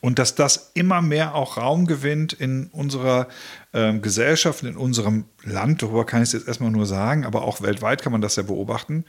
Und 0.00 0.18
dass 0.18 0.36
das 0.36 0.70
immer 0.74 1.02
mehr 1.02 1.34
auch 1.34 1.56
Raum 1.56 1.86
gewinnt 1.86 2.32
in 2.32 2.68
unserer 2.68 3.28
ähm, 3.72 4.00
Gesellschaft, 4.00 4.62
in 4.62 4.76
unserem 4.76 5.24
Land, 5.42 5.82
darüber 5.82 6.06
kann 6.06 6.22
ich 6.22 6.28
es 6.28 6.32
jetzt 6.34 6.48
erstmal 6.48 6.70
nur 6.70 6.86
sagen, 6.86 7.24
aber 7.24 7.42
auch 7.42 7.62
weltweit 7.62 8.00
kann 8.00 8.12
man 8.12 8.20
das 8.20 8.36
ja 8.36 8.44
beobachten, 8.44 9.04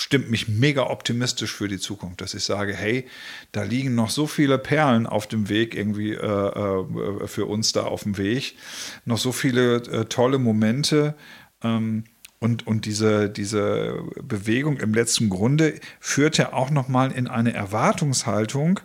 stimmt 0.00 0.30
mich 0.30 0.48
mega 0.48 0.84
optimistisch 0.84 1.54
für 1.54 1.68
die 1.68 1.78
Zukunft, 1.78 2.20
dass 2.20 2.34
ich 2.34 2.44
sage, 2.44 2.74
hey, 2.74 3.06
da 3.52 3.62
liegen 3.62 3.94
noch 3.94 4.10
so 4.10 4.26
viele 4.26 4.58
Perlen 4.58 5.06
auf 5.06 5.26
dem 5.26 5.48
Weg 5.48 5.74
irgendwie 5.74 6.12
äh, 6.12 6.26
äh, 6.26 7.26
für 7.26 7.46
uns 7.46 7.72
da 7.72 7.84
auf 7.84 8.04
dem 8.04 8.16
Weg, 8.16 8.56
noch 9.04 9.18
so 9.18 9.32
viele 9.32 9.76
äh, 9.76 10.04
tolle 10.06 10.38
Momente. 10.38 11.14
Ähm, 11.62 12.04
und, 12.38 12.66
und 12.66 12.86
diese, 12.86 13.28
diese 13.28 14.02
Bewegung 14.22 14.78
im 14.78 14.94
letzten 14.94 15.28
Grunde 15.28 15.78
führt 16.00 16.38
ja 16.38 16.54
auch 16.54 16.70
nochmal 16.70 17.12
in 17.12 17.26
eine 17.28 17.52
Erwartungshaltung, 17.52 18.80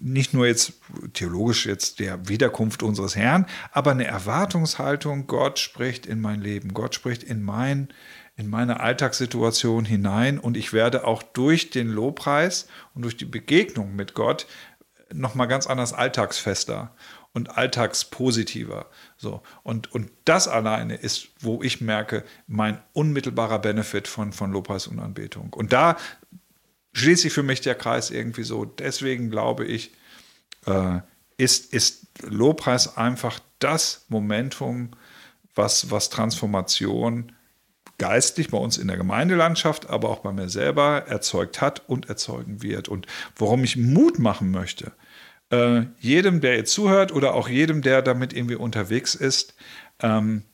nicht 0.00 0.34
nur 0.34 0.46
jetzt 0.46 0.74
theologisch 1.12 1.66
jetzt 1.66 1.98
der 2.00 2.28
Wiederkunft 2.28 2.82
unseres 2.82 3.16
Herrn, 3.16 3.46
aber 3.72 3.92
eine 3.92 4.06
Erwartungshaltung, 4.06 5.26
Gott 5.26 5.58
spricht 5.58 6.06
in 6.06 6.20
mein 6.20 6.40
Leben, 6.40 6.74
Gott 6.74 6.94
spricht 6.94 7.22
in 7.22 7.42
mein 7.42 7.88
in 8.38 8.50
meine 8.50 8.80
Alltagssituation 8.80 9.86
hinein 9.86 10.38
und 10.38 10.58
ich 10.58 10.74
werde 10.74 11.06
auch 11.06 11.22
durch 11.22 11.70
den 11.70 11.88
Lobpreis 11.88 12.68
und 12.94 13.02
durch 13.02 13.16
die 13.16 13.24
Begegnung 13.24 13.96
mit 13.96 14.12
Gott 14.12 14.46
noch 15.10 15.34
mal 15.34 15.46
ganz 15.46 15.66
anders 15.66 15.94
alltagsfester 15.94 16.94
und 17.32 17.56
alltagspositiver. 17.56 18.86
So 19.16 19.42
und 19.62 19.92
und 19.92 20.10
das 20.26 20.48
alleine 20.48 20.96
ist, 20.96 21.28
wo 21.40 21.62
ich 21.62 21.80
merke, 21.80 22.24
mein 22.46 22.78
unmittelbarer 22.92 23.58
Benefit 23.58 24.06
von 24.06 24.32
von 24.32 24.52
Lobpreis 24.52 24.86
und 24.86 24.98
Anbetung. 24.98 25.54
Und 25.54 25.72
da 25.72 25.96
schließt 26.96 27.22
sich 27.22 27.32
für 27.32 27.42
mich 27.42 27.60
der 27.60 27.74
Kreis 27.74 28.10
irgendwie 28.10 28.42
so. 28.42 28.64
Deswegen 28.64 29.30
glaube 29.30 29.66
ich, 29.66 29.92
äh, 30.66 31.00
ist, 31.36 31.72
ist 31.72 32.06
Lobpreis 32.22 32.96
einfach 32.96 33.38
das 33.58 34.06
Momentum, 34.08 34.90
was, 35.54 35.90
was 35.90 36.08
Transformation 36.08 37.32
geistlich 37.98 38.50
bei 38.50 38.58
uns 38.58 38.78
in 38.78 38.88
der 38.88 38.96
Gemeindelandschaft, 38.96 39.88
aber 39.88 40.08
auch 40.08 40.20
bei 40.20 40.32
mir 40.32 40.48
selber 40.48 41.04
erzeugt 41.06 41.60
hat 41.60 41.88
und 41.88 42.08
erzeugen 42.08 42.62
wird. 42.62 42.88
Und 42.88 43.06
worum 43.36 43.64
ich 43.64 43.76
Mut 43.76 44.18
machen 44.18 44.50
möchte, 44.50 44.92
äh, 45.50 45.82
jedem, 46.00 46.40
der 46.40 46.56
jetzt 46.56 46.72
zuhört 46.72 47.12
oder 47.12 47.34
auch 47.34 47.48
jedem, 47.48 47.82
der 47.82 48.00
damit 48.02 48.32
irgendwie 48.32 48.56
unterwegs 48.56 49.14
ist, 49.14 49.54
ähm, 50.00 50.44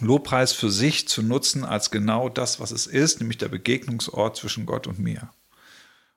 Lobpreis 0.00 0.52
für 0.52 0.70
sich 0.70 1.06
zu 1.06 1.22
nutzen 1.22 1.64
als 1.64 1.90
genau 1.90 2.28
das, 2.28 2.58
was 2.58 2.72
es 2.72 2.86
ist, 2.86 3.20
nämlich 3.20 3.38
der 3.38 3.48
Begegnungsort 3.48 4.36
zwischen 4.36 4.66
Gott 4.66 4.86
und 4.86 4.98
mir. 4.98 5.30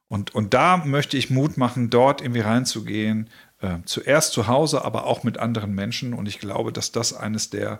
Und, 0.07 0.35
und 0.35 0.53
da 0.53 0.77
möchte 0.77 1.17
ich 1.17 1.29
Mut 1.29 1.57
machen, 1.57 1.89
dort 1.89 2.21
irgendwie 2.21 2.41
reinzugehen. 2.41 3.29
Äh, 3.61 3.77
zuerst 3.85 4.33
zu 4.33 4.47
Hause, 4.47 4.83
aber 4.83 5.05
auch 5.05 5.23
mit 5.23 5.39
anderen 5.39 5.73
Menschen. 5.73 6.13
Und 6.13 6.27
ich 6.27 6.39
glaube, 6.39 6.71
dass 6.71 6.91
das 6.91 7.13
eines 7.13 7.49
der 7.49 7.79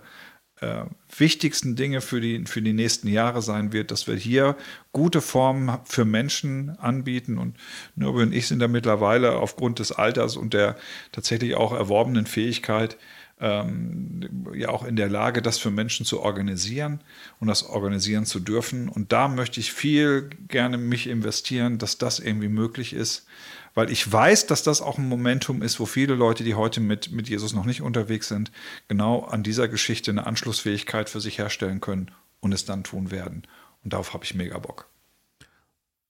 äh, 0.60 0.84
wichtigsten 1.14 1.76
Dinge 1.76 2.00
für 2.00 2.20
die, 2.20 2.44
für 2.46 2.62
die 2.62 2.72
nächsten 2.72 3.08
Jahre 3.08 3.42
sein 3.42 3.72
wird, 3.72 3.90
dass 3.90 4.06
wir 4.06 4.16
hier 4.16 4.56
gute 4.92 5.20
Formen 5.20 5.78
für 5.84 6.06
Menschen 6.06 6.70
anbieten. 6.78 7.36
Und 7.36 7.56
Nürbe 7.94 8.22
und 8.22 8.32
ich 8.32 8.46
sind 8.48 8.60
da 8.60 8.68
mittlerweile 8.68 9.36
aufgrund 9.36 9.78
des 9.78 9.92
Alters 9.92 10.36
und 10.36 10.54
der 10.54 10.76
tatsächlich 11.12 11.56
auch 11.56 11.72
erworbenen 11.72 12.26
Fähigkeit 12.26 12.96
ähm, 13.38 14.20
ja 14.54 14.70
auch 14.70 14.84
in 14.84 14.96
der 14.96 15.08
Lage, 15.08 15.42
das 15.42 15.58
für 15.58 15.70
Menschen 15.70 16.06
zu 16.06 16.20
organisieren 16.20 17.00
und 17.38 17.48
das 17.48 17.64
organisieren 17.64 18.24
zu 18.24 18.40
dürfen. 18.40 18.88
Und 18.88 19.12
da 19.12 19.28
möchte 19.28 19.60
ich 19.60 19.72
viel 19.72 20.30
gerne 20.48 20.78
mich 20.78 21.06
investieren, 21.06 21.78
dass 21.78 21.98
das 21.98 22.18
irgendwie 22.18 22.48
möglich 22.48 22.92
ist, 22.92 23.26
weil 23.74 23.90
ich 23.90 24.10
weiß, 24.10 24.46
dass 24.46 24.62
das 24.62 24.80
auch 24.80 24.96
ein 24.96 25.08
Momentum 25.08 25.60
ist, 25.60 25.78
wo 25.78 25.84
viele 25.84 26.14
Leute, 26.14 26.44
die 26.44 26.54
heute 26.54 26.80
mit, 26.80 27.12
mit 27.12 27.28
Jesus 27.28 27.52
noch 27.52 27.66
nicht 27.66 27.82
unterwegs 27.82 28.28
sind, 28.28 28.50
genau 28.88 29.20
an 29.20 29.42
dieser 29.42 29.68
Geschichte 29.68 30.10
eine 30.10 30.26
Anschlussfähigkeit 30.26 31.10
für 31.10 31.20
sich 31.20 31.36
herstellen 31.38 31.82
können 31.82 32.10
und 32.40 32.52
es 32.52 32.64
dann 32.64 32.84
tun 32.84 33.10
werden. 33.10 33.42
Und 33.84 33.92
darauf 33.92 34.14
habe 34.14 34.24
ich 34.24 34.34
mega 34.34 34.58
Bock. 34.58 34.88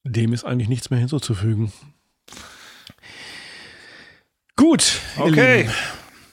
Dem 0.04 0.32
ist 0.32 0.44
eigentlich 0.44 0.68
nichts 0.68 0.90
mehr 0.90 1.00
hinzuzufügen. 1.00 1.72
Gut. 4.54 5.00
Okay. 5.18 5.68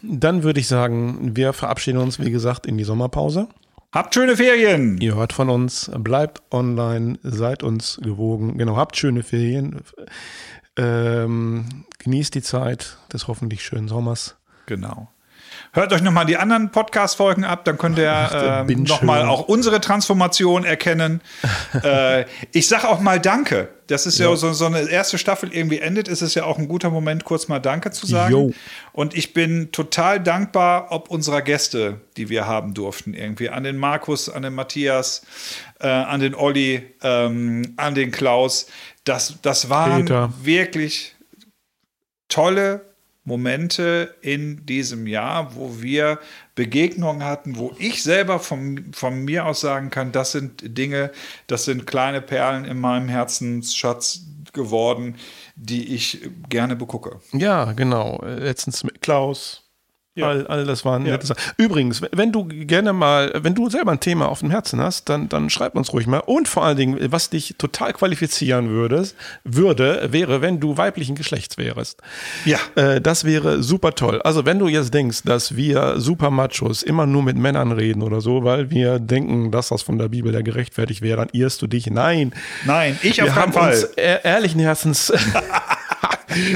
Dann 0.04 0.44
würde 0.44 0.60
ich 0.60 0.68
sagen, 0.68 1.36
wir 1.36 1.54
verabschieden 1.54 1.98
uns, 1.98 2.20
wie 2.20 2.30
gesagt, 2.30 2.66
in 2.66 2.78
die 2.78 2.84
Sommerpause. 2.84 3.48
Habt 3.94 4.14
schöne 4.14 4.36
Ferien. 4.36 5.00
Ihr 5.00 5.16
hört 5.16 5.34
von 5.34 5.50
uns, 5.50 5.90
bleibt 5.98 6.42
online, 6.52 7.20
seid 7.24 7.64
uns 7.64 8.00
gewogen. 8.02 8.58
Genau, 8.58 8.76
habt 8.76 8.98
schöne 8.98 9.24
Ferien. 9.24 9.82
Ähm, 10.76 11.86
genießt 12.00 12.36
die 12.36 12.42
Zeit 12.42 12.98
des 13.14 13.28
hoffentlich 13.28 13.64
schönen 13.64 13.88
Sommers. 13.88 14.36
Genau. 14.66 15.10
Hört 15.76 15.92
euch 15.92 16.04
nochmal 16.04 16.28
die 16.28 16.38
anderen 16.38 16.70
Podcast-Folgen 16.70 17.44
ab, 17.44 17.66
dann 17.66 17.80
könnt 17.80 17.98
ihr 17.98 18.66
äh, 18.70 18.76
nochmal 18.76 19.24
auch 19.24 19.48
unsere 19.48 19.82
Transformation 19.82 20.66
erkennen. 20.66 21.20
äh, 21.84 22.26
ich 22.52 22.68
sage 22.68 22.88
auch 22.88 23.00
mal 23.00 23.20
Danke. 23.20 23.70
Das 23.88 24.06
ist 24.06 24.20
ja, 24.20 24.30
ja 24.30 24.36
so, 24.36 24.54
so, 24.54 24.68
eine 24.68 24.88
erste 24.88 25.18
Staffel 25.18 25.52
irgendwie 25.52 25.80
endet, 25.80 26.08
ist 26.08 26.22
es 26.22 26.36
ja 26.36 26.46
auch 26.46 26.60
ein 26.60 26.68
guter 26.68 26.92
Moment, 26.92 27.26
kurz 27.26 27.48
mal 27.48 27.58
Danke 27.58 27.90
zu 27.90 28.06
sagen. 28.06 28.32
Jo. 28.32 28.54
Und 28.92 29.16
ich 29.16 29.34
bin 29.34 29.72
total 29.72 30.22
dankbar, 30.22 30.92
ob 30.92 31.10
unserer 31.10 31.42
Gäste, 31.42 32.02
die 32.18 32.30
wir 32.30 32.46
haben 32.46 32.76
durften, 32.76 33.16
irgendwie 33.16 33.50
an 33.50 33.64
den 33.64 33.78
Markus, 33.78 34.30
an 34.30 34.44
den 34.44 34.54
Matthias, 34.54 35.24
äh, 35.80 35.88
an 35.88 36.20
den 36.20 36.36
Olli, 36.36 36.84
ähm, 37.02 37.74
an 37.78 37.96
den 37.96 38.12
Klaus. 38.12 38.68
Das, 39.06 39.40
das 39.42 39.72
waren 39.72 40.06
Peter. 40.06 40.32
wirklich 40.44 41.16
tolle 42.30 42.93
Momente 43.26 44.16
in 44.22 44.66
diesem 44.66 45.08
Jahr, 45.08 45.56
wo 45.56 45.82
wir 45.82 46.20
Begegnungen 46.56 47.24
hatten, 47.24 47.58
wo 47.58 47.74
ich 47.78 48.04
selber 48.04 48.40
von, 48.40 48.92
von 48.94 49.24
mir 49.24 49.46
aus 49.46 49.62
sagen 49.62 49.90
kann, 49.90 50.12
das 50.12 50.34
sind 50.34 50.78
Dinge, 50.78 51.12
das 51.48 51.66
sind 51.66 51.88
kleine 51.88 52.22
Perlen 52.22 52.66
in 52.66 52.80
meinem 52.80 53.08
Herzensschatz 53.08 54.22
geworden, 54.52 55.16
die 55.56 55.96
ich 55.96 56.30
gerne 56.50 56.76
begucke. 56.76 57.20
Ja, 57.32 57.72
genau. 57.72 58.22
Letztens 58.24 58.84
mit 58.84 59.02
Klaus, 59.02 59.63
Ja. 60.16 60.28
All, 60.28 60.46
all 60.46 60.66
das 60.66 60.86
waren 60.86 61.08
ja. 61.08 61.14
nette 61.14 61.26
Sachen. 61.26 61.42
Übrigens, 61.58 62.04
wenn 62.12 62.32
du 62.32 62.46
gerne 62.46 62.94
mal, 62.94 63.34
wenn 63.42 63.56
du 63.56 63.68
selber 63.68 63.92
ein 63.92 64.00
Thema 64.00 64.30
auf 64.30 64.42
dem 64.42 64.52
Herzen 64.52 64.80
hast, 64.80 65.10
dann, 65.10 65.28
dann 65.28 65.50
schreib 65.50 65.76
uns 65.76 65.92
ruhig 65.92 66.06
mal. 66.06 66.20
Und 66.20 66.48
vor 66.48 66.64
allen 66.64 66.78
Dingen, 66.78 67.12
was 67.12 67.32
dich 67.32 67.56
total 67.58 67.94
qualifizieren 67.94 68.70
würdest, 68.70 69.16
würde, 69.44 70.10
wäre, 70.12 70.42
wenn 70.42 70.60
du 70.60 70.78
weiblichen 70.78 71.16
Geschlechts 71.16 71.58
wärst. 71.58 72.02
Ja. 72.46 72.60
Äh, 72.76 73.02
das 73.02 73.24
wäre 73.24 73.64
super 73.64 73.96
toll. 73.96 74.22
Also, 74.22 74.46
wenn 74.46 74.60
du 74.60 74.68
jetzt 74.68 74.94
denkst, 74.94 75.24
dass 75.24 75.56
wir 75.56 76.00
super 76.00 76.30
Machos 76.30 76.84
immer 76.84 77.08
nur 77.08 77.24
mit 77.24 77.38
Männern 77.38 77.72
reden 77.72 78.04
oder 78.04 78.22
so, 78.22 78.44
weil 78.44 78.70
wir 78.70 79.00
denken, 79.00 79.50
dass 79.50 79.70
das 79.70 79.82
von 79.82 79.98
der 79.98 80.10
Bibel 80.10 80.32
ja 80.32 80.42
gerechtfertigt 80.42 81.02
wäre, 81.02 81.18
dann 81.18 81.30
irrst 81.32 81.60
du 81.64 81.66
dich. 81.66 81.88
Nein. 81.88 82.34
Nein, 82.66 83.00
ich 83.02 83.18
wir 83.18 83.26
auf 83.26 83.34
keinen 83.34 83.54
Fall. 83.54 83.74
Uns 83.74 83.84
ehrlichen 83.96 84.60
Herzens. 84.60 85.12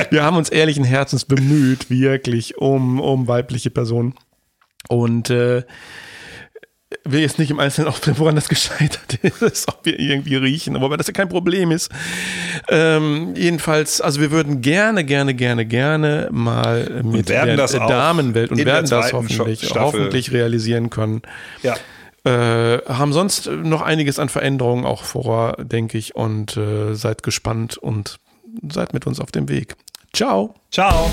wir 0.09 0.23
haben 0.23 0.37
uns 0.37 0.49
ehrlichen 0.49 0.83
Herzens 0.83 1.25
bemüht, 1.25 1.89
wirklich, 1.89 2.57
um, 2.57 2.99
um 2.99 3.27
weibliche 3.27 3.69
Personen. 3.69 4.15
Und 4.89 5.29
äh, 5.29 5.63
will 7.03 7.19
jetzt 7.19 7.37
nicht 7.39 7.51
im 7.51 7.59
Einzelnen 7.59 7.89
aufklären, 7.89 8.17
woran 8.19 8.35
das 8.35 8.47
gescheitert 8.47 9.15
ist, 9.41 9.67
ob 9.67 9.85
wir 9.85 9.99
irgendwie 9.99 10.35
riechen, 10.35 10.79
wobei 10.79 10.97
das 10.97 11.07
ja 11.07 11.13
kein 11.13 11.29
Problem 11.29 11.71
ist. 11.71 11.91
Ähm, 12.69 13.33
jedenfalls, 13.35 13.99
also 13.99 14.21
wir 14.21 14.31
würden 14.31 14.61
gerne, 14.61 15.03
gerne, 15.03 15.33
gerne, 15.33 15.65
gerne 15.65 16.29
mal 16.31 17.01
mit 17.03 17.29
der 17.29 17.55
Damenwelt 17.55 18.51
und 18.51 18.63
werden 18.63 18.89
das 18.89 19.13
hoffentlich, 19.13 19.69
hoffentlich 19.75 20.31
realisieren 20.31 20.89
können. 20.89 21.21
Ja. 21.61 21.75
Äh, 22.23 22.81
haben 22.87 23.13
sonst 23.13 23.47
noch 23.47 23.81
einiges 23.81 24.19
an 24.19 24.29
Veränderungen 24.29 24.85
auch 24.85 25.03
vor, 25.03 25.57
denke 25.59 25.97
ich, 25.97 26.15
und 26.15 26.57
äh, 26.57 26.93
seid 26.93 27.23
gespannt 27.23 27.77
und 27.77 28.19
seid 28.71 28.93
mit 28.93 29.05
uns 29.07 29.19
auf 29.19 29.31
dem 29.31 29.49
Weg. 29.49 29.75
Ciao. 30.13 30.55
Ciao. 30.71 31.09